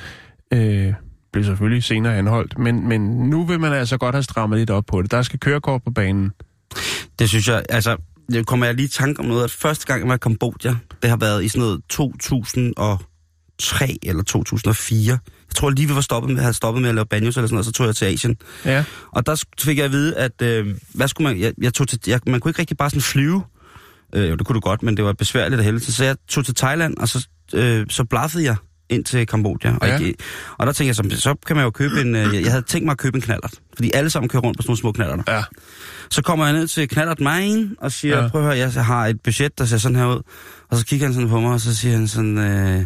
Øh, 0.53 0.93
blev 1.33 1.43
selvfølgelig 1.43 1.83
senere 1.83 2.17
anholdt, 2.17 2.59
men, 2.59 2.87
men 2.87 3.01
nu 3.01 3.45
vil 3.45 3.59
man 3.59 3.73
altså 3.73 3.97
godt 3.97 4.15
have 4.15 4.23
strammet 4.23 4.59
lidt 4.59 4.69
op 4.69 4.85
på 4.85 5.01
det. 5.01 5.11
Der 5.11 5.21
skal 5.21 5.39
kørekort 5.39 5.83
på 5.83 5.91
banen. 5.91 6.31
Det 7.19 7.29
synes 7.29 7.47
jeg, 7.47 7.63
altså, 7.69 7.97
det 8.31 8.45
kommer 8.45 8.65
jeg 8.65 8.75
lige 8.75 8.85
i 8.85 8.89
tanke 8.89 9.19
om 9.19 9.25
noget, 9.25 9.43
at 9.43 9.51
første 9.51 9.85
gang 9.85 9.99
jeg 9.99 10.07
var 10.07 10.15
i 10.15 10.17
Kambodja, 10.17 10.75
det 11.01 11.09
har 11.09 11.17
været 11.17 11.43
i 11.43 11.47
sådan 11.47 11.61
noget 11.61 11.81
2003 11.89 13.97
eller 14.03 14.23
2004. 14.23 15.11
Jeg 15.11 15.19
tror 15.55 15.69
lige, 15.69 15.87
vi 15.87 15.95
var 15.95 16.01
stoppet 16.01 16.33
med, 16.33 16.41
havde 16.41 16.53
stoppet 16.53 16.81
med 16.81 16.89
at 16.89 16.95
lave 16.95 17.05
banjos 17.05 17.37
eller 17.37 17.47
sådan 17.47 17.55
noget, 17.55 17.65
så 17.65 17.71
tog 17.71 17.87
jeg 17.87 17.95
til 17.95 18.05
Asien. 18.05 18.37
Ja. 18.65 18.83
Og 19.11 19.25
der 19.25 19.43
fik 19.59 19.77
jeg 19.77 19.85
at 19.85 19.91
vide, 19.91 20.17
at 20.17 20.41
øh, 20.41 20.75
hvad 20.93 21.07
skulle 21.07 21.29
man, 21.29 21.41
jeg, 21.41 21.53
jeg 21.61 21.73
tog 21.73 21.87
til, 21.87 21.99
jeg, 22.07 22.19
man 22.27 22.39
kunne 22.39 22.49
ikke 22.49 22.59
rigtig 22.59 22.77
bare 22.77 22.89
sådan 22.89 23.01
flyve. 23.01 23.43
Øh, 24.15 24.29
jo, 24.29 24.35
det 24.35 24.45
kunne 24.45 24.53
du 24.53 24.59
godt, 24.59 24.83
men 24.83 24.97
det 24.97 25.05
var 25.05 25.13
besværligt 25.13 25.59
af 25.59 25.65
helvede. 25.65 25.91
Så 25.91 26.03
jeg 26.03 26.15
tog 26.27 26.45
til 26.45 26.55
Thailand, 26.55 26.97
og 26.97 27.07
så, 27.07 27.27
øh, 27.53 27.85
så 27.89 28.03
blaffede 28.03 28.43
jeg 28.43 28.55
ind 28.91 29.03
til 29.05 29.27
Kambodja. 29.27 29.73
Og, 29.81 29.87
Ja. 29.87 29.97
ikke, 29.97 30.15
og 30.57 30.65
der 30.67 30.73
tænkte 30.73 30.87
jeg, 31.03 31.11
så, 31.15 31.21
så 31.21 31.35
kan 31.47 31.55
man 31.55 31.65
jo 31.65 31.71
købe 31.71 32.01
en... 32.01 32.15
Øh, 32.15 32.41
jeg 32.41 32.51
havde 32.51 32.61
tænkt 32.67 32.85
mig 32.85 32.91
at 32.91 32.97
købe 32.97 33.15
en 33.15 33.21
knallert. 33.21 33.53
Fordi 33.75 33.91
alle 33.93 34.09
sammen 34.09 34.29
kører 34.29 34.43
rundt 34.43 34.57
på 34.57 34.61
sådan 34.61 34.69
nogle 34.69 34.79
små 34.79 34.91
knallerter. 34.91 35.23
Ja. 35.35 35.43
Så 36.09 36.21
kommer 36.21 36.45
jeg 36.45 36.53
ned 36.53 36.67
til 36.67 36.87
knallert 36.89 37.19
Main 37.19 37.75
og 37.79 37.91
siger, 37.91 38.21
Ja. 38.23 38.27
prøv 38.27 38.41
at 38.41 38.47
høre, 38.57 38.71
jeg 38.75 38.85
har 38.85 39.07
et 39.07 39.21
budget, 39.23 39.57
der 39.57 39.65
ser 39.65 39.77
sådan 39.77 39.95
her 39.95 40.05
ud. 40.05 40.21
Og 40.69 40.77
så 40.77 40.85
kigger 40.85 41.05
han 41.05 41.13
sådan 41.13 41.29
på 41.29 41.39
mig, 41.39 41.53
og 41.53 41.59
så 41.61 41.75
siger 41.75 41.97
han 41.97 42.07
sådan... 42.07 42.37
Øh, 42.37 42.79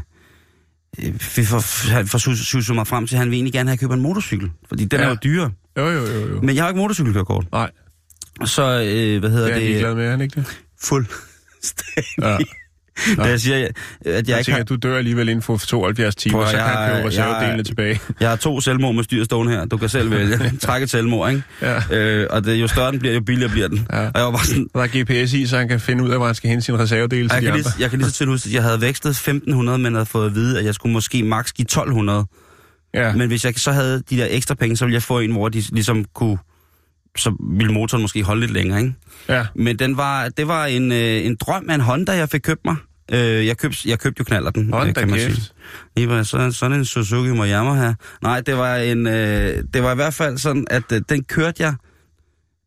øh, 1.03 1.13
vi 1.35 1.45
får, 1.45 1.59
får 2.05 2.17
sus- 2.17 2.45
suset 2.45 2.75
mig 2.75 2.87
frem 2.87 3.07
til, 3.07 3.15
at 3.15 3.19
han 3.19 3.29
vil 3.29 3.35
egentlig 3.35 3.53
gerne 3.53 3.69
have 3.69 3.77
købt 3.77 3.93
en 3.93 4.01
motorcykel. 4.01 4.51
Fordi 4.69 4.85
den 4.85 4.99
Ja. 4.99 5.05
er 5.05 5.09
jo 5.09 5.17
dyrere. 5.23 5.51
Jo, 5.77 5.87
jo, 5.89 6.05
jo, 6.05 6.27
jo. 6.27 6.41
Men 6.41 6.55
jeg 6.55 6.63
har 6.63 6.69
ikke 6.69 6.79
motorcykelkørekort. 6.79 7.45
Nej, 7.51 7.71
Så, 8.45 8.61
øh, 8.63 9.19
hvad 9.19 9.29
hedder 9.29 9.45
det 9.53 9.55
er 9.55 9.59
det? 9.73 9.79
glad 9.79 9.95
med, 9.95 10.05
er 10.05 10.11
han 10.11 10.21
ikke 10.21 10.35
det? 10.35 10.59
Fuldstændig. 10.83 12.05
Ja. 12.21 12.37
Da 13.17 13.23
jeg 13.23 13.39
siger, 13.39 13.55
at 13.57 13.61
jeg, 14.05 14.11
Jeg 14.13 14.19
ikke 14.19 14.33
tænker, 14.33 14.53
har, 14.53 14.63
du 14.63 14.75
dør 14.75 14.97
alligevel 14.97 15.29
inden 15.29 15.41
for 15.41 15.57
72 15.57 16.15
timer, 16.15 16.37
Prøv, 16.37 16.45
så 16.47 16.51
kan 16.57 16.61
jeg- 16.65 16.91
købe 16.95 17.07
reservedelene 17.07 17.57
jeg- 17.57 17.65
tilbage. 17.65 17.99
jeg 18.19 18.29
har 18.29 18.35
to 18.35 18.61
selvmord 18.61 18.95
med 18.95 19.03
styr 19.03 19.23
stående 19.23 19.53
her. 19.53 19.65
Du 19.65 19.77
kan 19.77 19.89
selv 19.89 20.11
vælge. 20.11 20.37
Træk 20.61 20.83
et 20.83 20.89
selvmord, 20.89 21.29
ikke? 21.31 21.43
Ja. 21.61 21.81
Øh, 21.97 22.27
og 22.29 22.45
det, 22.45 22.55
jo 22.61 22.67
større 22.67 22.91
den 22.91 22.99
bliver, 22.99 23.13
jo 23.15 23.21
billigere 23.21 23.51
bliver 23.51 23.67
den. 23.67 23.87
Ja. 23.93 23.97
Og 23.99 24.11
jeg 24.15 24.23
var 24.23 24.31
bare 24.31 24.45
sådan, 24.45 24.67
Der 24.73 24.81
er 24.81 24.87
GPS 25.23 25.33
i, 25.33 25.45
så 25.47 25.57
han 25.57 25.67
kan 25.67 25.79
finde 25.79 26.03
ud 26.03 26.09
af, 26.09 26.17
hvor 26.17 26.25
han 26.25 26.35
skal 26.35 26.49
hente 26.49 26.65
sin 26.65 26.79
reservedele 26.79 27.29
til 27.29 27.33
jeg 27.33 27.41
de 27.41 27.45
kan, 27.45 27.53
andre. 27.53 27.57
lige, 27.69 27.73
jeg 27.79 27.89
kan 27.89 27.99
lige 27.99 28.09
så 28.09 28.15
til 28.15 28.27
huske, 28.27 28.47
at 28.47 28.53
jeg 28.53 28.63
havde 28.63 28.81
vekslet 28.81 29.11
1500, 29.11 29.77
men 29.77 29.93
havde 29.93 30.05
fået 30.05 30.25
at 30.25 30.35
vide, 30.35 30.59
at 30.59 30.65
jeg 30.65 30.75
skulle 30.75 30.93
måske 30.93 31.23
maks 31.23 31.53
give 31.53 31.63
1200. 31.63 32.25
Ja. 32.93 33.13
Men 33.13 33.27
hvis 33.27 33.45
jeg 33.45 33.53
så 33.57 33.71
havde 33.71 34.03
de 34.09 34.17
der 34.17 34.27
ekstra 34.29 34.55
penge, 34.55 34.77
så 34.77 34.85
ville 34.85 34.93
jeg 34.93 35.03
få 35.03 35.19
en, 35.19 35.31
hvor 35.31 35.49
de 35.49 35.63
ligesom 35.71 36.05
kunne... 36.15 36.37
Så 37.17 37.35
ville 37.57 37.73
motoren 37.73 38.01
måske 38.01 38.23
holde 38.23 38.41
lidt 38.41 38.51
længere, 38.51 38.79
ikke? 38.79 38.93
ja. 39.29 39.45
Men 39.55 39.79
den 39.79 39.97
var, 39.97 40.29
det 40.29 40.47
var 40.47 40.65
en, 40.65 40.91
øh, 40.91 41.25
en 41.25 41.35
drøm 41.35 41.69
af 41.69 41.75
en 41.75 41.81
Honda, 41.81 42.11
jeg 42.11 42.29
fik 42.29 42.41
købt 42.41 42.61
mig. 42.65 42.75
Øh, 43.11 43.47
jeg, 43.47 43.57
købte, 43.57 43.77
jeg 43.89 43.99
købte 43.99 44.19
jo 44.19 44.23
knaller 44.23 44.51
den, 44.51 44.73
Hold 44.73 44.93
da 44.93 45.01
kan 45.01 45.09
man 45.09 45.19
kæft. 45.19 45.35
sige. 45.35 45.49
Det 45.97 46.09
var 46.09 46.23
sådan, 46.23 46.51
sådan 46.51 46.77
en 46.79 46.85
Suzuki 46.85 47.29
Moyama 47.31 47.73
her. 47.75 47.93
Nej, 48.21 48.41
det 48.41 48.57
var 48.57 48.75
en, 48.75 49.07
øh, 49.07 49.63
det 49.73 49.83
var 49.83 49.91
i 49.91 49.95
hvert 49.95 50.13
fald 50.13 50.37
sådan, 50.37 50.67
at 50.69 50.91
øh, 50.93 51.01
den 51.09 51.23
kørte 51.23 51.63
jeg, 51.63 51.73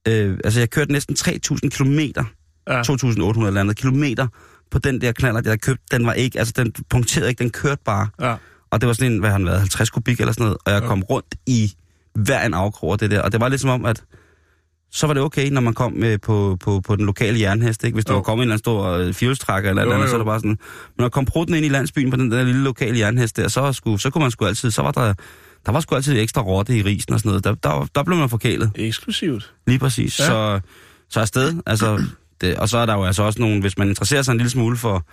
øh, 0.09 0.39
altså 0.45 0.61
jeg 0.61 0.71
kørte 0.71 0.93
næsten 0.93 1.17
3.000 1.21 1.69
kilometer, 1.69 2.25
Ja. 2.69 2.83
2.800 2.83 3.47
eller 3.47 3.61
andet 3.61 3.77
kilometer 3.77 4.27
på 4.71 4.79
den 4.79 5.01
der 5.01 5.13
knaller, 5.13 5.41
jeg 5.45 5.49
havde 5.51 5.59
købt. 5.59 5.81
Den 5.91 6.07
var 6.07 6.13
ikke, 6.13 6.39
altså 6.39 6.55
den 6.57 6.73
punkterede 6.91 7.29
ikke, 7.29 7.39
den 7.43 7.51
kørte 7.51 7.81
bare. 7.85 8.09
ja. 8.21 8.35
Og 8.71 8.81
det 8.81 8.87
var 8.87 8.93
sådan 8.93 9.13
en, 9.13 9.19
hvad 9.19 9.31
har 9.31 9.39
den 9.39 9.47
været, 9.47 9.59
50 9.61 9.91
kubik 9.91 10.21
eller 10.21 10.33
sådan 10.33 10.45
noget, 10.45 10.59
og 10.67 10.73
jeg 10.73 10.83
Ja. 10.83 10.89
kom 10.89 11.03
rundt 11.03 11.35
i 11.47 11.73
hver 12.15 12.47
en 12.47 12.55
afkrog 12.55 12.93
af 12.93 12.99
det 12.99 13.11
der. 13.11 13.21
Og 13.23 13.33
det 13.33 13.41
var 13.41 13.49
lidt 13.49 13.61
som 13.61 13.71
om, 13.71 13.85
at 13.85 14.03
så 14.92 15.07
var 15.07 15.14
det 15.14 15.22
okay, 15.22 15.48
når 15.51 15.61
man 15.61 15.74
kom 15.74 15.92
med 15.92 16.18
på, 16.18 16.57
på, 16.61 16.81
på 16.81 16.96
den 16.96 17.07
lokale 17.07 17.40
jernhest, 17.40 17.85
ikke? 17.85 17.94
Hvis 17.94 18.05
der 18.05 18.12
Jo. 18.12 18.16
var 18.18 18.22
kommet 18.22 18.42
en 18.42 18.46
eller 18.46 18.53
anden 18.55 18.62
stor 18.62 18.85
øh, 18.90 19.14
fjolstrækker 19.14 19.70
eller 19.70 19.83
Jo, 19.85 19.90
andet, 19.92 20.05
jo. 20.05 20.09
så 20.11 20.14
er 20.14 20.18
det 20.18 20.27
bare 20.27 20.38
sådan... 20.40 20.59
Men 20.96 21.05
at 21.07 21.12
komme 21.12 21.27
prutten 21.27 21.55
ind 21.57 21.66
i 21.66 21.68
landsbyen 21.68 22.11
på 22.11 22.16
den 22.16 22.31
der 22.33 22.44
lille 22.44 22.62
lokale 22.62 22.98
jernhest 22.98 23.37
der, 23.37 23.48
så, 23.48 23.72
sgu, 23.72 23.96
så 23.96 24.11
kunne 24.11 24.22
man 24.22 24.31
sgu 24.31 24.44
altid... 24.46 24.70
Så 24.70 24.83
var 24.83 24.90
der, 24.90 25.14
der 25.66 25.72
var 25.72 25.81
sgu 25.81 25.94
altid 25.94 26.18
ekstra 26.20 26.42
rotte 26.42 26.77
i 26.79 26.83
risen 26.83 27.12
og 27.14 27.20
sådan 27.20 27.29
noget. 27.31 27.44
Der, 27.44 27.55
der, 27.55 27.87
der 27.94 28.03
blev 28.03 28.18
man 28.18 28.29
forkælet, 28.29 28.70
Eksklusivt. 28.74 29.53
lige 29.66 29.79
præcis. 29.79 30.18
Ja. 30.20 30.24
Så, 30.27 30.61
så 31.11 31.20
afsted, 31.20 31.55
altså... 31.66 32.05
Det, 32.40 32.57
og 32.57 32.68
så 32.68 32.79
er 32.79 32.87
der 32.87 32.94
jo 32.94 33.05
altså 33.05 33.22
også 33.22 33.40
nogle... 33.40 33.61
Hvis 33.61 33.79
man 33.79 33.88
interesserer 33.88 34.22
sig 34.22 34.33
en 34.33 34.38
lille 34.38 34.51
smule 34.51 34.77
for, 34.77 35.05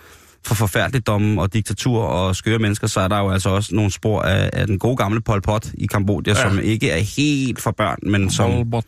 for 0.46 0.54
forfærdeligdom 0.54 1.38
og 1.38 1.52
diktatur 1.52 2.02
og 2.02 2.36
skøre 2.36 2.58
mennesker, 2.58 2.86
så 2.86 3.00
er 3.00 3.08
der 3.08 3.18
jo 3.18 3.30
altså 3.30 3.48
også 3.50 3.74
nogle 3.74 3.90
spor 3.92 4.22
af, 4.22 4.50
af 4.52 4.66
den 4.66 4.78
gode 4.78 4.96
gamle 4.96 5.20
Pol 5.20 5.40
Pot 5.42 5.70
i 5.74 5.86
Kambodja, 5.86 6.32
Ja. 6.32 6.48
som 6.48 6.58
ikke 6.60 6.90
er 6.90 7.00
helt 7.16 7.60
for 7.62 7.70
børn, 7.70 7.98
men 8.02 8.30
som, 8.30 8.50
Volbot. 8.52 8.84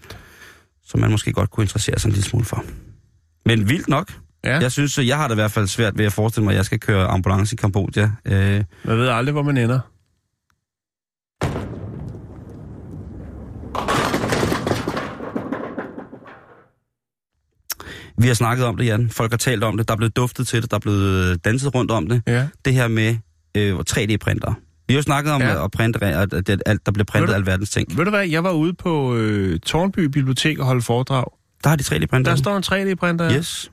Som 0.89 1.01
man 1.01 1.11
måske 1.11 1.33
godt 1.33 1.51
kunne 1.51 1.65
interessere 1.65 1.99
sig 1.99 2.09
en 2.09 2.13
lille 2.13 2.25
smule 2.29 2.45
for. 2.45 2.65
Men 3.47 3.69
vildt 3.69 3.89
nok. 3.89 4.13
Ja, 4.45 4.59
Jeg 4.59 4.73
synes, 4.73 4.99
jeg 4.99 5.17
har 5.17 5.29
det 5.29 5.35
i 5.35 5.41
hvert 5.41 5.51
fald 5.51 5.67
svært 5.67 5.99
ved 5.99 6.05
at 6.05 6.13
forestille 6.13 6.45
mig, 6.45 6.53
at 6.53 6.57
jeg 6.57 6.65
skal 6.65 6.81
køre 6.81 7.07
ambulance 7.07 7.55
i 7.55 7.57
Kambodja. 7.57 8.11
Øh, 8.25 8.65
man 8.85 8.99
ved 8.99 9.09
aldrig, 9.09 9.33
hvor 9.33 9.43
man 9.43 9.57
ender. 9.57 9.81
vi 18.19 18.27
har 18.27 18.35
snakket 18.35 18.67
om 18.67 18.77
det, 18.77 18.87
Jan. 18.87 19.11
Folk 19.11 19.33
har 19.33 19.37
talt 19.39 19.65
om 19.65 19.77
det. 19.77 19.89
Der 19.89 19.95
er 19.95 19.97
blevet 19.97 20.17
duftet 20.17 20.49
til 20.49 20.63
det. 20.63 20.71
Der 20.71 20.77
er 20.77 20.81
blevet 20.81 21.45
danset 21.45 21.75
rundt 21.75 21.91
om 21.91 22.09
det. 22.09 22.23
Ja. 22.27 22.49
Det 22.65 22.75
her 22.75 22.89
med 22.89 23.17
øh, 23.57 23.79
3D-printer. 23.91 24.55
Vi 24.89 24.95
har 24.95 24.99
jo 24.99 25.03
snakket 25.03 25.33
om 25.33 25.41
Ja. 25.41 25.65
at 25.65 25.71
printe, 25.71 26.01
at, 26.07 26.33
at, 26.35 26.63
at 26.67 26.79
der 26.87 26.93
bliver 26.93 27.05
printet 27.05 27.29
du- 27.29 27.35
alverdens 27.35 27.71
ting. 27.71 27.99
Ved 27.99 28.05
du 28.05 28.11
hvad, 28.11 28.27
jeg 28.29 28.45
var 28.45 28.53
ude 28.53 28.73
på 28.75 29.17
øh, 29.17 29.61
Tornby 29.61 30.01
Bibliotek 30.01 30.59
og 30.59 30.67
holde 30.67 30.83
foredrag. 30.83 31.25
Der 31.65 31.69
har 31.69 31.77
de 31.77 31.83
3D-printer. 31.85 32.31
Der 32.31 32.37
står 32.37 32.57
en 32.57 32.63
3D-printer. 32.93 33.25
ja. 33.25 33.37
Yes. 33.37 33.71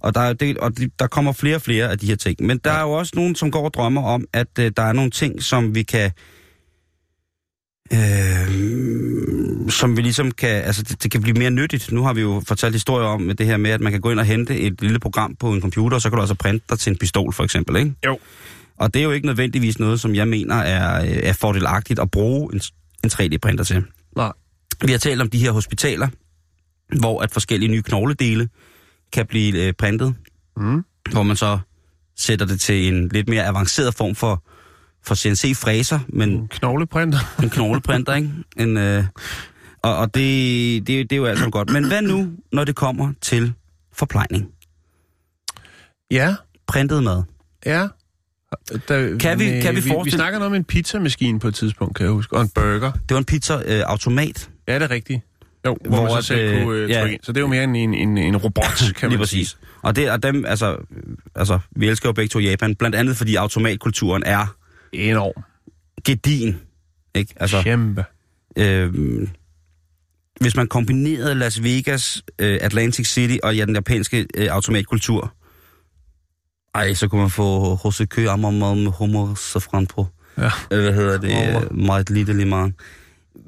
Og 0.00 0.14
der, 0.14 0.20
er 0.20 0.32
det, 0.32 0.58
og 0.58 0.78
de, 0.78 0.90
der 0.98 1.06
kommer 1.06 1.32
flere 1.32 1.54
og 1.56 1.62
flere 1.62 1.90
af 1.90 1.98
de 1.98 2.06
her 2.06 2.16
ting. 2.16 2.36
Men 2.40 2.58
der 2.64 2.70
Ja. 2.72 2.76
er 2.78 2.82
jo 2.82 2.90
også 2.90 3.12
nogen, 3.14 3.34
som 3.34 3.50
går 3.50 3.64
og 3.64 3.74
drømmer 3.74 4.02
om, 4.02 4.24
at 4.32 4.46
øh, 4.60 4.72
der 4.76 4.82
er 4.82 4.92
nogle 4.92 5.10
ting, 5.10 5.42
som 5.42 5.74
vi 5.74 5.82
kan... 5.82 6.10
Øh, 7.92 9.70
som 9.70 9.96
vi 9.96 10.02
ligesom 10.02 10.30
kan... 10.30 10.50
Altså, 10.64 10.82
det, 10.82 11.02
det 11.02 11.10
kan 11.10 11.22
blive 11.22 11.36
mere 11.38 11.50
nyttigt. 11.50 11.92
Nu 11.92 12.02
har 12.02 12.12
vi 12.12 12.20
jo 12.20 12.42
fortalt 12.48 12.74
historier 12.74 13.06
om 13.08 13.30
det 13.38 13.46
her 13.46 13.56
med, 13.56 13.70
at 13.70 13.80
man 13.80 13.92
kan 13.92 14.00
gå 14.00 14.10
ind 14.10 14.18
og 14.20 14.24
hente 14.26 14.60
et 14.60 14.80
lille 14.82 14.98
program 14.98 15.34
på 15.36 15.52
en 15.52 15.60
computer, 15.60 15.94
og 15.94 16.00
så 16.02 16.10
kan 16.10 16.16
du 16.16 16.20
altså 16.22 16.34
printe 16.34 16.64
dig 16.70 16.78
til 16.78 16.90
en 16.90 16.98
pistol, 16.98 17.32
for 17.32 17.44
eksempel, 17.44 17.76
ikke? 17.76 17.94
Jo. 18.06 18.18
Og 18.78 18.94
det 18.94 19.00
er 19.00 19.04
jo 19.04 19.10
ikke 19.10 19.26
nødvendigvis 19.26 19.78
noget, 19.78 20.00
som 20.00 20.14
jeg 20.14 20.28
mener 20.28 20.54
er, 20.54 21.02
øh, 21.04 21.10
er 21.22 21.32
fordelagtigt 21.32 22.00
at 22.00 22.10
bruge 22.10 22.54
en, 22.54 22.60
en 23.04 23.10
3D-printer 23.12 23.64
til. 23.64 23.84
Nej. 24.16 24.32
Vi 24.84 24.90
har 24.92 24.98
talt 24.98 25.20
om 25.22 25.30
de 25.30 25.38
her 25.38 25.50
hospitaler, 25.52 26.08
hvor 26.98 27.22
at 27.22 27.30
forskellige 27.30 27.70
nye 27.70 27.82
knogledele 27.82 28.48
kan 29.12 29.26
blive 29.26 29.66
øh, 29.66 29.72
printet, 29.72 30.14
Mm. 30.56 30.84
hvor 31.12 31.22
man 31.22 31.36
så 31.36 31.58
sætter 32.16 32.46
det 32.46 32.60
til 32.60 32.88
en 32.94 33.08
lidt 33.08 33.28
mere 33.28 33.44
avanceret 33.46 33.94
form 33.94 34.14
for, 34.14 34.42
for 35.02 35.14
CNC-fræser, 35.14 35.98
men 36.08 36.30
En 36.30 36.48
knogleprinter. 36.48 37.18
en 37.42 37.50
knogleprinter, 37.50 38.14
ikke? 38.14 38.30
En, 38.56 38.76
øh, 38.76 39.04
og 39.82 39.96
og 39.96 40.14
det, 40.14 40.86
det, 40.86 41.10
det 41.10 41.12
er 41.12 41.16
jo 41.16 41.24
alt 41.26 41.38
sammen 41.38 41.50
godt. 41.50 41.70
Men 41.72 41.86
hvad 41.88 42.02
nu, 42.02 42.30
når 42.52 42.64
det 42.64 42.76
kommer 42.76 43.12
til 43.20 43.52
forplejning? 43.92 44.48
Ja, 46.10 46.34
Printet 46.66 47.02
mad. 47.02 47.22
ja. 47.66 47.88
Der, 48.88 49.18
Kan 49.18 49.38
vi- 49.38 49.60
kan 49.60 49.74
vi 49.74 49.80
vi, 49.80 49.84
vi 49.84 49.88
forestille- 49.90 50.16
snakker 50.18 50.38
noget 50.38 50.50
om 50.50 50.54
en 50.54 50.64
pizzamaskine 50.64 51.40
på 51.40 51.48
et 51.48 51.54
tidspunkt, 51.54 51.96
kan 51.96 52.04
jeg 52.06 52.12
huske, 52.12 52.36
og 52.36 52.42
en 52.42 52.48
burger. 52.48 52.92
Det 52.92 53.10
var 53.10 53.18
en 53.18 53.24
pizza-automat. 53.24 54.50
Ja, 54.68 54.74
det 54.74 54.82
er 54.82 54.90
rigtigt. 54.90 55.20
Jo, 55.66 55.76
hvor, 55.86 55.96
Hvor 55.96 56.02
man 56.14 56.22
så 56.22 56.26
selv 56.28 56.40
øh, 56.54 56.62
kunne 56.62 56.78
øh, 56.78 56.90
ja. 56.90 57.00
trykke 57.00 57.14
ind. 57.14 57.20
Så 57.24 57.32
det 57.32 57.36
er 57.38 57.40
jo 57.40 57.46
mere 57.46 57.64
en, 57.64 57.76
en, 57.76 57.94
en, 57.94 58.18
en 58.18 58.36
robot, 58.36 58.64
kan 58.98 59.08
Lige 59.08 59.08
man 59.08 59.18
præcis. 59.18 59.48
sige. 59.48 59.58
Og, 59.82 59.96
det, 59.96 60.10
og 60.10 60.22
dem, 60.22 60.44
altså, 60.46 60.72
øh, 60.72 61.02
altså, 61.34 61.58
vi 61.76 61.88
elsker 61.88 62.08
jo 62.08 62.12
begge 62.12 62.28
to 62.28 62.38
Japan, 62.38 62.74
blandt 62.74 62.96
andet 62.96 63.16
fordi 63.16 63.34
automatkulturen 63.34 64.22
er 64.26 64.56
Enorm. 64.92 65.42
gedin 66.04 66.56
Ikke? 67.14 67.34
Altså, 67.36 67.62
Kæmpe. 67.62 68.04
øh, 68.56 68.92
hvis 70.40 70.56
man 70.56 70.66
kombinerede 70.66 71.34
Las 71.34 71.62
Vegas, 71.62 72.22
øh, 72.38 72.58
Atlantic 72.60 73.06
City 73.08 73.36
og 73.42 73.56
ja, 73.56 73.64
den 73.64 73.74
japanske 73.74 74.26
øh, 74.34 74.46
automatkultur, 74.50 75.32
ej, 76.74 76.94
så 76.94 77.08
kunne 77.08 77.20
man 77.20 77.30
få 77.30 77.78
Jose 77.84 78.06
Kø 78.06 78.26
Ammermad 78.28 78.74
med 78.74 78.92
hummer 78.98 79.34
safran 79.34 79.86
på. 79.86 80.06
Ja. 80.38 80.50
Øh, 80.70 80.82
Hvad 80.82 80.92
hedder 80.92 81.18
det? 81.18 81.34
Hummer. 81.34 81.72
Meget 81.86 82.10
lille 82.10 82.32
limang. 82.38 82.74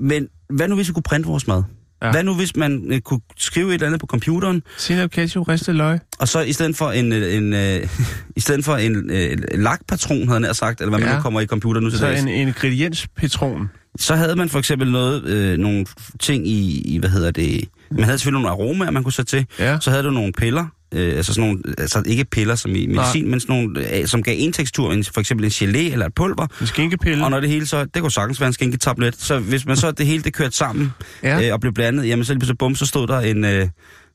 Men 0.00 0.28
hvad 0.50 0.68
nu, 0.68 0.74
hvis 0.74 0.88
vi 0.88 0.92
kunne 0.92 1.02
printe 1.02 1.28
vores 1.28 1.46
mad? 1.46 1.62
Ja. 2.02 2.10
Hvad 2.10 2.22
nu, 2.24 2.34
hvis 2.34 2.56
man 2.56 2.82
øh, 2.92 3.00
kunne 3.00 3.20
skrive 3.38 3.68
et 3.68 3.74
eller 3.74 3.86
andet 3.86 4.00
på 4.00 4.06
computeren, 4.06 4.62
Sinap 4.78 5.10
ketchup, 5.10 5.48
ristet 5.48 5.74
løg. 5.74 5.98
og 6.18 6.28
så 6.28 6.40
i 6.40 6.52
stedet 6.52 6.76
for 6.76 6.90
en, 6.90 7.12
øh, 7.12 7.34
en, 7.36 7.52
øh, 7.52 7.88
i 8.36 8.40
stedet 8.40 8.64
for 8.64 8.76
en 8.76 9.10
øh, 9.10 9.36
lakpatron, 9.54 10.28
havde 10.28 10.40
nær 10.40 10.52
sagt, 10.52 10.80
eller 10.80 10.90
hvad 10.90 10.98
man 11.00 11.08
Ja. 11.08 11.16
nu 11.16 11.22
kommer 11.22 11.40
i 11.40 11.46
computer 11.46 11.80
nu 11.80 11.90
til 11.90 11.98
Så 11.98 12.06
dags, 12.06 12.20
en 12.22 12.28
ingredienspatron. 12.28 13.70
så 13.98 14.14
havde 14.14 14.36
man 14.36 14.48
for 14.48 14.58
eksempel 14.58 14.90
noget, 14.92 15.24
øh, 15.24 15.58
nogle 15.58 15.86
ting 16.20 16.48
i, 16.48 16.80
i, 16.80 16.98
hvad 16.98 17.10
hedder 17.10 17.30
det, 17.30 17.64
man 17.90 18.04
havde 18.04 18.18
selvfølgelig 18.18 18.42
nogle 18.42 18.48
aromaer, 18.62 18.90
man 18.90 19.02
kunne 19.02 19.12
sætte 19.12 19.30
til, 19.30 19.46
Ja. 19.58 19.78
så 19.80 19.90
havde 19.90 20.02
du 20.02 20.10
nogle 20.10 20.32
piller, 20.32 20.66
øh, 20.96 21.16
altså 21.16 21.34
sådan 21.34 21.48
nogle, 21.48 21.62
altså 21.78 22.02
ikke 22.06 22.24
piller 22.24 22.54
som 22.54 22.70
i 22.74 22.86
medicin, 22.86 23.24
Nej. 23.24 23.30
men 23.30 23.40
sådan 23.40 23.56
nogle, 23.56 23.98
øh, 24.00 24.06
som 24.06 24.22
gav 24.22 24.34
en 24.38 24.52
tekstur, 24.52 24.92
en, 24.92 25.04
for 25.04 25.20
eksempel 25.20 25.44
en 25.44 25.50
gelé 25.50 25.92
eller 25.92 26.06
et 26.06 26.14
pulver, 26.14 26.46
En 26.60 26.66
skinkepille. 26.66 27.24
og 27.24 27.30
når 27.30 27.40
det 27.40 27.48
hele 27.48 27.66
så, 27.66 27.84
det 27.84 28.02
kunne 28.02 28.12
sagtens 28.12 28.40
være 28.40 28.46
en 28.46 28.52
skænketablet, 28.52 29.16
så 29.18 29.38
hvis 29.38 29.66
man 29.66 29.76
så 29.76 29.90
det 29.90 30.06
hele 30.06 30.22
det 30.22 30.32
kørte 30.34 30.56
sammen 30.56 30.92
Ja. 31.22 31.46
øh, 31.46 31.52
og 31.52 31.60
blev 31.60 31.72
blandet, 31.72 32.08
jamen 32.08 32.24
så 32.24 32.32
lige 32.32 32.40
pludselig 32.40 32.58
bum, 32.58 32.74
så 32.74 32.86
stod 32.86 33.06
der 33.06 33.20
en, 33.20 33.44
øh, 33.44 33.68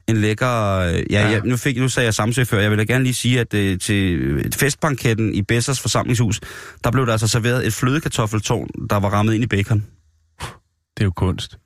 en 0.08 0.18
lækker, 0.18 0.78
øh, 0.78 0.94
ja, 0.94 1.02
Ja. 1.10 1.30
ja. 1.30 1.40
nu, 1.46 1.58
fik, 1.58 1.78
nu 1.78 1.90
sagde 1.90 2.06
jeg 2.06 2.14
Samsø 2.14 2.44
før, 2.44 2.60
jeg 2.60 2.72
vil 2.72 2.78
da 2.80 2.84
gerne 2.84 3.04
lige 3.04 3.14
sige, 3.14 3.40
at 3.40 3.54
øh, 3.54 3.80
til 3.80 4.52
festbanketten 4.56 5.34
i 5.34 5.42
Bessers 5.42 5.80
forsamlingshus, 5.80 6.40
der 6.84 6.92
blev 6.92 7.06
der 7.06 7.12
altså 7.12 7.28
serveret 7.28 7.68
et 7.68 7.74
flødekartoffeltårn, 7.74 8.68
der 8.90 8.96
var 9.00 9.10
rammet 9.10 9.34
ind 9.34 9.44
i 9.44 9.48
bacon. 9.48 9.84
Det 10.98 11.02
er 11.02 11.06
jo 11.06 11.12
kunst. 11.12 11.58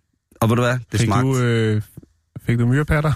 Og 0.41 0.49
ved 0.49 0.55
du 0.55 0.61
hvad, 0.61 0.77
det 0.91 0.99
Fik 0.99 1.07
smagte, 1.07 1.29
du, 1.29 1.39
øh, 1.39 1.81
fik 2.47 2.59
du 2.59 2.65
myrepatter? 2.67 3.13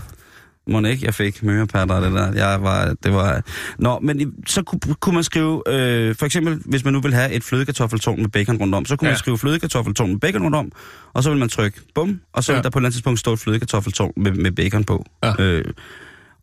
Må 0.72 0.88
ikke, 0.88 1.05
jeg 1.05 1.13
fik 1.13 1.43
mørepatter 1.43 1.95
og 1.95 2.01
det 2.01 2.11
der. 2.11 2.34
Jeg 2.34 2.63
var, 2.63 2.95
det 3.03 3.13
var... 3.13 3.41
Nå, 3.80 3.99
men 3.99 4.34
så 4.47 4.63
kunne, 4.63 4.95
kunne 4.99 5.15
man 5.15 5.24
skrive, 5.24 5.63
øh, 5.67 6.15
for 6.15 6.26
eksempel, 6.26 6.61
hvis 6.65 6.84
man 6.84 6.93
nu 6.93 7.01
vil 7.01 7.13
have 7.13 7.32
et 7.32 7.43
flødekartoffeltårn 7.43 8.22
med 8.22 8.30
bacon 8.30 8.57
rundt 8.57 8.76
om, 8.76 8.86
så 8.86 8.95
kunne 8.95 9.07
ja. 9.07 9.11
Man 9.11 9.17
skrive 9.17 9.38
flødekartoffeltårn 9.38 10.09
med 10.09 10.20
bacon 10.20 10.43
rundt 10.43 10.55
om, 10.55 10.72
og 11.13 11.24
så 11.24 11.30
vil 11.30 11.39
man 11.39 11.49
trykke 11.49 11.82
bum, 11.95 12.22
og 12.34 12.43
så 12.43 12.51
ja. 12.51 12.57
Vil 12.57 12.63
der 12.63 12.70
på 12.70 12.80
et 12.80 12.82
eller 12.82 12.88
andet 12.88 12.93
tidspunkt 12.93 13.20
stå 13.20 13.34
et 13.34 13.39
flødekartoffeltårn 13.39 14.13
med, 14.17 14.32
med 14.32 14.51
bacon 14.51 14.84
på. 14.84 15.05
Ja. 15.24 15.34
Øh, 15.39 15.65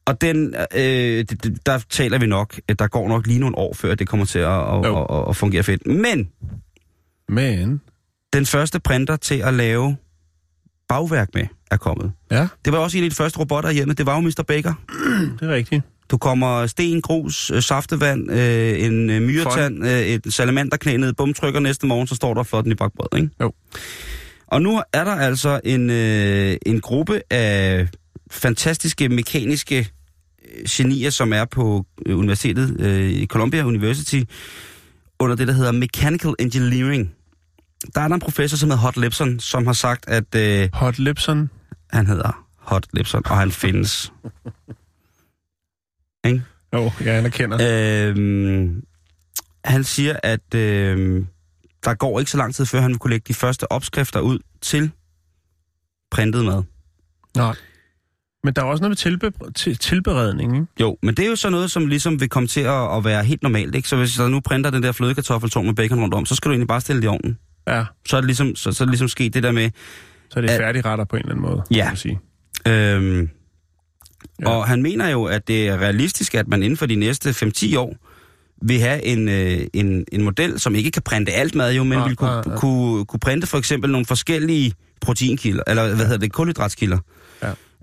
og 0.06 0.20
den, 0.20 0.54
øh, 0.76 1.24
der 1.66 1.84
taler 1.90 2.18
vi 2.18 2.26
nok, 2.26 2.60
at 2.68 2.78
der 2.78 2.86
går 2.86 3.08
nok 3.08 3.26
lige 3.26 3.38
nogle 3.38 3.58
år, 3.58 3.74
før 3.74 3.94
det 3.94 4.08
kommer 4.08 4.26
til 4.26 4.38
at, 4.38 4.46
at, 4.46 4.86
at, 4.86 5.06
at, 5.10 5.28
at 5.28 5.36
fungere 5.36 5.62
fedt. 5.62 5.86
Men 5.86 6.28
Men, 7.28 7.80
den 8.32 8.46
første 8.46 8.80
printer 8.80 9.16
til 9.16 9.34
at 9.34 9.54
lave 9.54 9.96
bagværk 10.88 11.28
med 11.34 11.46
er 11.70 11.76
kommet. 11.76 12.12
ja, 12.30 12.48
Det 12.64 12.72
var 12.72 12.78
også 12.78 12.98
en 12.98 13.04
af 13.04 13.10
de 13.10 13.16
første 13.16 13.38
robotter 13.38 13.70
hjemme, 13.70 13.94
det 13.94 14.06
var 14.06 14.14
jo 14.14 14.20
Mr. 14.20 14.44
Baker. 14.48 14.74
det 15.40 15.48
er 15.48 15.54
rigtigt. 15.54 15.82
Du 16.10 16.16
kommer 16.18 16.66
sten, 16.66 17.02
grus, 17.02 17.50
øh, 17.50 17.62
saftevand, 17.62 18.30
øh, 18.32 18.84
en 18.84 19.10
øh, 19.10 19.22
myretand, 19.22 19.84
øh, 19.86 20.00
et 20.00 20.34
salamanderknæ 20.34 20.96
ned, 20.96 21.12
bumtrykker 21.12 21.60
næste 21.60 21.86
morgen, 21.86 22.06
så 22.06 22.14
står 22.14 22.34
der 22.34 22.42
flot 22.42 22.66
i 22.66 22.74
bakbrød, 22.74 23.18
ikke? 23.20 23.30
Jo. 23.40 23.52
Og 24.46 24.62
nu 24.62 24.82
er 24.92 25.04
der 25.04 25.14
altså 25.14 25.60
en, 25.64 25.90
øh, 25.90 26.56
en 26.66 26.80
gruppe 26.80 27.20
af 27.30 27.88
fantastiske 28.30 29.08
mekaniske 29.08 29.78
øh, 29.78 30.64
genier, 30.70 31.10
som 31.10 31.32
er 31.32 31.44
på 31.44 31.84
universitetet 32.10 32.80
øh, 32.80 33.10
i 33.10 33.26
Columbia 33.26 33.64
University, 33.64 34.20
under 35.18 35.36
det, 35.36 35.48
der 35.48 35.54
hedder 35.54 35.72
Mechanical 35.72 36.34
Engineering. 36.38 37.12
Der 37.94 38.00
er 38.00 38.08
der 38.08 38.14
en 38.14 38.20
professor, 38.20 38.56
som 38.56 38.70
hedder 38.70 38.82
Hot 38.82 38.96
Lipson, 38.96 39.40
som 39.40 39.66
har 39.66 39.72
sagt, 39.72 40.08
at 40.08 40.34
øh, 40.34 40.68
Hot 40.72 40.98
Lipson. 40.98 41.50
han 41.90 42.06
hedder 42.06 42.46
Hot 42.58 42.86
Lipson, 42.92 43.22
og 43.26 43.36
han 43.38 43.50
findes. 43.50 44.12
Ikke? 46.26 46.42
Jo, 46.74 46.90
jeg 47.00 47.16
anerkender. 47.18 47.58
Øhm, 48.08 48.84
han 49.64 49.84
siger, 49.84 50.16
at 50.22 50.54
øhm, 50.54 51.26
der 51.84 51.94
går 51.94 52.18
ikke 52.18 52.30
så 52.30 52.36
lang 52.36 52.54
tid, 52.54 52.66
før 52.66 52.80
han 52.80 52.90
vil 52.90 52.98
kunne 52.98 53.10
lægge 53.10 53.24
de 53.28 53.34
første 53.34 53.72
opskrifter 53.72 54.20
ud 54.20 54.38
til 54.60 54.90
printet 56.10 56.44
mad. 56.44 56.62
Nej. 57.36 57.54
Men 58.44 58.54
der 58.54 58.62
er 58.62 58.66
også 58.66 58.82
noget 58.82 58.90
med 58.90 58.96
tilbe- 58.96 59.52
til, 59.52 59.78
tilberedning, 59.78 60.54
ikke? 60.54 60.66
Jo, 60.80 60.96
men 61.02 61.14
det 61.14 61.24
er 61.24 61.28
jo 61.28 61.36
så 61.36 61.50
noget, 61.50 61.70
som 61.70 61.86
ligesom 61.86 62.20
vil 62.20 62.28
komme 62.28 62.46
til 62.46 62.60
at, 62.60 62.96
at 62.96 63.04
være 63.04 63.24
helt 63.24 63.42
normalt, 63.42 63.74
ikke? 63.74 63.88
Så 63.88 63.96
hvis 63.96 64.14
der 64.14 64.28
nu 64.28 64.40
printer 64.40 64.70
den 64.70 64.82
der 64.82 64.92
flødekartoffeltårn 64.92 65.66
med 65.66 65.74
bacon 65.74 66.00
rundt 66.00 66.14
om, 66.14 66.26
så 66.26 66.34
skal 66.34 66.48
du 66.48 66.52
egentlig 66.52 66.68
bare 66.68 66.80
stille 66.80 67.02
det 67.02 67.06
i 67.06 67.08
ovnen. 67.08 67.38
Ja, 67.68 67.84
Så 68.08 68.16
er 68.16 68.20
det 68.20 68.26
ligesom, 68.26 68.56
så, 68.56 68.72
så 68.72 68.84
er 68.84 68.86
det 68.86 68.90
ligesom 68.92 69.08
sket 69.08 69.34
det 69.34 69.42
der 69.42 69.52
med, 69.52 69.70
så 70.30 70.38
er 70.38 70.40
det 70.40 70.50
færdigretter 70.50 71.04
på 71.04 71.16
en 71.16 71.20
eller 71.22 71.32
anden 71.34 71.42
måde, 71.50 71.62
Ja. 71.70 71.76
kan 71.76 71.86
man 71.86 71.96
sige. 71.96 72.20
øhm, 72.66 73.20
Ja. 74.40 74.50
ja. 74.50 74.56
og 74.56 74.66
han 74.68 74.82
mener 74.82 75.08
jo, 75.08 75.24
at 75.24 75.48
det 75.48 75.68
er 75.68 75.78
realistisk, 75.78 76.34
at 76.34 76.48
man 76.48 76.62
inden 76.62 76.76
for 76.76 76.86
de 76.86 76.94
næste 76.94 77.30
5-10 77.30 77.76
år 77.78 77.96
vil 78.62 78.80
have 78.80 79.04
en, 79.04 79.28
øh, 79.28 79.60
en, 79.72 80.04
en 80.12 80.22
model, 80.22 80.60
som 80.60 80.74
ikke 80.74 80.90
kan 80.90 81.02
printe 81.02 81.32
alt 81.32 81.54
mad 81.54 81.74
jo, 81.74 81.84
men 81.84 81.98
Nej, 81.98 82.08
vil 82.08 82.16
kunne, 82.16 82.30
nej, 82.30 82.42
nej. 82.46 82.56
kunne, 82.56 83.04
kunne 83.04 83.20
printe 83.20 83.46
for 83.46 83.58
eksempel 83.58 83.90
nogle 83.90 84.06
forskellige 84.06 84.72
proteinkilder, 85.00 85.62
eller 85.66 85.86
hvad 85.94 86.04
hedder 86.06 86.18
det, 86.18 86.32
kulhydratskilder. 86.32 86.98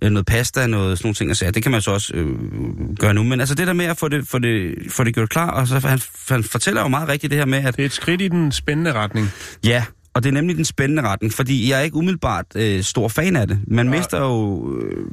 Ja. 0.04 0.08
Øh, 0.08 0.12
Noget 0.12 0.26
pasta, 0.26 0.68
noget 0.68 0.98
sådan 0.98 1.08
nogle 1.08 1.16
ting, 1.16 1.30
altså, 1.30 1.52
det 1.52 1.64
kan 1.64 1.72
man 1.72 1.82
så 1.82 1.92
også 1.92 2.14
øh, 2.16 2.28
gøre 3.00 3.14
nu. 3.14 3.24
Men 3.24 3.40
altså 3.40 3.56
det 3.56 3.68
der 3.68 3.74
med 3.74 3.86
at 3.86 3.98
få 3.98 4.08
det, 4.08 4.28
få 4.28 4.40
det, 4.40 4.76
få 4.90 5.04
det 5.04 5.14
gjort 5.16 5.30
klar, 5.30 5.50
og 5.52 5.68
så 5.68 5.80
han, 5.80 6.00
han 6.30 6.44
fortæller 6.44 6.82
jo 6.82 6.88
meget 6.88 7.10
rigtigt 7.10 7.32
det 7.32 7.38
her 7.40 7.46
med, 7.46 7.58
at 7.66 7.76
Det 7.76 7.82
er 7.82 7.86
et 7.86 7.92
skridt 7.92 8.22
i 8.22 8.28
den 8.28 8.52
spændende 8.52 8.94
retning. 8.94 9.30
ja, 9.66 9.86
og 10.14 10.24
det 10.24 10.30
er 10.30 10.34
nemlig 10.34 10.56
den 10.58 10.66
spændende 10.66 11.02
retning, 11.04 11.34
fordi 11.34 11.70
jeg 11.70 11.80
er 11.80 11.84
ikke 11.84 11.96
umiddelbart 11.96 12.46
øh, 12.56 12.84
stor 12.84 13.08
fan 13.08 13.36
af 13.36 13.48
det. 13.48 13.60
Man 13.68 13.86
Nej. 13.86 13.98
mister 13.98 14.20
jo 14.20 14.70
øh, 14.82 15.06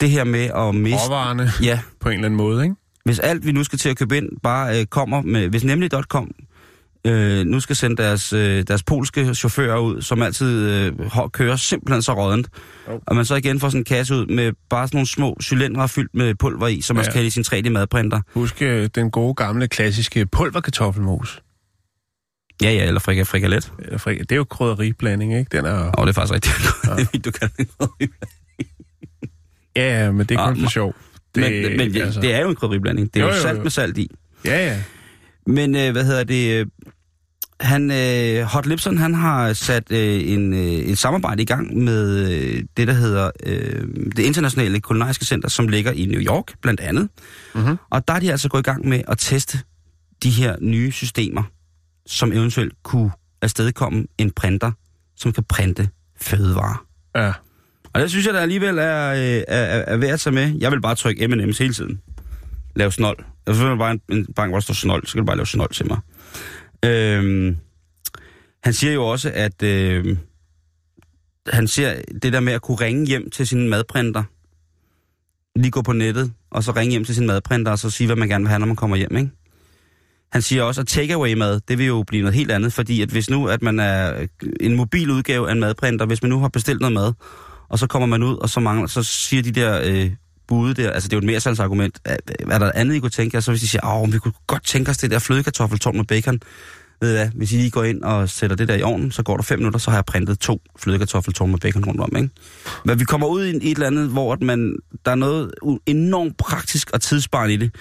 det 0.00 0.10
her 0.10 0.24
med 0.24 0.50
at 0.56 0.74
miste... 0.74 0.98
Råvarerne 1.08 1.50
Ja, 1.62 1.80
på 2.00 2.08
en 2.08 2.14
eller 2.14 2.24
anden 2.26 2.36
måde, 2.38 2.62
ikke? 2.64 2.74
hvis 3.04 3.18
alt 3.18 3.46
vi 3.46 3.52
nu 3.52 3.64
skal 3.64 3.78
til 3.78 3.88
at 3.88 3.96
købe 3.98 4.16
ind 4.16 4.28
bare 4.42 4.80
øh, 4.80 4.86
kommer 4.86 5.22
med... 5.22 5.48
Hvis 5.48 5.64
nemlig.com 5.64 6.30
øh, 7.06 7.44
nu 7.46 7.60
skal 7.60 7.76
sende 7.76 7.96
deres, 8.02 8.32
øh, 8.32 8.62
deres 8.68 8.82
polske 8.82 9.34
chauffører 9.34 9.78
ud, 9.78 10.02
som 10.02 10.22
altid 10.22 10.70
øh, 10.70 10.92
kører 11.32 11.56
simpelthen 11.56 12.02
så 12.02 12.12
rådent, 12.14 12.48
Jo. 12.88 13.00
og 13.06 13.16
man 13.16 13.24
så 13.24 13.34
igen 13.34 13.60
får 13.60 13.68
sådan 13.68 13.80
en 13.80 13.84
kasse 13.84 14.14
ud 14.14 14.26
med 14.26 14.52
bare 14.70 14.88
sådan 14.88 14.96
nogle 14.96 15.08
små 15.08 15.36
cylindre 15.42 15.88
fyldt 15.88 16.14
med 16.14 16.34
pulver 16.34 16.68
i, 16.68 16.80
som 16.80 16.96
man 16.96 17.04
Ja. 17.04 17.10
skal 17.10 17.18
have 17.18 17.26
i 17.26 17.30
sin 17.30 17.44
3D-madprinter. 17.46 18.20
Husk 18.34 18.62
øh, 18.62 18.88
den 18.94 19.10
gode 19.10 19.34
gamle 19.34 19.68
klassiske 19.68 20.26
pulverkartoffelmos. 20.26 21.42
Ja, 22.62 22.70
ja, 22.72 22.84
eller 22.86 23.00
frika 23.00 23.22
frikalet. 23.22 23.72
Eller 23.78 23.98
fri- 23.98 24.18
Det 24.18 24.32
er 24.32 24.36
jo 24.36 24.44
krydderiblanding, 24.44 25.38
ikke? 25.38 25.56
Den 25.56 25.64
er... 25.64 26.00
Åh, 26.00 26.06
det 26.06 26.08
er 26.08 26.12
faktisk 26.12 26.34
rigtigt. 26.34 26.54
Ja. 27.14 27.18
du 27.24 27.30
kan 27.30 27.50
Ja, 29.76 30.04
ja, 30.04 30.10
men 30.12 30.26
det 30.26 30.34
er 30.38 30.44
kun 30.46 30.54
Ah, 30.56 30.60
for 30.62 30.70
sjov. 30.70 30.94
Det, 31.34 31.42
men, 31.42 31.76
men 31.76 32.02
altså... 32.02 32.20
det 32.20 32.34
er 32.34 32.40
jo 32.40 32.48
en 32.48 32.56
krydderiblanding. 32.56 33.14
Det 33.14 33.20
er 33.22 33.24
jo, 33.26 33.30
Jo, 33.30 33.34
jo, 33.36 33.36
jo, 33.36 33.42
salt 33.48 33.62
med 33.62 33.70
salt 33.70 33.98
i. 33.98 34.10
Ja, 34.44 34.66
ja. 34.66 34.82
Men 35.46 35.76
øh, 35.76 35.92
hvad 35.92 36.04
hedder 36.04 36.24
det? 36.24 36.68
Han, 37.64 37.90
øh, 37.90 38.42
Hot 38.42 38.66
Lipson, 38.66 38.98
han 38.98 39.14
har 39.14 39.52
sat 39.52 39.92
øh, 39.92 40.28
en, 40.28 40.52
øh, 40.52 40.60
et 40.60 40.98
samarbejde 40.98 41.42
i 41.42 41.46
gang 41.46 41.76
med 41.76 42.30
øh, 42.32 42.62
det, 42.76 42.88
der 42.88 42.94
hedder 42.94 43.30
øh, 43.46 43.86
det 44.16 44.18
internationale 44.18 44.80
kulinariske 44.80 45.24
center, 45.24 45.48
som 45.48 45.68
ligger 45.68 45.92
i 45.92 46.06
New 46.06 46.20
York, 46.20 46.52
blandt 46.60 46.80
andet. 46.80 47.08
Mhm. 47.54 47.76
Og 47.90 48.08
der 48.08 48.14
er 48.14 48.20
de 48.20 48.30
altså 48.30 48.48
gået 48.48 48.60
i 48.60 48.64
gang 48.64 48.88
med 48.88 49.02
at 49.08 49.18
teste 49.18 49.58
de 50.22 50.30
her 50.30 50.56
nye 50.60 50.92
systemer, 50.92 51.42
som 52.06 52.32
eventuelt 52.32 52.72
kunne 52.82 53.10
afstedkomme 53.42 54.06
en 54.18 54.30
printer, 54.30 54.72
som 55.16 55.32
kan 55.32 55.44
printe 55.44 55.88
fødevarer. 56.20 56.86
Ja. 57.16 57.32
Og 57.92 58.00
det 58.00 58.10
synes 58.10 58.26
jeg 58.26 58.34
da 58.34 58.38
alligevel 58.38 58.78
er, 58.78 59.10
øh, 59.12 59.18
er, 59.18 59.42
er, 59.48 59.84
er 59.86 59.96
værd 59.96 60.10
at 60.10 60.20
tage 60.20 60.34
med. 60.34 60.54
Jeg 60.60 60.72
vil 60.72 60.80
bare 60.80 60.94
trykke 60.94 61.28
M&M's 61.28 61.58
hele 61.58 61.74
tiden. 61.74 62.00
Lav 62.76 62.90
snold. 62.90 63.18
Jeg 63.46 63.58
vil 63.58 63.78
bare 63.78 63.90
en, 63.90 64.00
en 64.08 64.26
bank, 64.36 64.50
hvor 64.50 64.58
der 64.58 64.62
står 64.62 64.74
snold. 64.74 65.06
Så 65.06 65.10
skal 65.10 65.20
du 65.20 65.26
bare 65.26 65.36
lave 65.36 65.46
snold 65.46 65.70
til 65.70 65.86
mig. 65.86 65.98
Øhm, 66.84 67.56
han 68.64 68.72
siger 68.72 68.92
jo 68.92 69.06
også, 69.06 69.30
at 69.34 69.62
øh, 69.62 70.16
han 71.48 71.68
ser 71.68 72.02
det 72.22 72.32
der 72.32 72.40
med 72.40 72.52
at 72.52 72.62
kunne 72.62 72.80
ringe 72.80 73.06
hjem 73.06 73.30
til 73.30 73.46
sin 73.46 73.68
madprinter. 73.68 74.22
Lige 75.56 75.70
gå 75.70 75.82
på 75.82 75.92
nettet, 75.92 76.32
og 76.50 76.64
så 76.64 76.72
ringe 76.72 76.90
hjem 76.90 77.04
til 77.04 77.14
sin 77.14 77.26
madprinter, 77.26 77.72
og 77.72 77.78
så 77.78 77.90
sige, 77.90 78.06
hvad 78.06 78.16
man 78.16 78.28
gerne 78.28 78.44
vil 78.44 78.48
have, 78.48 78.58
når 78.58 78.66
man 78.66 78.76
kommer 78.76 78.96
hjem, 78.96 79.16
ikke? 79.16 79.30
Han 80.32 80.42
siger 80.42 80.62
også, 80.62 80.80
at 80.80 80.86
takeaway-mad, 80.86 81.60
det 81.68 81.78
vil 81.78 81.86
jo 81.86 82.04
blive 82.06 82.22
noget 82.22 82.34
helt 82.34 82.50
andet, 82.50 82.72
fordi 82.72 83.02
at 83.02 83.08
hvis 83.08 83.30
nu, 83.30 83.48
at 83.48 83.62
man 83.62 83.80
er 83.80 84.26
en 84.60 84.76
mobil 84.76 85.10
udgave 85.10 85.48
af 85.48 85.52
en 85.52 85.60
madprinter, 85.60 86.06
hvis 86.06 86.22
man 86.22 86.30
nu 86.30 86.40
har 86.40 86.48
bestilt 86.48 86.80
noget 86.80 86.92
mad, 86.92 87.12
og 87.68 87.78
så 87.78 87.86
kommer 87.86 88.06
man 88.06 88.22
ud, 88.22 88.36
og 88.36 88.48
så, 88.48 88.60
mangler, 88.60 88.86
så 88.86 89.02
siger 89.02 89.42
de 89.42 89.50
der 89.50 89.80
øh, 89.84 90.10
bude 90.48 90.74
der, 90.74 90.90
altså 90.90 91.08
det 91.08 91.12
er 91.12 91.16
jo 91.16 91.20
et 91.20 91.24
mersalgsargument, 91.24 91.98
er, 92.04 92.16
er 92.50 92.58
der 92.58 92.70
andet, 92.74 92.94
I 92.94 92.98
kunne 92.98 93.10
tænke 93.10 93.34
jer, 93.34 93.40
så 93.40 93.50
hvis 93.50 93.60
de 93.60 93.68
siger, 93.68 93.86
åh, 94.02 94.12
vi 94.12 94.18
kunne 94.18 94.32
godt 94.46 94.66
tænke 94.66 94.90
os 94.90 94.98
det 94.98 95.10
der 95.10 95.18
flødekartoffeltårn 95.18 95.96
med 95.96 96.04
bacon, 96.04 96.40
ved 97.00 97.10
I 97.10 97.16
hvad, 97.16 97.28
hvis 97.34 97.52
I 97.52 97.56
lige 97.56 97.70
går 97.70 97.84
ind 97.84 98.02
og 98.02 98.28
sætter 98.28 98.56
det 98.56 98.68
der 98.68 98.74
i 98.74 98.82
ovnen, 98.82 99.12
så 99.12 99.22
går 99.22 99.36
der 99.36 99.42
fem 99.42 99.58
minutter, 99.58 99.78
så 99.78 99.90
har 99.90 99.96
jeg 99.98 100.04
printet 100.04 100.38
to 100.38 100.60
flødekartoffeltårn 100.78 101.50
med 101.50 101.58
bacon 101.58 101.84
rundt 101.84 102.00
om, 102.00 102.16
ikke? 102.16 102.28
Men 102.84 103.00
vi 103.00 103.04
kommer 103.04 103.26
ud 103.26 103.44
i, 103.44 103.50
i 103.50 103.70
et 103.70 103.74
eller 103.74 103.86
andet, 103.86 104.08
hvor 104.08 104.32
at 104.32 104.40
man, 104.42 104.76
der 105.04 105.10
er 105.10 105.14
noget 105.14 105.50
enormt 105.86 106.36
praktisk 106.36 106.90
og 106.90 107.00
tidsbarende 107.00 107.54
i 107.54 107.56
det, 107.56 107.74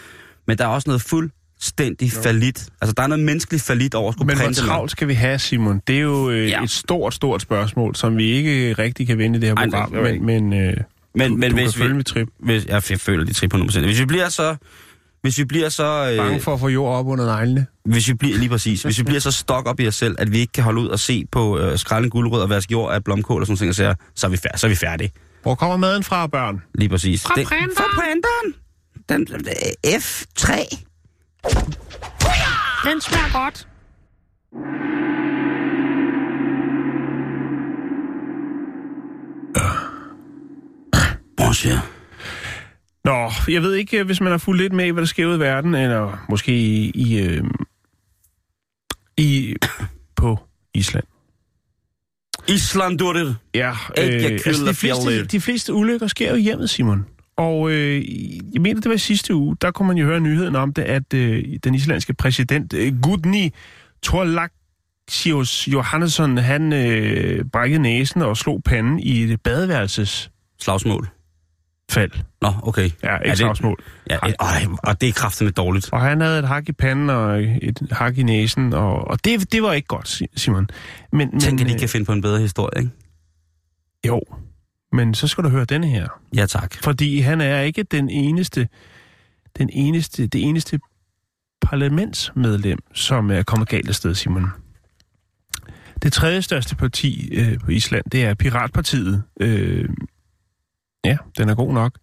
men 0.48 0.58
der 0.58 0.64
er 0.64 0.68
også 0.68 0.90
noget 0.90 1.02
fuldstændig 1.02 2.12
falit. 2.12 2.68
Altså, 2.82 2.94
der 2.98 3.04
er 3.04 3.08
noget 3.08 3.26
menneskeligt 3.26 3.64
falit 3.64 3.96
over 3.96 4.10
at 4.10 4.14
skulle 4.16 4.28
Men 4.28 4.36
hvor 4.38 4.46
printe 4.46 4.62
noget. 4.62 4.70
travlt 4.70 4.92
skal 4.92 5.08
vi 5.08 5.14
have, 5.14 5.40
Simon? 5.40 5.82
Det 5.88 5.96
er 5.96 6.02
jo 6.02 6.30
øh, 6.30 6.50
Ja. 6.50 6.64
et 6.64 6.70
stort, 6.70 7.14
stort 7.14 7.42
spørgsmål, 7.42 7.96
som 7.96 8.18
vi 8.18 8.24
ikke 8.32 8.74
rigtig 8.74 9.08
kan 9.08 9.18
vinde 9.18 9.38
i 9.38 9.42
det 9.42 9.50
her 9.50 9.56
Ej, 9.56 9.66
program. 9.70 9.92
det 9.92 9.98
er 10.06 10.14
jo 10.14 10.22
men 10.22 10.50
men, 10.50 10.60
øh, 10.62 10.78
Men, 11.16 11.32
du, 11.32 11.38
men 11.38 11.50
du 11.52 11.56
hvis 11.56 11.72
kan 11.74 11.80
følge 11.80 11.90
vi, 11.92 11.98
mit 11.98 12.06
trip. 12.06 12.28
hvis, 12.40 12.66
jeg 12.66 12.84
føler 12.84 13.24
de 13.26 13.34
trip 13.34 13.52
på 13.52 13.58
100%. 13.58 13.80
Hvis 13.80 14.00
vi 14.00 14.06
bliver 14.06 14.30
så... 14.30 14.56
Hvis 15.22 15.38
vi 15.38 15.46
bliver 15.46 15.70
så... 15.70 16.16
Bange 16.18 16.36
Øh, 16.36 16.42
for 16.42 16.54
at 16.54 16.60
få 16.60 16.68
jord 16.68 16.96
op 16.96 17.08
under 17.08 17.26
neglene. 17.26 17.66
hvis 17.86 18.08
vi 18.08 18.14
bliver, 18.14 18.38
lige 18.38 18.50
præcis. 18.50 18.84
Hvis 18.84 18.98
vi 18.98 19.04
bliver 19.04 19.20
så 19.20 19.32
stok 19.32 19.68
op 19.68 19.80
i 19.80 19.88
os 19.88 19.96
selv, 19.96 20.16
at 20.20 20.32
vi 20.32 20.38
ikke 20.40 20.54
kan 20.54 20.64
holde 20.64 20.82
ud 20.82 20.88
og 20.88 21.00
se 21.00 21.26
på 21.32 21.60
øh, 21.60 21.78
skralde 21.78 22.06
en 22.06 22.10
guldrød 22.10 22.42
og 22.42 22.50
vaske 22.50 22.72
jord 22.72 22.94
af 22.94 23.04
blomkål 23.04 23.42
og 23.42 23.48
sådan 23.48 23.58
noget, 23.66 23.76
så, 23.76 23.96
så, 24.16 24.28
er 24.28 24.32
vi 24.32 24.38
færdige, 24.38 24.60
så 24.60 24.68
er 24.68 24.70
vi 24.70 24.76
færdige. 24.76 25.12
Hvor 25.42 25.56
kommer 25.56 25.78
maden 25.78 26.04
fra, 26.04 26.28
børn? 26.28 26.62
Lige 26.76 26.90
præcis. 26.90 27.24
Fra 27.24 27.34
Den- 27.36 27.46
printeren. 27.46 27.72
Fra 27.78 27.84
printeren. 28.02 28.54
Den, 29.10 29.26
den, 29.26 29.48
øh, 29.48 29.96
F3. 29.96 30.78
Den 32.86 33.02
smager 33.02 33.44
godt. 33.44 33.68
Bonjour. 41.54 41.86
Nå, 43.06 43.32
jeg 43.48 43.62
ved 43.62 43.74
ikke, 43.74 44.00
øh, 44.00 44.06
hvis 44.06 44.22
man 44.22 44.32
har 44.32 44.38
fulgt 44.38 44.62
lidt 44.62 44.74
med 44.74 44.86
i, 44.86 44.90
hvad 44.90 45.02
der 45.02 45.08
sker 45.08 45.26
ud 45.26 45.36
i 45.36 45.40
verden, 45.40 45.76
eller 45.76 46.26
måske 46.30 46.52
i, 46.52 46.92
i, 46.96 47.20
øh, 47.20 47.44
i 49.18 49.56
på 50.22 50.40
Island. 50.74 51.04
Island, 52.48 52.98
du 52.98 53.14
det. 53.14 53.38
Ja, 53.54 53.70
øh, 53.70 54.24
altså 54.46 54.66
de, 54.66 54.74
fleste, 54.74 55.26
de 55.26 55.42
fleste 55.42 55.74
ulykker 55.74 56.08
sker 56.08 56.30
jo 56.30 56.36
i 56.36 56.42
hjemmet, 56.42 56.70
Simon. 56.70 57.06
Og 57.38 57.72
øh, 57.72 58.04
jeg 58.54 58.62
mener, 58.62 58.82
det 58.82 58.92
var 58.92 58.98
sidste 58.98 59.36
uge, 59.36 59.56
der 59.62 59.72
kunne 59.72 59.88
man 59.88 59.98
jo 59.98 60.06
høre 60.06 60.20
nyheden 60.20 60.56
om 60.56 60.74
det, 60.74 60.82
at 60.82 61.14
øh, 61.14 61.44
den 61.64 61.76
islandske 61.76 62.14
præsident 62.14 62.74
øh, 62.74 63.02
Gudni 63.02 63.52
Torlaxios 64.04 65.68
Johannesson, 65.68 66.38
han 66.38 66.74
øh, 66.74 67.46
brækkede 67.46 67.82
næsen 67.82 68.22
og 68.22 68.38
slog 68.38 68.62
panden 68.64 69.00
i 69.00 69.24
et 69.24 69.42
badeværelsesfald. 69.42 70.34
Slagsmål. 70.60 71.13
Nå, 72.42 72.54
okay. 72.64 72.90
Ja, 73.04 73.18
ikke 73.18 73.38
slagsmål. 73.38 73.84
Ja, 74.10 74.18
øh, 74.28 74.34
og 74.84 75.02
det 75.02 75.10
er 75.10 75.14
kraftigt 75.14 75.58
dårligt. 75.58 75.90
Og 75.94 76.02
han 76.02 76.22
havde 76.22 76.40
et 76.40 76.48
hak 76.48 76.70
i 76.70 76.72
panden 76.72 77.10
og 77.10 77.42
et 77.44 77.88
hak 77.92 78.18
i 78.18 78.24
næsen, 78.24 78.74
og, 78.74 79.08
og 79.08 79.26
det, 79.26 79.52
det 79.52 79.64
var 79.64 79.74
ikke 79.74 79.88
godt, 79.88 80.08
Si- 80.08 80.28
Simon. 80.36 80.68
Men, 81.12 81.30
men, 81.32 81.40
Tænk, 81.40 81.62
at 81.62 81.68
de 81.68 81.74
øh, 81.74 81.80
kan 81.80 81.90
finde 81.90 82.06
på 82.06 82.14
en 82.14 82.22
bedre 82.22 82.40
historie, 82.40 82.82
ikke? 82.84 82.92
Jo, 84.08 84.22
men 84.92 85.14
så 85.14 85.28
skal 85.28 85.44
du 85.44 85.50
høre 85.50 85.66
denne 85.66 85.88
her. 85.88 86.08
Ja, 86.36 86.46
tak. 86.46 86.76
Fordi 86.84 87.20
han 87.20 87.42
er 87.42 87.60
ikke 87.62 87.84
den 87.84 88.10
eneste, 88.10 88.68
den 89.58 89.70
eneste, 89.74 90.28
det 90.28 90.44
eneste 90.44 90.80
parlamentsmedlem, 91.62 92.80
som 92.94 93.32
er 93.32 93.44
kommet 93.44 93.70
galt 93.70 93.90
af 93.90 93.96
sted, 93.96 94.16
Simon. 94.16 94.48
Det 96.04 96.14
tredje 96.14 96.42
største 96.42 96.76
parti 96.76 97.30
øh, 97.34 97.60
på 97.60 97.72
Island, 97.72 98.06
det 98.12 98.26
er 98.26 98.34
Piratpartiet. 98.34 99.24
Øh, 99.40 99.90
ja, 101.06 101.18
den 101.38 101.50
er 101.50 101.56
god 101.56 101.74
nok. 101.74 101.98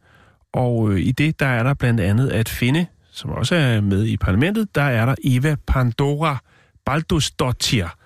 Og 0.52 0.92
øh, 0.92 1.00
i 1.00 1.12
det, 1.12 1.40
der 1.40 1.46
er 1.46 1.62
der 1.62 1.74
blandt 1.74 2.00
andet 2.00 2.28
at 2.28 2.48
finde, 2.48 2.86
som 3.10 3.30
også 3.30 3.54
er 3.54 3.80
med 3.80 4.06
i 4.06 4.16
parlamentet, 4.16 4.74
der 4.74 4.82
er 4.82 5.06
der 5.06 5.14
Eva 5.24 5.56
Pandora 5.66 6.38
Baldusdottir. 6.84 7.96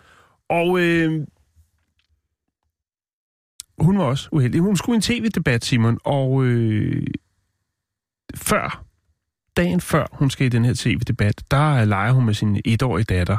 Og 0.49 0.81
øh, 0.81 1.27
hun 3.79 3.99
var 3.99 4.05
også 4.05 4.29
uheldig. 4.33 4.61
Hun 4.61 4.77
skulle 4.77 4.95
i 4.95 4.97
en 4.97 5.03
tv-debat, 5.03 5.65
Simon, 5.65 5.99
og 6.05 6.45
øh, 6.45 7.07
før, 8.35 8.85
dagen 9.57 9.81
før 9.81 10.07
hun 10.13 10.31
skal 10.31 10.47
i 10.47 10.49
den 10.49 10.65
her 10.65 10.75
tv-debat, 10.75 11.45
der 11.51 11.85
leger 11.85 12.13
hun 12.13 12.25
med 12.25 12.35
sin 12.35 12.61
etårige 12.65 13.05
datter. 13.05 13.37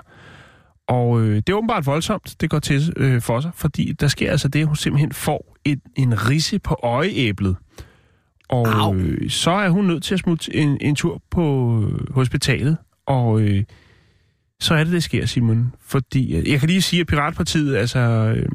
Og 0.88 1.22
øh, 1.22 1.36
det 1.36 1.50
er 1.50 1.54
åbenbart 1.54 1.86
voldsomt, 1.86 2.36
det 2.42 2.50
går 2.50 2.60
til 2.60 2.94
øh, 2.98 3.22
for 3.22 3.40
sig, 3.40 3.52
fordi 3.56 3.92
der 3.92 4.08
sker 4.08 4.32
altså 4.32 4.48
det, 4.48 4.60
at 4.60 4.68
hun 4.68 4.76
simpelthen 4.76 5.12
får 5.12 5.58
et, 5.66 5.80
en 5.96 6.30
risse 6.30 6.60
på 6.60 6.80
øjeæblet. 6.84 7.56
Au. 8.50 8.66
Og 8.66 8.96
øh, 8.96 9.30
så 9.30 9.52
er 9.52 9.70
hun 9.70 9.86
nødt 9.86 10.04
til 10.04 10.14
at 10.14 10.20
smutte 10.20 10.56
en, 10.56 10.78
en 10.82 10.96
tur 10.96 11.22
på 11.32 11.78
øh, 11.84 12.14
hospitalet, 12.14 12.78
og 13.06 13.42
øh, 13.42 13.64
så 14.60 14.74
er 14.74 14.84
det, 14.84 14.94
det 14.94 15.04
sker, 15.04 15.26
Simon. 15.26 15.74
Fordi, 15.82 16.36
øh, 16.36 16.52
jeg 16.52 16.60
kan 16.60 16.70
lige 16.70 16.82
sige, 16.82 17.00
at 17.00 17.08
Piratpartiet, 17.08 17.76
altså... 17.76 18.00
Øh, 18.00 18.46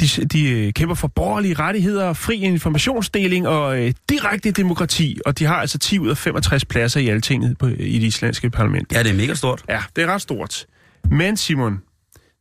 de, 0.00 0.24
de 0.24 0.50
øh, 0.50 0.72
kæmper 0.72 0.94
for 0.94 1.08
borgerlige 1.08 1.54
rettigheder, 1.54 2.12
fri 2.12 2.36
informationsdeling 2.36 3.48
og 3.48 3.78
øh, 3.78 3.94
direkte 4.08 4.50
demokrati, 4.50 5.18
og 5.26 5.38
de 5.38 5.44
har 5.44 5.56
altså 5.56 5.78
10 5.78 5.98
ud 5.98 6.08
af 6.08 6.16
65 6.16 6.64
pladser 6.64 7.00
i 7.00 7.08
altinget 7.08 7.58
på, 7.58 7.66
i 7.66 7.98
det 7.98 8.06
islandske 8.06 8.50
parlament. 8.50 8.92
Ja, 8.92 9.02
det 9.02 9.10
er 9.10 9.14
mega 9.14 9.34
stort. 9.34 9.64
Ja, 9.68 9.82
det 9.96 10.04
er 10.04 10.06
ret 10.06 10.22
stort. 10.22 10.66
Men 11.10 11.36
Simon, 11.36 11.78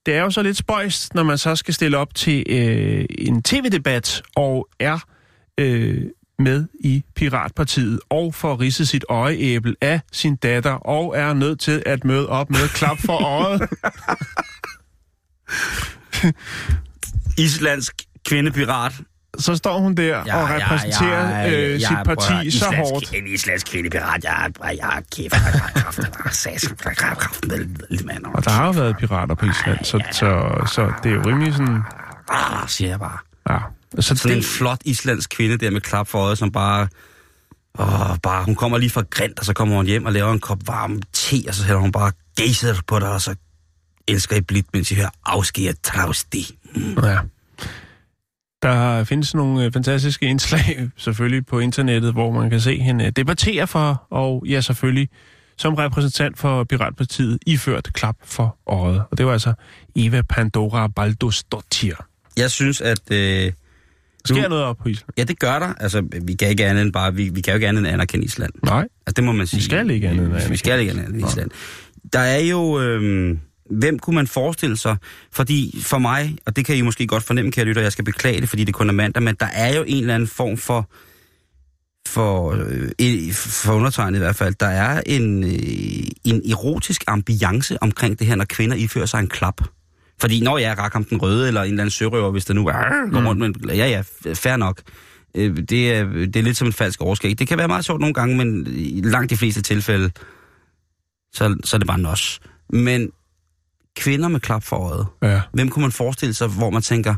det 0.06 0.16
er 0.16 0.22
jo 0.22 0.30
så 0.30 0.42
lidt 0.42 0.58
spøjst, 0.58 1.16
når 1.16 1.24
man 1.24 1.38
så 1.38 1.56
skal 1.56 1.74
stille 1.74 1.98
op 1.98 2.16
til 2.16 2.44
øh, 2.50 3.06
en 3.18 3.44
tv-debat 3.44 4.22
og 4.36 4.68
er 4.80 5.00
øh, 5.58 6.02
med 6.40 6.66
i 6.80 7.04
Piratpartiet 7.16 8.00
og 8.10 8.34
får 8.34 8.60
ridset 8.60 8.88
sit 8.88 9.06
øjeæbel 9.10 9.76
af 9.82 10.00
sin 10.12 10.36
datter 10.36 10.72
og 10.72 11.18
er 11.18 11.34
nødt 11.34 11.60
til 11.60 11.84
at 11.86 12.04
møde 12.04 12.30
op 12.30 12.50
med 12.50 12.70
klap 12.70 12.98
for 12.98 13.24
øjet. 13.24 13.70
Islandsk 17.38 17.94
kvindepirat. 18.26 18.94
så 19.40 19.56
står 19.56 19.80
hun 19.80 19.96
der 19.96 20.24
ja, 20.26 20.42
og 20.42 20.50
repræsenterer 20.50 21.30
ja, 21.30 21.50
ja, 21.50 21.74
øh, 21.74 21.80
sit 21.80 21.98
parti 22.06 22.52
så 22.52 22.66
hårdt. 22.76 23.14
En 23.14 23.28
islandsk 23.28 23.68
kvindepirat. 23.68 24.24
Jeg 24.24 24.52
er, 24.62 24.70
jeg 24.72 24.98
er 24.98 25.02
kæft. 25.16 25.34
Og 28.36 28.46
der 28.46 28.52
har 28.52 28.66
jo 28.66 28.72
været 28.72 28.98
pirater 28.98 29.36
på 29.36 29.46
Island, 29.46 29.86
så, 29.86 30.04
så, 30.12 30.62
så 30.74 30.92
det 31.04 31.12
er 31.12 31.16
jo 31.16 31.22
rimelig 31.26 31.54
sådan... 31.54 31.82
Ah, 32.30 32.70
siger 32.70 32.90
jeg 32.90 33.00
bare. 33.00 33.18
Ja. 33.50 33.58
Så 34.00 34.16
Sådan 34.16 34.32
en 34.32 34.38
det, 34.38 34.46
flot 34.46 34.82
islandsk 34.86 35.30
kvinde 35.30 35.58
der 35.58 35.72
med 35.72 35.82
klap 35.82 36.08
for 36.08 36.20
øjet, 36.20 36.38
som 36.38 36.52
bare... 36.52 36.88
Åh, 37.80 38.18
bare, 38.24 38.44
hun 38.44 38.56
kommer 38.56 38.78
lige 38.78 38.90
fra 38.90 39.04
Grint, 39.10 39.40
og 39.40 39.46
så 39.46 39.54
kommer 39.54 39.76
hun 39.76 39.86
hjem 39.86 40.06
og 40.06 40.14
laver 40.14 40.32
en 40.34 40.40
kop 40.40 40.68
varm 40.68 41.02
te, 41.14 41.36
og 41.48 41.54
så 41.54 41.64
hælder 41.64 41.82
hun 41.82 41.92
bare 41.92 42.12
geyser 42.38 42.76
på 42.88 43.00
dig, 43.00 43.10
og 43.10 43.22
så 43.22 43.36
elsker 44.08 44.36
I 44.36 44.42
blidt, 44.42 44.68
mens 44.74 44.92
I 44.92 44.96
hører 44.96 45.10
afskære 45.26 45.74
trausti. 45.84 46.57
Ja. 47.04 47.18
Der 48.62 49.04
findes 49.04 49.36
nogle 49.36 49.66
øh, 49.66 49.72
fantastiske 49.72 50.26
indslag, 50.26 50.90
selvfølgelig 50.98 51.46
på 51.46 51.60
internettet, 51.60 52.14
hvor 52.14 52.32
man 52.32 52.50
kan 52.50 52.60
se 52.60 52.78
hende 52.80 53.12
debattere 53.12 53.68
for, 53.68 54.08
og 54.10 54.44
ja, 54.50 54.62
selvfølgelig 54.62 55.10
som 55.58 55.74
repræsentant 55.74 56.38
for 56.40 56.64
Piratpartiet, 56.64 57.40
iført 57.46 57.90
klap 57.94 58.16
for 58.24 58.58
øjet. 58.68 59.04
Og 59.12 59.18
det 59.18 59.26
var 59.26 59.32
altså 59.34 59.54
Eva 59.96 60.22
Pandora 60.22 60.88
Baldosdottir. 60.88 61.94
Jeg 62.38 62.52
synes, 62.52 62.82
at... 62.82 63.12
Øh, 63.12 63.52
Sker 64.26 64.42
Nu- 64.42 64.48
noget 64.50 64.64
op 64.64 64.78
på 64.78 64.90
Island? 64.90 65.10
ja, 65.18 65.24
det 65.24 65.40
gør 65.40 65.60
der. 65.60 65.74
Altså, 65.80 66.04
vi 66.22 66.34
kan 66.34 66.50
ikke 66.50 66.66
andet 66.66 66.82
end 66.82 66.94
bare... 66.94 67.16
Vi, 67.16 67.30
vi 67.30 67.42
kan 67.42 67.52
jo 67.52 67.56
ikke 67.56 67.68
andet 67.68 67.80
end 67.80 67.88
anerkende 67.88 68.26
Island. 68.26 68.54
Nej. 68.64 68.88
Altså, 69.08 69.14
det 69.16 69.24
må 69.24 69.32
man 69.32 69.48
sige. 69.48 69.64
skal 69.64 69.90
ikke 69.90 70.08
andet 70.10 70.20
end 70.26 70.28
anerkende. 70.34 70.52
Vi 70.52 70.58
skal 70.58 70.80
ikke 70.80 70.92
andet 70.92 71.08
end 71.10 71.28
Island. 71.28 71.52
Der 72.14 72.20
er 72.20 72.40
jo... 72.40 72.82
Øh, 72.82 73.38
hvem 73.70 74.00
kunne 74.00 74.16
man 74.16 74.28
forestille 74.28 74.78
sig? 74.78 74.98
Fordi 75.32 75.80
for 75.84 75.98
mig, 75.98 76.38
og 76.46 76.56
det 76.56 76.66
kan 76.66 76.76
I 76.76 76.82
måske 76.82 77.08
godt 77.08 77.24
fornemme, 77.24 77.52
kære 77.52 77.66
lytter, 77.66 77.82
jeg 77.82 77.92
skal 77.92 78.06
beklage 78.06 78.42
det, 78.42 78.50
fordi 78.50 78.64
det 78.64 78.74
kun 78.74 78.90
er 78.90 78.94
mandag, 78.94 79.24
men 79.24 79.36
der 79.40 79.46
er 79.46 79.76
jo 79.76 79.84
en 79.88 80.02
eller 80.02 80.16
anden 80.16 80.28
form 80.28 80.58
for 80.58 80.90
for, 82.08 82.52
øh, 83.02 83.34
for 83.34 83.74
undertegnet 83.74 84.18
i 84.18 84.20
hvert 84.20 84.36
fald, 84.36 84.56
der 84.60 84.68
er 84.68 85.02
en, 85.06 85.44
øh, 85.44 86.08
en 86.24 86.52
erotisk 86.52 87.04
ambiance 87.08 87.84
omkring 87.84 88.20
det 88.20 88.28
her, 88.28 88.36
når 88.36 88.46
kvinder 88.46 88.76
ifører 88.76 89.06
sig 89.06 89.20
en 89.20 89.28
klap. 89.28 89.62
Fordi 90.22 90.42
når 90.42 90.58
jeg 90.58 90.72
er 90.72 90.76
Rakam 90.76 91.04
den 91.04 91.22
Røde, 91.22 91.48
eller 91.48 91.62
en 91.62 91.70
eller 91.70 91.84
anden 91.84 91.92
sørøver, 91.92 92.32
hvis 92.32 92.46
der 92.46 92.54
nu 92.54 92.68
er, 92.68 93.12
går 93.12 93.28
rundt 93.28 93.40
med 93.40 93.48
en, 93.48 93.70
ja 93.70 93.88
ja, 93.88 94.04
fair 94.34 94.56
nok. 94.56 94.82
Øh, 95.36 95.58
Det 95.70 95.94
er, 95.94 96.04
det 96.06 96.36
er 96.36 96.42
lidt 96.42 96.58
som 96.58 96.68
en 96.68 96.74
falsk 96.74 97.02
overskæg. 97.02 97.40
Det 97.40 97.48
kan 97.48 97.58
være 97.58 97.68
meget 97.68 97.86
sjovt 97.86 98.02
nogle 98.02 98.14
gange, 98.14 98.38
men 98.38 98.68
i 98.76 99.02
langt 99.04 99.30
de 99.30 99.38
fleste 99.38 99.62
tilfælde, 99.62 100.12
så, 101.34 101.58
så 101.64 101.76
er 101.76 101.80
det 101.80 101.88
bare 101.88 102.00
nos. 102.00 102.40
Men 102.70 103.12
kvinder 103.98 104.28
med 104.28 104.40
klap 104.40 104.64
for 104.64 104.76
øjet, 104.76 105.06
Ja. 105.24 105.42
hvem 105.54 105.70
kunne 105.70 105.82
man 105.82 105.92
forestille 105.92 106.34
sig, 106.34 106.48
hvor 106.48 106.70
man 106.70 106.82
tænker, 106.82 107.16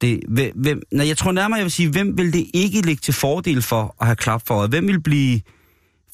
det, 0.00 0.20
hvem, 0.54 0.82
nej, 0.92 1.06
jeg 1.06 1.16
tror 1.16 1.32
nærmere, 1.32 1.56
jeg 1.56 1.64
vil 1.64 1.72
sige, 1.72 1.90
hvem 1.90 2.18
vil 2.18 2.32
det 2.32 2.46
ikke 2.54 2.80
ligge 2.80 3.00
til 3.00 3.14
fordel 3.14 3.62
for 3.62 3.96
at 4.00 4.06
have 4.06 4.16
klap 4.16 4.42
for 4.46 4.54
øjet? 4.54 4.70
Hvem 4.70 4.86
vil 4.88 5.00
blive... 5.00 5.40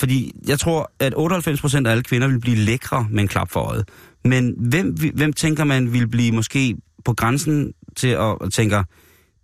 Fordi 0.00 0.32
jeg 0.48 0.58
tror, 0.60 0.92
at 0.98 1.14
98% 1.14 1.86
af 1.86 1.90
alle 1.90 2.02
kvinder 2.02 2.28
vil 2.28 2.40
blive 2.40 2.56
lækre 2.56 3.06
med 3.10 3.22
en 3.22 3.28
klap 3.28 3.50
for 3.50 3.60
øjet. 3.60 3.88
Men 4.24 4.54
hvem, 4.58 4.96
hvem 5.14 5.32
tænker 5.32 5.64
man 5.64 5.92
vil 5.92 6.08
blive 6.08 6.32
måske 6.32 6.76
på 7.04 7.12
grænsen 7.14 7.72
til 7.96 8.08
at, 8.08 8.36
at 8.40 8.52
tænke, 8.52 8.84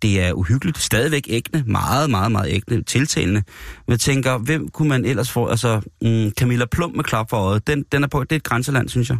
det 0.01 0.21
er 0.21 0.33
uhyggeligt, 0.33 0.77
stadigvæk 0.77 1.23
ægne, 1.29 1.63
meget, 1.67 2.09
meget, 2.09 2.31
meget 2.31 2.47
ægne, 2.53 2.83
tiltalende. 2.83 3.43
Men 3.87 3.91
jeg 3.91 3.99
tænker, 3.99 4.37
hvem 4.37 4.67
kunne 4.67 4.89
man 4.89 5.05
ellers 5.05 5.31
få, 5.31 5.47
altså 5.47 5.81
mm, 6.01 6.31
Camilla 6.31 6.65
Plum 6.65 6.91
med 6.95 7.03
klap 7.03 7.29
for 7.29 7.37
øjet, 7.37 7.67
den, 7.67 7.85
den 7.91 8.03
er 8.03 8.07
på, 8.07 8.23
det 8.23 8.31
er 8.31 8.35
et 8.35 8.43
grænseland, 8.43 8.89
synes 8.89 9.09
jeg. 9.09 9.17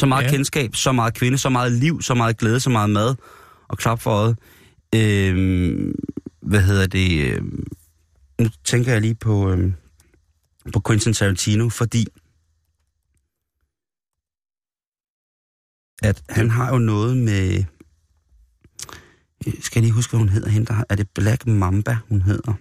Så 0.00 0.06
meget 0.06 0.24
Ja. 0.24 0.30
kendskab, 0.30 0.74
så 0.74 0.92
meget 0.92 1.14
kvinde, 1.14 1.38
så 1.38 1.48
meget 1.48 1.72
liv, 1.72 2.02
så 2.02 2.14
meget 2.14 2.36
glæde, 2.36 2.60
så 2.60 2.70
meget 2.70 2.90
mad 2.90 3.14
og 3.68 3.78
klap 3.78 4.00
for 4.00 4.10
øjet. 4.10 4.38
Øhm, 4.94 5.94
hvad 6.42 6.62
hedder 6.62 6.86
det? 6.86 7.32
øhm, 7.36 7.64
nu 8.40 8.48
tænker 8.64 8.92
jeg 8.92 9.00
lige 9.00 9.14
på... 9.14 9.50
Øhm, 9.50 9.74
på 10.72 10.80
Quentin 10.86 11.12
Tarantino, 11.12 11.68
fordi 11.68 12.06
at 16.02 16.22
han 16.28 16.50
har 16.50 16.72
jo 16.72 16.78
noget 16.78 17.16
med... 17.16 17.64
Skal 19.60 19.80
jeg 19.80 19.82
lige 19.82 19.92
huske, 19.92 20.10
hvad 20.10 20.18
hun 20.18 20.28
hedder? 20.28 20.48
Hende, 20.48 20.66
der 20.66 20.84
er 20.88 20.94
det 20.94 21.08
Black 21.14 21.46
Mamba, 21.46 21.96
hun 22.08 22.22
hedder? 22.22 22.52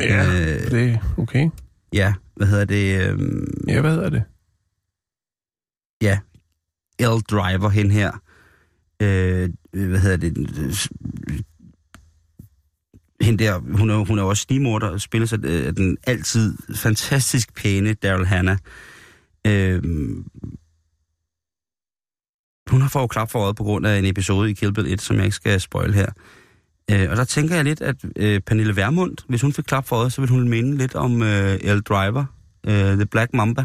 Ja, 0.00 0.26
Øh. 0.26 0.70
det 0.70 0.90
er 0.90 1.14
okay. 1.18 1.50
Ja, 1.92 2.14
hvad 2.36 2.46
hedder 2.46 2.64
det? 2.64 3.08
Øhm, 3.08 3.46
Ja, 3.68 3.80
hvad 3.80 3.90
hedder 3.90 4.10
det? 4.10 4.22
Ja, 6.02 6.18
L. 7.00 7.20
Driver, 7.30 7.68
hen 7.68 7.90
her. 7.90 8.12
Øh, 9.02 9.48
øh, 9.72 9.88
hvad 9.88 10.00
hedder 10.00 10.16
det? 10.16 10.32
Hende 13.20 13.44
der, 13.44 13.58
hun 13.58 13.90
er, 13.90 14.04
hun 14.04 14.18
er 14.18 14.22
også 14.22 14.42
snimorder, 14.42 14.88
og 14.88 15.00
spiller 15.00 15.26
sig 15.26 15.44
øh, 15.44 15.76
den 15.76 15.96
altid 16.06 16.56
fantastisk 16.74 17.54
pæne 17.54 17.94
Daryl 17.94 18.24
Hannah. 18.24 18.58
Øh, 19.46 19.82
hun 22.70 22.80
har 22.80 22.88
fået 22.88 23.10
klap 23.10 23.30
for 23.30 23.38
øjet 23.38 23.56
på 23.56 23.62
grund 23.62 23.86
af 23.86 23.98
en 23.98 24.04
episode 24.04 24.50
i 24.50 24.52
Kill 24.52 24.72
Bill 24.72 24.92
1, 24.92 25.00
som 25.00 25.16
jeg 25.16 25.24
ikke 25.24 25.36
skal 25.36 25.60
spoil 25.60 25.94
her. 25.94 26.06
Øh, 26.90 27.10
og 27.10 27.16
der 27.16 27.24
tænker 27.24 27.54
jeg 27.54 27.64
lidt, 27.64 27.80
at 27.80 27.96
øh, 28.16 28.40
Pernille 28.40 28.76
Vermund, 28.76 29.16
hvis 29.28 29.42
hun 29.42 29.52
fik 29.52 29.64
klap 29.64 29.86
for 29.86 29.96
øjet, 29.96 30.12
så 30.12 30.20
ville 30.20 30.34
hun 30.34 30.48
minde 30.48 30.76
lidt 30.76 30.94
om 30.94 31.22
øh, 31.22 31.54
L. 31.54 31.80
Driver, 31.80 32.24
øh, 32.66 32.94
The 32.94 33.06
Black 33.06 33.34
Mamba. 33.34 33.64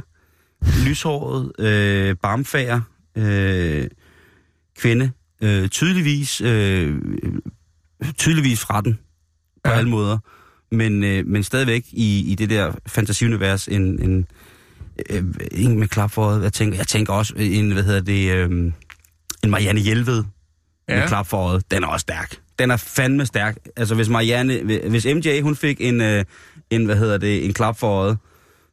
Lyshåret, 0.88 1.52
øh, 1.60 2.16
barmfager, 2.22 2.82
øh, 3.16 3.88
kvinde, 4.80 5.12
øh, 5.42 5.68
tydeligvis, 5.70 6.42
øh, 6.42 6.96
tydeligvis 8.18 8.60
fra 8.60 8.82
den 8.82 8.94
på 9.64 9.72
Ja. 9.72 9.78
alle 9.78 9.90
måder, 9.90 10.18
men, 10.72 11.04
øh, 11.04 11.28
men 11.28 11.44
stadigvæk 11.44 11.86
i, 11.92 12.32
i 12.32 12.36
det 12.36 12.50
der 12.50 12.72
fantasiunivers 12.88 13.68
en, 13.68 14.02
en, 14.02 14.28
øh, 15.10 15.24
en 15.52 15.80
med 15.80 15.88
klap 15.88 16.12
for. 16.12 16.42
Jeg 16.42 16.54
tænker, 16.54 16.78
jeg 16.78 16.88
tænker 16.88 17.14
også 17.14 17.34
en, 17.38 17.72
hvad 17.72 17.84
hedder 17.84 18.02
det, 18.02 18.32
øh, 18.32 18.52
en 19.44 19.50
Marianne 19.50 19.82
Hjelved 19.82 20.24
ja. 20.90 21.00
med 21.00 21.08
klap 21.08 21.28
for. 21.28 21.60
Den 21.72 21.84
er 21.84 21.88
også 21.88 22.02
stærk. 22.02 22.36
Den 22.60 22.72
er 22.72 22.78
fandme 22.78 23.26
stærk. 23.26 23.58
Altså 23.76 23.96
hvis 23.96 24.10
Marianne, 24.10 24.80
hvis 24.90 25.06
MJ 25.06 25.42
hun 25.42 25.56
fik 25.56 25.78
en, 25.82 26.02
øh, 26.02 26.26
en 26.70 26.86
hvad 26.86 26.96
hedder 26.96 27.18
det, 27.18 27.46
en 27.46 27.54
klap 27.54 27.80
for 27.80 27.88
øjet, 27.88 28.18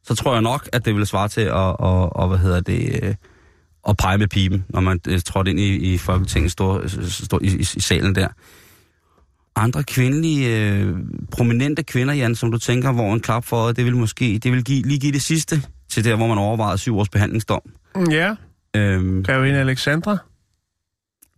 så 0.03 0.15
tror 0.15 0.33
jeg 0.33 0.41
nok, 0.41 0.69
at 0.73 0.85
det 0.85 0.93
ville 0.93 1.05
svare 1.05 1.27
til 1.27 1.41
at, 1.41 1.51
og, 1.53 2.15
og, 2.15 2.27
hvad 2.27 2.37
hedder 2.37 2.61
det, 2.61 2.99
øh, 3.03 3.15
at 3.89 3.97
pege 3.97 4.17
med 4.17 4.27
pipen, 4.27 4.65
når 4.69 4.79
man 4.81 4.99
øh, 5.07 5.19
trådte 5.21 5.51
ind 5.51 5.59
i, 5.59 5.93
i 5.93 5.97
Folketinget 5.97 6.51
store, 6.51 6.89
store, 7.09 7.43
i, 7.43 7.47
i, 7.47 7.59
i 7.59 7.79
salen 7.79 8.15
der. 8.15 8.27
Andre 9.55 9.83
kvindelige, 9.83 10.69
øh, 10.71 10.95
prominente 11.31 11.83
kvinder, 11.83 12.13
Jan, 12.13 12.35
som 12.35 12.51
du 12.51 12.57
tænker, 12.57 12.91
hvor 12.91 13.13
en 13.13 13.19
klap 13.19 13.45
for 13.45 13.71
det 13.71 13.85
vil 13.85 13.95
måske, 13.95 14.39
det 14.43 14.51
vil 14.51 14.63
give, 14.63 14.81
lige 14.87 14.99
give 14.99 15.11
det 15.11 15.21
sidste 15.21 15.61
til 15.89 16.03
der, 16.03 16.15
hvor 16.15 16.27
man 16.27 16.37
overvejede 16.37 16.77
syv 16.77 16.97
års 16.97 17.09
behandlingsdom. 17.09 17.61
Ja, 18.11 18.35
Øhm, 18.75 19.23
Grevinde 19.23 19.59
Alexandra. 19.59 20.17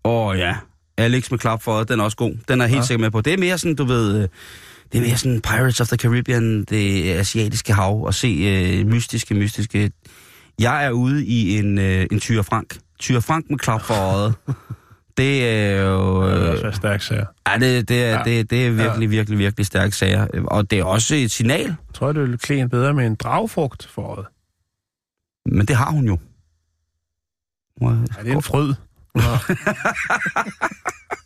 Åh 0.03 0.37
ja, 0.37 0.55
Alex 0.97 1.31
med 1.31 1.39
klap 1.39 1.61
for 1.63 1.83
den 1.83 1.99
er 1.99 2.03
også 2.03 2.17
god. 2.17 2.35
Den 2.47 2.61
er 2.61 2.65
helt 2.67 2.77
Ja. 2.79 2.85
sikker 2.85 3.01
med 3.01 3.11
på. 3.11 3.21
Det 3.21 3.33
er 3.33 3.37
mere 3.37 3.57
sådan, 3.57 3.75
du 3.75 3.83
ved, 3.85 4.27
det 4.91 4.97
er 4.97 5.01
mere 5.01 5.17
sådan 5.17 5.41
Pirates 5.41 5.81
of 5.81 5.87
the 5.87 5.97
Caribbean, 5.97 6.63
det 6.63 7.13
asiatiske 7.13 7.73
hav, 7.73 8.03
og 8.03 8.13
se 8.13 8.27
øh, 8.27 8.87
mystiske, 8.87 9.35
mystiske... 9.35 9.91
Jeg 10.59 10.85
er 10.85 10.91
ude 10.91 11.25
i 11.25 11.57
en, 11.57 11.77
øh, 11.77 12.07
en 12.11 12.19
Tyre 12.19 12.43
Frank. 12.43 12.77
Tyre 12.99 13.21
Frank 13.21 13.49
med 13.49 13.59
klap 13.59 13.81
for 13.81 13.93
øjet. 13.93 14.35
Det 15.17 15.49
er 15.49 15.81
jo... 15.81 16.27
Det 16.29 16.33
er 16.33 16.53
Øh, 16.53 16.65
også 16.65 16.71
stærk 16.77 17.01
sager. 17.01 17.25
ja, 17.47 17.57
det, 17.59 17.89
det, 17.89 18.03
er, 18.05 18.09
Ja. 18.17 18.23
det, 18.23 18.49
det 18.49 18.67
er 18.67 18.71
virkelig, 18.71 19.09
virkelig, 19.09 19.39
virkelig 19.39 19.65
stærke 19.65 19.95
sager. 19.95 20.27
Og 20.47 20.71
det 20.71 20.79
er 20.79 20.83
også 20.83 21.15
et 21.15 21.31
signal, 21.31 21.65
Jeg 21.65 21.75
tror, 21.93 22.11
det 22.11 22.21
ville 22.21 22.37
klæde 22.37 22.69
bedre 22.69 22.93
med 22.93 23.07
en 23.07 23.15
dragfrugt 23.15 23.87
for 23.87 24.01
øjet. 24.01 24.25
men 25.45 25.67
det 25.67 25.75
har 25.75 25.91
hun 25.91 26.05
jo. 26.05 26.17
Må 27.81 27.89
jeg- 27.91 27.99
Ja, 28.17 28.23
det 28.23 28.31
er 28.31 28.35
en 28.35 28.41
frød. 28.43 28.73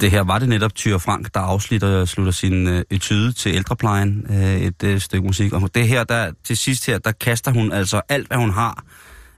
det 0.00 0.10
her 0.10 0.20
var 0.22 0.38
det 0.38 0.48
netop 0.48 0.74
Tyre 0.74 1.00
Frank, 1.00 1.34
der 1.34 1.40
afslutter 1.40 2.04
slutter 2.04 2.32
sin 2.32 2.68
øh, 2.68 2.84
etude 2.90 3.32
til 3.32 3.54
ældreplejen, 3.54 4.26
øh, 4.30 4.60
et 4.60 4.82
øh, 4.84 5.00
stykke 5.00 5.26
musik. 5.26 5.52
Og 5.52 5.74
det 5.74 5.88
her, 5.88 6.04
der 6.04 6.32
til 6.44 6.56
sidst 6.56 6.86
her, 6.86 6.98
der 6.98 7.12
kaster 7.12 7.50
hun 7.52 7.72
altså 7.72 8.00
alt, 8.08 8.26
hvad 8.26 8.36
hun 8.38 8.50
har 8.50 8.84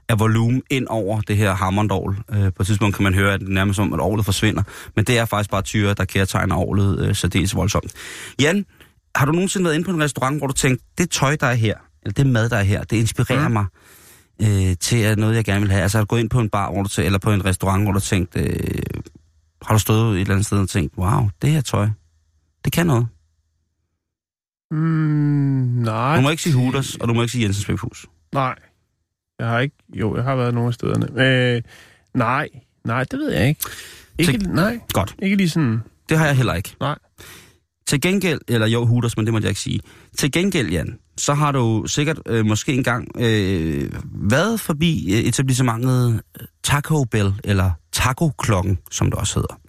af 0.09 0.19
volumen 0.19 0.61
ind 0.69 0.87
over 0.87 1.21
det 1.21 1.37
her 1.37 1.53
hammondorgel. 1.53 2.17
Øh, 2.31 2.51
på 2.53 2.63
et 2.63 2.67
tidspunkt 2.67 2.95
kan 2.95 3.03
man 3.03 3.13
høre, 3.13 3.33
at 3.33 3.39
det 3.39 3.47
er 3.47 3.51
nærmest 3.53 3.75
som, 3.75 3.93
at 3.93 3.99
orlet 3.99 4.25
forsvinder. 4.25 4.63
Men 4.95 5.05
det 5.05 5.17
er 5.17 5.25
faktisk 5.25 5.49
bare 5.49 5.61
Tyre, 5.61 5.93
der 5.93 6.05
kærtegner 6.05 6.55
orlet 6.55 6.99
øh, 7.07 7.15
særdeles 7.15 7.55
voldsomt. 7.55 7.91
Jan, 8.41 8.65
har 9.15 9.25
du 9.25 9.31
nogensinde 9.31 9.63
været 9.65 9.75
inde 9.75 9.85
på 9.85 9.91
en 9.91 10.03
restaurant, 10.03 10.37
hvor 10.37 10.47
du 10.47 10.53
tænkte, 10.53 10.85
det 10.97 11.09
tøj, 11.09 11.35
der 11.35 11.47
er 11.47 11.53
her, 11.53 11.75
eller 12.03 12.13
det 12.13 12.27
mad, 12.27 12.49
der 12.49 12.57
er 12.57 12.63
her, 12.63 12.83
det 12.83 12.97
inspirerer 12.97 13.47
Mm. 13.47 13.53
mig 13.53 13.65
øh, 14.41 14.75
til 14.79 14.97
at 14.97 15.17
noget, 15.17 15.35
jeg 15.35 15.45
gerne 15.45 15.61
vil 15.61 15.71
have? 15.71 15.81
Altså 15.83 15.99
at 15.99 16.07
gå 16.07 16.15
ind 16.15 16.29
på 16.29 16.39
en 16.39 16.49
bar, 16.49 16.71
hvor 16.71 16.83
du 16.83 16.89
tæ- 16.89 17.01
eller 17.01 17.19
på 17.19 17.31
en 17.33 17.45
restaurant, 17.45 17.83
hvor 17.83 17.91
du 17.91 17.99
tænkte, 17.99 18.39
øh, 18.39 18.81
har 19.65 19.73
du 19.73 19.79
stået 19.79 20.15
et 20.15 20.21
eller 20.21 20.33
andet 20.33 20.45
sted 20.45 20.57
og 20.59 20.69
tænkt, 20.69 20.97
wow, 20.97 21.29
det 21.41 21.49
her 21.51 21.61
tøj, 21.61 21.87
det 22.65 22.73
kan 22.73 22.87
noget. 22.87 23.07
Mm, 24.71 24.77
nej. 25.83 26.15
Du 26.15 26.21
må 26.21 26.29
ikke 26.29 26.43
sige 26.43 26.55
Hooters, 26.55 26.95
og 26.95 27.07
du 27.07 27.13
må 27.13 27.21
ikke 27.21 27.31
sige 27.31 27.43
Jensens 27.43 27.65
Bækhus. 27.65 28.05
Nej. 28.33 28.55
Jeg 29.39 29.47
har 29.47 29.59
ikke... 29.59 29.75
Jo, 29.93 30.15
jeg 30.15 30.23
har 30.23 30.35
været 30.35 30.53
nogle 30.53 30.67
af 30.67 30.73
stederne. 30.73 31.21
Øh, 31.21 31.61
nej. 32.13 32.49
Nej, 32.83 33.03
det 33.03 33.19
ved 33.19 33.31
jeg 33.31 33.47
ikke. 33.47 33.61
Ikke, 34.17 34.31
Til- 34.31 34.49
nej, 34.49 34.79
Godt, 34.93 35.15
ikke 35.19 35.35
lige 35.35 35.49
sådan... 35.49 35.81
det 36.09 36.17
har 36.17 36.25
jeg 36.25 36.35
heller 36.35 36.53
ikke. 36.53 36.75
Nej. 36.79 36.97
Til 37.87 38.01
gengæld, 38.01 38.39
eller 38.47 38.67
jo, 38.67 38.85
Hooters, 38.85 39.17
men 39.17 39.25
det 39.25 39.33
må 39.33 39.39
jeg 39.39 39.49
ikke 39.49 39.61
sige. 39.61 39.79
Til 40.17 40.31
gengæld, 40.31 40.69
Jan, 40.69 40.99
så 41.17 41.33
har 41.33 41.51
du 41.51 41.83
sikkert 41.87 42.19
øh, 42.27 42.45
måske 42.45 42.73
engang 42.73 43.07
øh, 43.19 43.91
været 44.15 44.59
forbi 44.59 45.13
øh, 45.13 45.19
etablissementet 45.19 46.21
øh, 46.39 46.47
Taco 46.63 47.03
Bell, 47.03 47.33
eller 47.43 47.71
Taco 47.91 48.29
Klokken, 48.29 48.79
som 48.91 49.11
det 49.11 49.19
også 49.19 49.39
hedder. 49.39 49.59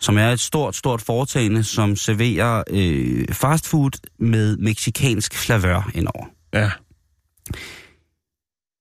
Som 0.00 0.18
er 0.18 0.28
et 0.30 0.40
stort, 0.40 0.76
stort 0.76 1.02
foretagende, 1.02 1.64
som 1.64 1.96
serverer 1.96 2.62
øh, 2.70 3.28
fast 3.32 3.68
food 3.68 3.90
med 4.18 4.56
meksikansk 4.56 5.34
flavør 5.34 5.90
indover. 5.94 6.26
Ja. 6.52 6.70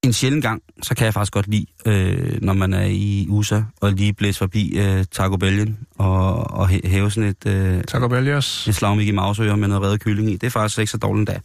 En 0.07 0.13
sjælden 0.13 0.41
gang, 0.41 0.61
så 0.83 0.95
kan 0.95 1.05
jeg 1.05 1.13
faktisk 1.13 1.33
godt 1.33 1.47
lide, 1.47 1.65
øh, 1.85 2.41
når 2.41 2.53
man 2.53 2.73
er 2.73 2.85
i 2.85 3.25
USA, 3.29 3.61
og 3.81 3.91
lige 3.91 4.13
blæse 4.13 4.37
forbi 4.37 4.77
øh, 4.77 5.05
Taco 5.11 5.37
Bell'en, 5.43 5.71
og, 5.97 6.51
og 6.51 6.69
hæ- 6.69 6.87
hæve 6.87 7.11
sådan 7.11 7.29
et... 7.29 7.45
Øh, 7.45 7.83
Taco 7.83 8.07
Bellios. 8.07 8.67
et 8.67 8.75
slag 8.75 8.97
Mickey 8.97 9.13
Mouse 9.13 9.41
med 9.55 9.67
noget 9.67 9.83
reddet 9.83 10.01
kylling 10.01 10.29
i. 10.29 10.33
Det 10.33 10.43
er 10.47 10.51
faktisk 10.51 10.79
ikke 10.79 10.91
så 10.91 10.97
dårligt 10.97 11.29
endda. 11.29 11.39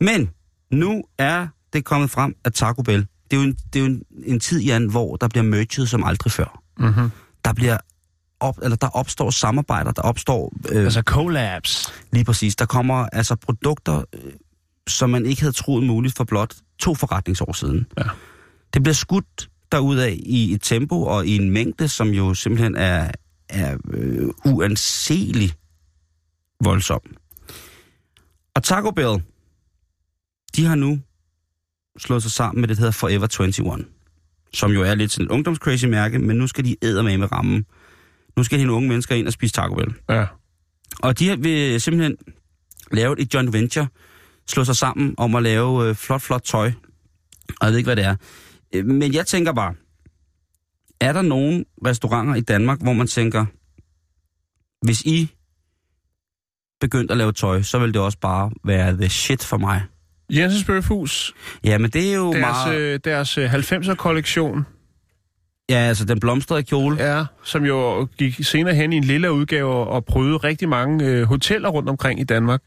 Men 0.00 0.30
nu 0.70 1.02
er 1.18 1.46
det 1.72 1.84
kommet 1.84 2.10
frem, 2.10 2.34
at 2.44 2.54
Taco 2.54 2.82
Bell, 2.82 3.06
det 3.30 3.36
er 3.36 3.40
jo 3.40 3.42
en, 3.42 3.52
det 3.72 3.76
er 3.76 3.80
jo 3.80 3.86
en, 3.86 4.02
en 4.26 4.40
tid, 4.40 4.60
Jan, 4.62 4.86
hvor 4.90 5.16
der 5.16 5.28
bliver 5.28 5.44
merchet 5.44 5.88
som 5.88 6.04
aldrig 6.04 6.32
før. 6.32 6.62
Mm-hmm. 6.78 7.10
Der 7.44 7.52
bliver 7.52 7.78
op, 8.40 8.58
eller 8.62 8.76
der 8.76 8.88
opstår 8.88 9.30
samarbejder, 9.30 9.92
der 9.92 10.02
opstår 10.02 10.52
øh, 10.72 10.84
Altså 10.84 11.02
collabs. 11.02 11.92
lige 12.12 12.24
præcis. 12.24 12.56
Der 12.56 12.66
kommer 12.66 13.06
altså 13.12 13.34
produkter, 13.36 14.02
øh, 14.12 14.32
som 14.88 15.10
man 15.10 15.26
ikke 15.26 15.40
havde 15.40 15.52
troet 15.52 15.82
muligt 15.82 16.16
for 16.16 16.24
blot 16.24 16.54
to 16.78 16.94
forretningsår 16.94 17.52
siden. 17.52 17.86
Ja. 17.98 18.04
Det 18.74 18.82
bliver 18.82 18.94
skudt 18.94 19.48
derudad 19.72 20.12
i 20.12 20.52
et 20.54 20.62
tempo 20.62 21.02
og 21.02 21.26
i 21.26 21.36
en 21.36 21.50
mængde, 21.50 21.88
som 21.88 22.08
jo 22.08 22.34
simpelthen 22.34 22.76
er, 22.76 23.10
er 23.48 23.76
øh, 23.92 24.28
uanselig 24.44 25.52
voldsom. 26.60 27.00
Og 28.54 28.62
Taco 28.62 28.90
Bell, 28.90 29.22
de 30.56 30.64
har 30.64 30.74
nu 30.74 31.00
slået 31.98 32.22
sig 32.22 32.32
sammen 32.32 32.60
med 32.60 32.68
det, 32.68 32.76
der 32.76 32.80
hedder 32.80 32.92
Forever 32.92 33.40
21, 33.40 33.84
som 34.54 34.72
jo 34.72 34.82
er 34.82 34.94
lidt 34.94 35.12
sådan 35.12 35.26
et 35.26 35.30
ungdomscrazy 35.30 35.84
mærke, 35.84 36.18
men 36.18 36.36
nu 36.36 36.46
skal 36.46 36.64
de 36.64 36.76
æde 36.82 37.02
med 37.02 37.18
med 37.18 37.32
rammen. 37.32 37.66
Nu 38.36 38.42
skal 38.42 38.58
de 38.58 38.72
unge 38.72 38.88
mennesker 38.88 39.14
ind 39.14 39.26
og 39.26 39.32
spise 39.32 39.54
Taco 39.54 39.74
Bell. 39.74 39.94
Ja. 40.08 40.26
Og 40.98 41.18
de 41.18 41.38
vil 41.40 41.80
simpelthen 41.80 42.16
lave 42.92 43.20
et 43.20 43.34
joint 43.34 43.52
venture, 43.52 43.86
slå 44.48 44.64
sig 44.64 44.76
sammen 44.76 45.14
om 45.18 45.34
at 45.34 45.42
lave 45.42 45.88
øh, 45.88 45.94
flot, 45.94 46.22
flot 46.22 46.42
tøj. 46.44 46.72
Og 47.48 47.66
jeg 47.66 47.70
ved 47.70 47.78
ikke, 47.78 47.88
hvad 47.88 47.96
det 47.96 48.04
er. 48.04 48.16
Øh, 48.74 48.84
Men 48.86 49.14
jeg 49.14 49.26
tænker 49.26 49.52
bare, 49.52 49.74
er 51.00 51.12
der 51.12 51.22
nogle 51.22 51.64
restauranter 51.86 52.34
i 52.34 52.40
Danmark, 52.40 52.82
hvor 52.82 52.92
man 52.92 53.06
tænker, 53.06 53.46
hvis 54.86 55.00
I 55.02 55.30
begyndte 56.80 57.12
at 57.12 57.18
lave 57.18 57.32
tøj, 57.32 57.62
så 57.62 57.78
vil 57.78 57.94
det 57.94 58.02
også 58.02 58.18
bare 58.18 58.50
være 58.64 58.92
the 58.96 59.08
shit 59.08 59.44
for 59.44 59.56
mig. 59.58 59.82
Jensens 60.30 60.64
Bøfhus, 60.64 61.34
Ja, 61.64 61.78
men 61.78 61.90
det 61.90 62.10
er 62.10 62.14
jo 62.16 62.32
deres, 62.32 62.40
meget... 62.40 62.78
øh, 62.78 63.00
deres 63.04 63.38
øh, 63.38 63.54
90'er-kollektion, 63.54 64.66
Ja, 65.70 65.74
altså 65.76 66.04
den 66.04 66.20
blomstrede 66.20 66.62
kjole. 66.62 66.96
Ja, 67.14 67.24
som 67.44 67.64
jo 67.64 68.08
gik 68.18 68.44
senere 68.44 68.74
hen 68.74 68.92
i 68.92 68.96
en 68.96 69.04
lille 69.04 69.32
udgave 69.32 69.72
og 69.74 70.04
prøvede 70.04 70.36
rigtig 70.36 70.68
mange 70.68 71.04
øh, 71.04 71.22
hoteller 71.22 71.68
rundt 71.68 71.88
omkring 71.88 72.20
i 72.20 72.24
Danmark. 72.24 72.62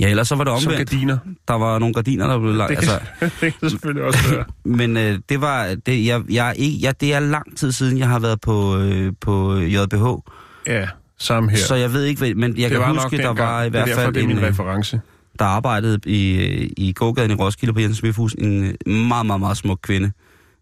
Ja, 0.00 0.08
ellers 0.08 0.28
så 0.28 0.34
var 0.36 0.44
det 0.44 0.62
Som 0.62 0.72
omvendt. 0.72 0.90
gardiner. 0.90 1.18
Der 1.48 1.54
var 1.54 1.78
nogle 1.78 1.94
gardiner, 1.94 2.26
der 2.26 2.38
blev 2.38 2.54
lagt. 2.54 2.70
Det 2.70 2.76
Altså, 2.76 3.00
det 3.40 3.60
kan 3.60 3.70
selvfølgelig 3.70 4.04
også 4.04 4.30
være. 4.30 4.44
men 4.64 4.96
øh, 4.96 5.18
det 5.28 5.40
var, 5.40 5.76
det, 5.86 6.06
jeg, 6.06 6.22
jeg, 6.30 6.54
jeg, 6.58 7.00
det 7.00 7.14
er 7.14 7.20
lang 7.20 7.56
tid 7.56 7.72
siden, 7.72 7.98
jeg 7.98 8.08
har 8.08 8.18
været 8.18 8.40
på, 8.40 8.76
øh, 8.78 9.12
på 9.20 9.54
JBH. 9.56 10.04
Ja, 10.66 10.88
samme 11.18 11.50
her. 11.50 11.58
Så 11.58 11.74
jeg 11.74 11.92
ved 11.92 12.04
ikke, 12.04 12.34
men 12.34 12.56
jeg 12.58 12.70
det 12.70 12.78
kan 12.78 12.88
huske, 12.94 13.16
der 13.16 13.26
dengang. 13.26 13.38
var 13.38 13.62
i 13.62 13.68
hvert 13.68 13.86
det 13.86 13.92
er 13.92 13.96
derfor, 13.96 14.02
fald 14.02 14.14
det 14.14 14.22
er 14.22 14.26
min 14.26 14.36
en, 14.38 14.42
øh, 14.44 14.48
reference. 14.50 15.00
der 15.38 15.44
arbejdede 15.44 15.98
i, 16.10 16.36
øh, 16.36 16.70
i 16.76 16.92
gågaden 16.92 17.30
i 17.30 17.34
Roskilde 17.34 17.72
på 17.74 17.80
Jens 17.80 17.96
Smithhus, 17.96 18.32
en 18.38 18.64
øh, 18.64 18.92
meget, 18.92 19.26
meget, 19.26 19.40
meget 19.40 19.56
smuk 19.56 19.78
kvinde. 19.82 20.12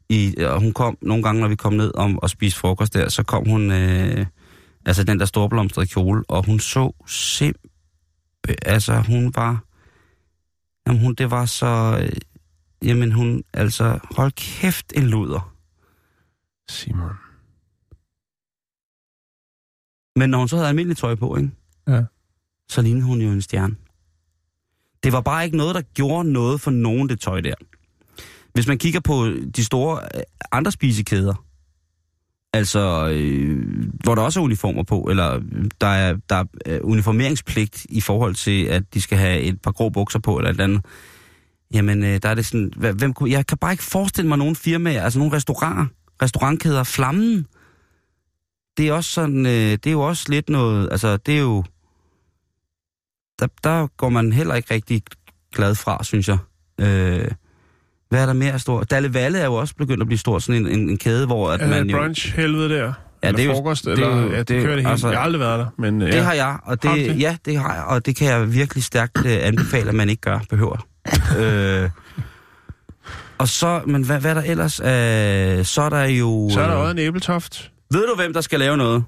I, 0.09 0.35
og 0.41 0.61
hun 0.61 0.73
kom 0.73 0.99
nogle 1.03 1.23
gange, 1.23 1.41
når 1.41 1.49
vi 1.49 1.57
kom 1.57 1.73
ned 1.73 1.91
om 1.95 2.19
at 2.23 2.31
spise 2.31 2.57
frokost 2.59 2.95
der, 2.95 3.09
så 3.09 3.23
kom 3.23 3.49
hun, 3.49 3.73
øh, 3.73 4.27
altså 4.87 5.05
den 5.05 5.19
der 5.21 5.25
storblomstrede 5.27 5.87
kjole, 5.87 6.23
og 6.29 6.47
hun 6.47 6.61
så 6.61 7.05
simpelthen, 7.07 7.71
altså 8.63 9.01
hun 9.01 9.33
var, 9.35 9.65
jamen 10.87 11.01
hun, 11.03 11.15
det 11.15 11.31
var 11.31 11.47
så, 11.47 11.99
øh, 12.03 12.13
jamen 12.89 13.13
hun, 13.13 13.45
altså 13.53 13.99
hold 14.17 14.33
kæft 14.33 14.93
en 14.97 15.03
luder. 15.03 15.55
Simon. 16.71 17.13
Men 20.17 20.31
når 20.31 20.39
hun 20.39 20.49
så 20.49 20.57
havde 20.57 20.69
almindeligt 20.69 21.01
tøj 21.01 21.15
på, 21.15 21.37
ikke? 21.37 21.51
Ja. 21.89 22.05
så 22.69 22.83
lignede 22.83 23.07
hun 23.07 23.21
jo 23.21 23.31
en 23.31 23.43
stjerne. 23.43 23.77
Det 25.03 25.13
var 25.13 25.21
bare 25.21 25.45
ikke 25.45 25.57
noget, 25.57 25.75
der 25.75 25.81
gjorde 25.81 26.33
noget 26.33 26.61
for 26.61 26.71
nogen, 26.71 27.09
det 27.09 27.21
tøj 27.21 27.41
der. 27.41 27.55
Hvis 28.53 28.67
man 28.67 28.79
kigger 28.79 29.01
på 29.01 29.27
de 29.57 29.65
store 29.65 30.01
øh, 30.15 30.23
andre 30.53 30.73
spisekæder, 30.73 31.48
altså 32.53 33.09
øh, 33.13 33.85
hvor 34.05 34.15
der 34.15 34.23
også 34.23 34.41
er 34.41 34.45
uniformer 34.45 34.83
på, 34.83 35.01
eller 35.11 35.41
der 35.81 35.87
er, 35.87 36.17
der 36.29 36.37
er 36.37 36.45
øh, 36.67 36.81
uniformeringspligt 36.83 37.87
i 37.89 38.01
forhold 38.01 38.35
til, 38.35 38.65
at 38.65 38.95
de 38.95 39.01
skal 39.01 39.19
have 39.19 39.41
et 39.41 39.63
par 39.63 39.71
grå 39.73 39.89
bukser 39.89 40.19
på, 40.19 40.37
eller 40.37 40.51
et 40.51 40.55
eller 40.55 40.65
andet, 40.65 40.85
jamen 41.75 42.05
øh, 42.05 42.19
der 42.23 42.29
er 42.29 42.35
det 42.35 42.47
sådan, 42.47 42.73
hvem, 42.77 43.13
kunne- 43.15 43.31
jeg 43.31 43.47
kan 43.47 43.59
bare 43.59 43.73
ikke 43.73 43.85
forestille 43.85 44.29
mig 44.29 44.39
nogen 44.39 44.57
firmaer, 44.57 45.03
altså 45.03 45.19
nogle 45.19 45.37
restauranter, 45.37 45.87
restaurantkæder, 46.23 46.83
Flammen, 46.85 47.47
det 48.77 48.89
er 48.89 48.93
også 48.93 49.11
sådan, 49.11 49.47
øh, 49.47 49.53
det 49.53 49.87
er 49.87 49.91
jo 49.93 50.01
også 50.01 50.25
lidt 50.29 50.49
noget, 50.49 50.89
altså 50.91 51.17
det 51.17 51.35
er 51.37 51.41
jo, 51.41 51.65
der, 53.39 53.47
der 53.65 53.87
går 53.97 54.09
man 54.09 54.33
heller 54.33 54.55
ikke 54.55 54.75
rigtig 54.75 55.03
glad 55.55 55.75
fra, 55.75 56.05
synes 56.05 56.29
jeg. 56.29 56.39
Øh, 56.81 57.31
hvad 58.11 58.23
er 58.23 58.27
der 58.27 58.33
mere 58.33 58.59
stort? 58.59 58.91
Dalle 58.91 59.15
Valle 59.15 59.39
er 59.39 59.45
jo 59.45 59.55
også 59.55 59.75
begyndt 59.75 60.01
at 60.01 60.07
blive 60.07 60.19
stor, 60.19 60.39
sådan 60.39 60.67
en, 60.67 60.79
en, 60.79 60.91
en 60.91 60.99
kæde, 60.99 61.27
hvor 61.27 61.51
at 61.51 61.61
Er 61.63 61.69
man 61.69 61.87
det 61.89 61.93
jo... 61.93 61.99
brunch 61.99 62.37
helvede 62.37 62.69
der? 62.69 62.93
Ja, 63.23 63.29
eller 63.29 63.37
det 63.37 63.43
er 63.43 63.47
jo- 63.47 63.53
frokost, 63.55 63.85
det 63.85 63.91
er 63.91 63.93
eller 64.09 64.23
jo- 64.23 64.31
ja, 64.33 64.39
det, 64.39 64.49
det 64.49 64.57
er 64.57 64.61
kører 64.63 64.75
det 64.75 64.83
hele. 64.83 64.91
altså- 64.91 65.09
jeg 65.09 65.19
har 65.19 65.25
aldrig 65.25 65.41
været 65.41 65.59
der, 65.59 65.67
men 65.79 66.03
øh, 66.03 66.09
Det 66.09 66.15
ja. 66.15 66.23
har 66.23 66.33
jeg, 66.33 66.59
og 66.65 66.83
det, 66.83 66.91
det? 66.95 67.21
ja, 67.21 67.37
det 67.45 67.59
har 67.59 67.75
jeg, 67.75 67.85
og 67.85 68.07
det 68.07 68.17
kan 68.17 68.27
jeg 68.29 68.55
virkelig 68.55 68.85
stærkt 68.85 69.19
øh, 69.27 69.39
anbefale, 69.43 69.89
at 69.89 69.95
man 69.95 70.09
ikke 70.09 70.21
gør, 70.21 70.39
behøver. 70.51 70.87
øh, 71.39 71.91
og 73.39 73.49
så, 73.49 73.81
men 73.87 74.03
hvad, 74.05 74.21
hvad 74.21 74.31
er 74.31 74.35
der 74.35 74.43
ellers? 74.47 74.81
Øh, 74.81 75.65
så 75.65 75.83
er 75.83 75.89
der 75.89 76.05
jo... 76.05 76.49
Så 76.53 76.61
er 76.61 76.67
der 76.67 76.75
øh, 76.77 76.81
også 76.81 76.91
en 76.91 76.99
æbletoft. 76.99 77.71
Ved 77.93 78.07
du, 78.07 78.15
hvem 78.17 78.33
der 78.33 78.41
skal 78.41 78.59
lave 78.59 78.77
noget? 78.77 79.05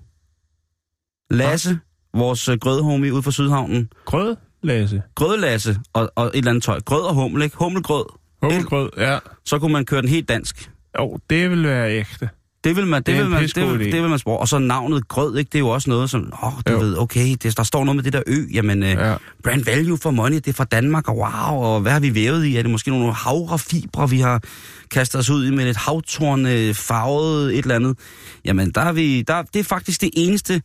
Lasse, 1.30 1.78
vores 2.14 2.48
øh, 2.48 2.58
grødhomie 2.58 3.12
ude 3.12 3.22
fra 3.22 3.30
Sydhavnen. 3.30 3.88
Grød, 4.04 4.36
Lasse. 4.62 5.02
Grødlasse 5.14 5.76
og, 5.92 6.12
og 6.16 6.26
et 6.26 6.30
eller 6.34 6.50
andet 6.50 6.64
tøj. 6.64 6.80
Grød 6.80 7.02
og 7.02 7.14
hummel, 7.14 7.42
ikke? 7.42 7.56
Hummelgrød. 7.56 8.04
Hummelgrød, 8.42 8.90
ja. 8.98 9.18
Så 9.44 9.58
kunne 9.58 9.72
man 9.72 9.84
køre 9.84 10.02
den 10.02 10.08
helt 10.08 10.28
dansk. 10.28 10.70
Jo, 10.98 11.18
det 11.30 11.50
vil 11.50 11.64
være 11.64 11.92
ægte. 11.98 12.28
Det 12.64 12.76
vil 12.76 12.86
man, 12.86 13.02
det, 13.02 13.06
Det 13.06 13.16
vil 13.16 13.28
man, 13.30 13.42
det, 13.42 13.78
vil, 13.78 13.92
det 13.92 14.02
vil 14.02 14.10
man 14.10 14.18
spørge. 14.18 14.38
Og 14.38 14.48
så 14.48 14.58
navnet 14.58 15.08
grød, 15.08 15.36
ikke? 15.38 15.48
Det 15.48 15.54
er 15.54 15.58
jo 15.58 15.68
også 15.68 15.90
noget 15.90 16.10
som, 16.10 16.32
åh, 16.42 16.52
du 16.66 16.72
Jo. 16.72 16.78
ved, 16.78 16.98
okay, 16.98 17.36
det, 17.42 17.56
der 17.56 17.62
står 17.62 17.84
noget 17.84 17.96
med 17.96 18.04
det 18.04 18.12
der 18.12 18.22
ø, 18.26 18.34
jamen, 18.52 18.82
ja. 18.82 19.10
Ja. 19.10 19.16
brand 19.44 19.64
value 19.64 19.98
for 19.98 20.10
money, 20.10 20.36
det 20.36 20.48
er 20.48 20.52
fra 20.52 20.64
Danmark, 20.64 21.08
og 21.08 21.16
wow, 21.16 21.62
og 21.62 21.80
hvad 21.80 21.92
har 21.92 22.00
vi 22.00 22.14
vævet 22.14 22.44
i? 22.44 22.56
Er 22.56 22.62
det 22.62 22.70
måske 22.70 22.90
nogle 22.90 23.12
havrefibre, 23.14 24.10
vi 24.10 24.20
har 24.20 24.42
kastet 24.90 25.18
os 25.18 25.30
ud 25.30 25.46
i 25.46 25.50
med 25.50 25.70
et 25.70 25.76
havtorn 25.76 26.46
øh, 26.46 26.74
farvet 26.74 27.52
et 27.52 27.62
eller 27.62 27.74
andet? 27.74 27.98
Jamen, 28.44 28.70
der 28.70 28.80
er 28.80 28.92
vi, 28.92 29.22
der, 29.22 29.42
det 29.42 29.60
er 29.60 29.64
faktisk 29.64 30.00
det 30.00 30.10
eneste 30.16 30.62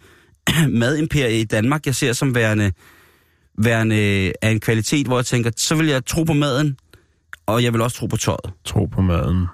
madimperie 0.70 1.40
i 1.40 1.44
Danmark, 1.44 1.86
jeg 1.86 1.96
ser 1.96 2.14
som 2.14 2.36
værende, 2.36 2.72
værende 3.58 4.34
af 4.42 4.52
en 4.52 4.60
kvalitet, 4.60 5.08
hvor 5.08 5.18
jeg 5.18 5.26
tænker, 5.26 5.52
så 5.58 5.76
vil 5.76 5.88
jeg 5.88 6.06
tro 6.06 6.24
på 6.24 6.34
maden, 6.34 6.78
og 7.46 7.64
jeg 7.64 7.74
vil 7.74 7.82
også 7.82 7.98
tro 7.98 8.06
på 8.06 8.18
tøjet. 8.18 8.52
Tro 8.66 8.86
på 8.86 9.02
maden. 9.02 9.46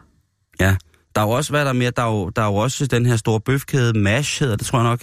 Ja. 0.60 0.76
Der 1.16 1.22
er 1.22 1.26
jo 1.26 1.32
også, 1.32 1.52
hvad 1.52 1.62
er 1.62 1.66
der 1.66 1.74
mere? 1.74 1.92
Der 1.96 2.02
er 2.04 2.12
jo, 2.12 2.30
der 2.30 2.42
er 2.42 2.46
jo 2.48 2.56
også 2.56 2.86
den 2.88 3.06
her 3.06 3.16
store 3.16 3.39
bøfkæde, 3.39 4.00
MASH 4.00 4.39
hedder 4.44 4.56
det, 4.56 4.66
tror 4.66 4.80
jeg 4.80 4.89
nok. 4.89 5.02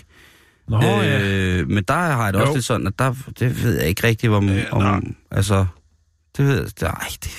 Nå, 0.69 0.81
ja. 0.81 1.21
øh, 1.23 1.69
Men 1.69 1.85
der 1.89 1.95
har 1.95 2.25
jeg 2.25 2.33
det 2.33 2.41
også 2.41 2.51
Jo. 2.51 2.55
lidt 2.55 2.65
sådan, 2.65 2.87
at 2.87 2.99
der, 2.99 3.15
det 3.39 3.63
ved 3.65 3.79
jeg 3.79 3.89
ikke 3.89 4.07
rigtigt, 4.07 4.33
om, 4.33 4.49
Øh, 4.49 4.55
nej. 4.57 4.67
om 4.73 5.17
altså, 5.31 5.67
det 6.37 6.45
ved 6.47 6.55
jeg, 6.57 6.65
det, 6.81 6.83
ej, 6.83 7.09
det, 7.25 7.31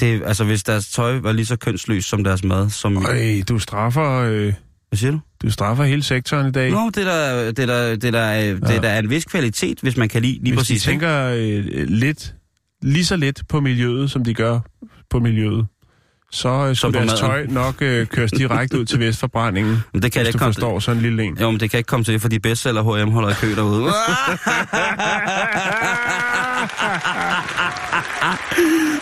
det, 0.00 0.22
altså 0.26 0.44
hvis 0.44 0.62
deres 0.62 0.88
tøj 0.88 1.18
var 1.18 1.32
lige 1.32 1.46
så 1.46 1.56
kønsløst 1.56 2.08
som 2.08 2.24
deres 2.24 2.44
mad, 2.44 2.70
som, 2.70 3.06
Øj, 3.06 3.42
du 3.48 3.58
straffer, 3.58 4.10
øh, 4.12 4.52
hvad 4.88 4.96
siger 4.96 5.10
du? 5.10 5.20
du 5.42 5.50
straffer 5.50 5.84
hele 5.84 6.02
sektoren 6.02 6.46
i 6.48 6.52
dag. 6.52 6.70
Nå, 6.70 6.86
det 6.86 7.06
der, 7.06 7.52
det 7.52 7.68
der, 7.68 7.96
det 7.96 8.12
der, 8.12 8.28
ja. 8.30 8.54
det 8.54 8.82
der 8.82 8.88
er 8.88 8.98
en 8.98 9.10
vis 9.10 9.24
kvalitet, 9.24 9.78
hvis 9.80 9.96
man 9.96 10.08
kan 10.08 10.22
lide 10.22 10.32
lige 10.42 10.50
Hvis 10.52 10.56
præcis. 10.58 10.86
ikke? 10.86 11.04
tænker 11.06 11.24
øh, 11.28 11.88
lidt, 11.88 12.34
lige 12.82 13.04
så 13.04 13.16
lidt 13.16 13.42
på 13.48 13.60
miljøet, 13.60 14.10
som 14.10 14.24
de 14.24 14.34
gør 14.34 14.60
på 15.10 15.18
miljøet, 15.18 15.66
så 16.30 16.48
øh, 16.48 16.76
skulle 16.76 16.98
deres 16.98 17.20
tøj 17.20 17.36
maden. 17.36 17.54
nok 17.54 17.82
øh, 17.82 18.06
køres 18.06 18.30
direkte 18.30 18.80
ud 18.80 18.84
til 18.84 19.00
Vestforbrændingen, 19.00 19.78
Men 19.92 20.02
det 20.02 20.12
kan 20.12 20.20
hvis 20.20 20.28
ikke 20.28 20.32
du 20.32 20.38
komme 20.38 20.54
forstår 20.54 20.78
sådan 20.78 20.96
en 20.96 21.02
lille 21.02 21.22
en. 21.22 21.38
Jo, 21.40 21.50
men 21.50 21.60
det 21.60 21.70
kan 21.70 21.78
ikke 21.78 21.88
komme 21.88 22.04
til, 22.04 22.20
fordi 22.20 22.38
bestseller 22.38 23.04
H&M 23.04 23.10
holder 23.10 23.30
i 23.30 23.34
kø 23.40 23.54
derude. 23.56 23.86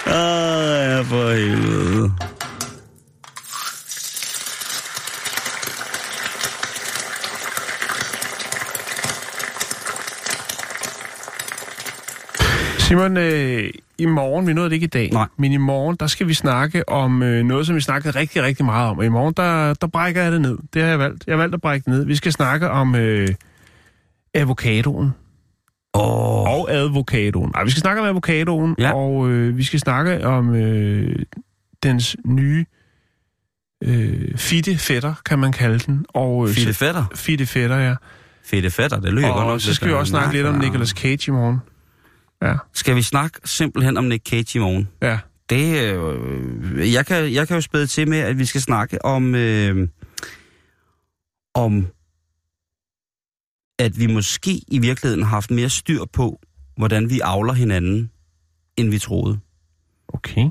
Åh, 0.07 0.12
ja, 0.12 1.01
for 1.01 1.33
helvede. 1.33 2.12
Simon, 12.91 13.16
øh, 13.16 13.70
i 13.99 14.07
morgen, 14.07 14.47
vi 14.47 14.53
nåede 14.53 14.70
det 14.70 14.74
ikke 14.74 14.84
i 14.84 14.88
dag, 14.88 15.11
Nej. 15.12 15.26
men 15.36 15.53
i 15.53 15.57
morgen, 15.57 15.97
der 16.01 16.07
skal 16.07 16.28
vi 16.28 16.34
snakke 16.34 16.88
om 16.88 17.22
øh, 17.22 17.45
noget, 17.45 17.66
som 17.66 17.76
vi 17.76 17.80
snakkede 17.80 18.18
rigtig, 18.18 18.43
rigtig 18.43 18.64
meget 18.64 18.91
om. 18.91 18.99
Og 18.99 19.05
i 19.05 19.09
morgen, 19.09 19.34
der, 19.36 19.74
der 19.74 19.86
brækker 19.86 20.22
jeg 20.22 20.32
det 20.32 20.41
ned. 20.41 20.59
Det 20.74 20.82
har 20.82 20.88
jeg 20.88 20.99
valgt. 20.99 21.24
Jeg 21.26 21.32
har 21.32 21.36
valgt 21.38 21.55
at 21.55 21.61
brække 21.61 21.84
det 21.84 21.93
ned. 21.93 22.05
Vi 22.05 22.16
skal 22.16 22.32
snakke 22.32 22.70
om 22.70 22.95
øh, 22.95 23.28
avocadoen 24.34 25.11
Åh, 25.95 26.03
og 26.43 26.72
advokadoen. 26.72 27.51
Nej, 27.55 27.64
vi 27.64 27.70
skal 27.70 27.80
snakke 27.80 28.03
om 28.03 28.09
avocadoen, 28.09 28.74
Ja. 28.78 28.93
og 28.95 29.30
øh, 29.30 29.57
vi 29.57 29.64
skal 29.64 29.80
snakke 29.80 30.26
om 30.26 30.55
øh, 30.55 31.16
dens 31.82 32.16
nye 32.24 32.64
øh, 33.84 34.36
fitte 34.38 34.78
fætter, 34.78 35.14
kan 35.26 35.38
man 35.38 35.53
kalde 35.53 35.78
den. 35.78 36.07
Og, 36.09 36.49
øh, 36.49 36.55
Fitte 36.55 36.74
fætter. 36.74 37.05
Fitte 37.14 37.47
fætter, 37.47 37.76
ja. 37.76 37.95
Fedte 38.45 38.70
fætter, 38.70 39.01
det 39.01 39.12
lyder 39.12 39.28
godt 39.28 39.38
Og 39.38 39.47
nok. 39.47 39.61
så 39.61 39.74
skal 39.74 39.88
vi 39.88 39.93
også 39.93 40.11
snakke 40.11 40.32
lidt 40.32 40.47
om 40.47 40.55
Nicolas 40.59 40.88
Cage 40.88 41.28
i 41.28 41.30
morgen. 41.30 41.59
Ja, 42.43 42.55
Skal 42.72 42.97
vi 42.97 43.03
snakke 43.03 43.41
simpelthen 43.45 43.97
om 43.97 44.05
Nick 44.05 44.28
Cage 44.28 44.59
i 44.59 44.61
morgen? 44.61 44.88
ja. 45.03 45.18
Det, 45.51 45.95
øh, 45.95 46.93
jeg, 46.93 47.07
kan, 47.07 47.32
jeg 47.32 47.49
kan 47.49 47.57
jo 47.57 47.61
spæde 47.61 47.86
til 47.86 48.09
med, 48.09 48.18
at 48.18 48.38
vi 48.38 48.45
skal 48.45 48.61
snakke 48.61 49.05
om, 49.05 49.34
øh, 49.34 49.88
om, 51.55 51.86
at 53.78 53.99
vi 53.99 54.07
måske 54.07 54.62
i 54.68 54.78
virkeligheden 54.78 55.22
har 55.22 55.30
haft 55.30 55.51
mere 55.51 55.68
styr 55.68 56.05
på, 56.12 56.41
hvordan 56.76 57.11
vi 57.11 57.20
avler 57.24 57.53
hinanden, 57.53 58.11
end 58.76 58.91
vi 58.91 58.99
troede. 58.99 59.38
Okay. 60.09 60.51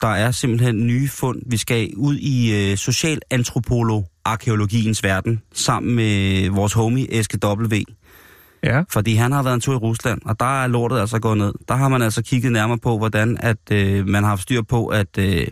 Der 0.00 0.08
er 0.08 0.30
simpelthen 0.30 0.86
nye 0.86 1.08
fund. 1.08 1.42
Vi 1.46 1.56
skal 1.56 1.90
ud 1.96 2.16
i 2.16 2.70
øh, 2.70 2.76
socialantropolog-arkeologiens 2.76 5.02
verden, 5.02 5.42
sammen 5.52 5.94
med 5.94 6.48
vores 6.48 6.72
homie 6.72 7.18
Eske 7.18 7.38
W. 7.44 7.74
Ja. 8.64 8.82
Fordi 8.92 9.14
han 9.14 9.32
har 9.32 9.42
været 9.42 9.54
en 9.54 9.60
tur 9.60 9.74
i 9.74 9.76
Rusland, 9.76 10.20
og 10.24 10.40
der 10.40 10.62
er 10.62 10.66
lortet 10.66 10.98
altså 11.00 11.18
gået 11.18 11.38
ned. 11.38 11.52
Der 11.68 11.74
har 11.74 11.88
man 11.88 12.02
altså 12.02 12.22
kigget 12.22 12.52
nærmere 12.52 12.78
på, 12.78 12.98
hvordan 12.98 13.36
at 13.40 13.56
øh, 13.72 14.08
man 14.08 14.22
har 14.22 14.30
haft 14.30 14.42
styr 14.42 14.62
på, 14.62 14.86
at 14.86 15.18
øh, 15.18 15.46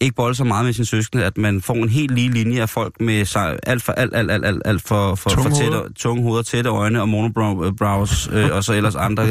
ikke 0.00 0.14
bolde 0.16 0.34
så 0.34 0.44
meget 0.44 0.64
med 0.64 0.72
sin 0.72 0.84
søskende, 0.84 1.24
at 1.24 1.38
man 1.38 1.60
får 1.62 1.74
en 1.74 1.88
helt 1.88 2.14
lige 2.14 2.30
linje 2.30 2.62
af 2.62 2.68
folk 2.68 3.00
med 3.00 3.24
sig, 3.24 3.58
alt 3.62 3.82
for 3.82 3.92
alt, 3.92 4.14
alt, 4.16 4.30
alt, 4.30 4.44
alt, 4.46 4.62
alt 4.64 4.82
for, 4.82 5.14
for, 5.14 5.30
Tunge 5.30 5.50
for 5.50 5.56
tætte, 5.56 5.72
hoveder. 5.76 5.92
tunge 5.96 6.22
hoveder, 6.22 6.42
tætte 6.42 6.70
øjne 6.70 7.00
og 7.00 7.08
monobrows, 7.08 8.28
øh, 8.32 8.50
og 8.56 8.64
så 8.64 8.72
ellers 8.72 8.94
andre 8.94 9.24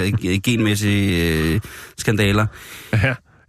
genmæssige 0.44 1.34
øh, 1.34 1.60
skandaler. 1.98 2.46
Ja, 2.94 2.98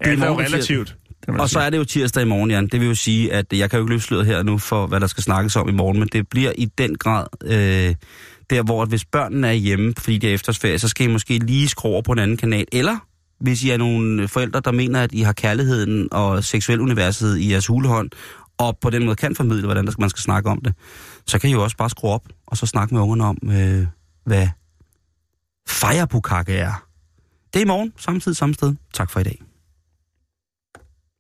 Det 0.04 0.18
er 0.18 0.24
er 0.24 0.26
jo 0.26 0.38
relativt. 0.40 0.96
Og 1.28 1.50
så 1.50 1.60
er 1.60 1.70
det 1.70 1.78
jo 1.78 1.84
tirsdag 1.84 2.22
i 2.22 2.26
morgen, 2.26 2.50
Jan. 2.50 2.66
Det 2.66 2.80
vil 2.80 2.88
jo 2.88 2.94
sige, 2.94 3.32
at 3.32 3.46
jeg 3.52 3.70
kan 3.70 3.78
jo 3.78 3.84
ikke 3.84 3.90
løbe 3.92 4.02
sløret 4.02 4.26
her 4.26 4.42
nu 4.42 4.58
for, 4.58 4.86
hvad 4.86 5.00
der 5.00 5.06
skal 5.06 5.22
snakkes 5.22 5.56
om 5.56 5.68
i 5.68 5.72
morgen, 5.72 5.98
men 5.98 6.08
det 6.12 6.28
bliver 6.28 6.52
i 6.58 6.64
den 6.78 6.94
grad 6.94 7.26
øh, 7.44 7.94
der, 8.51 8.62
hvor 8.62 8.82
at 8.82 8.88
hvis 8.88 9.05
børnene 9.05 9.49
er 9.49 9.53
hjemme, 9.53 9.95
fordi 9.99 10.18
det 10.18 10.30
er 10.30 10.34
efterårsferie, 10.34 10.78
så 10.78 10.88
skal 10.88 11.09
I 11.09 11.12
måske 11.12 11.38
lige 11.38 11.68
skrue 11.68 11.92
over 11.92 12.03
på 12.03 12.12
en 12.12 12.18
anden 12.18 12.36
kanal. 12.36 12.64
Eller 12.72 12.97
hvis 13.40 13.64
I 13.64 13.70
er 13.70 13.76
nogle 13.76 14.28
forældre, 14.28 14.61
der 14.61 14.72
mener, 14.72 15.03
at 15.03 15.12
I 15.12 15.20
har 15.20 15.32
kærligheden 15.32 16.09
og 16.12 16.45
seksuel 16.45 16.80
universet 16.80 17.38
i 17.38 17.51
jeres 17.51 17.66
hulehånd, 17.66 18.11
og 18.59 18.78
på 18.78 18.90
den 18.90 19.05
måde 19.05 19.16
kan 19.16 19.36
formidle, 19.36 19.64
hvordan 19.64 19.86
der 19.86 19.92
man 19.99 20.11
skal 20.11 20.20
snakke 20.20 20.51
om 20.51 20.61
det, 20.61 20.74
så 21.26 21.38
kan 21.38 21.51
I 21.51 21.53
jo 21.53 21.62
også 21.62 21.76
bare 21.76 21.90
skrue 21.90 22.11
op, 22.11 22.28
og 22.47 22.57
så 22.57 22.66
snakke 22.66 22.95
med 22.95 23.03
ungerne 23.03 23.24
om, 23.24 23.38
øh, 23.45 23.86
hvad 24.24 24.49
fejrebukakke 25.68 26.55
er. 26.55 26.86
Det 27.55 27.61
er 27.61 27.64
i 27.64 27.68
morgen, 27.68 27.92
samme 27.99 28.20
tid, 28.20 28.34
samme 28.34 28.55
sted. 28.55 28.74
Tak 28.95 29.11
for 29.11 29.20
i 29.20 29.22
dag. 29.22 29.43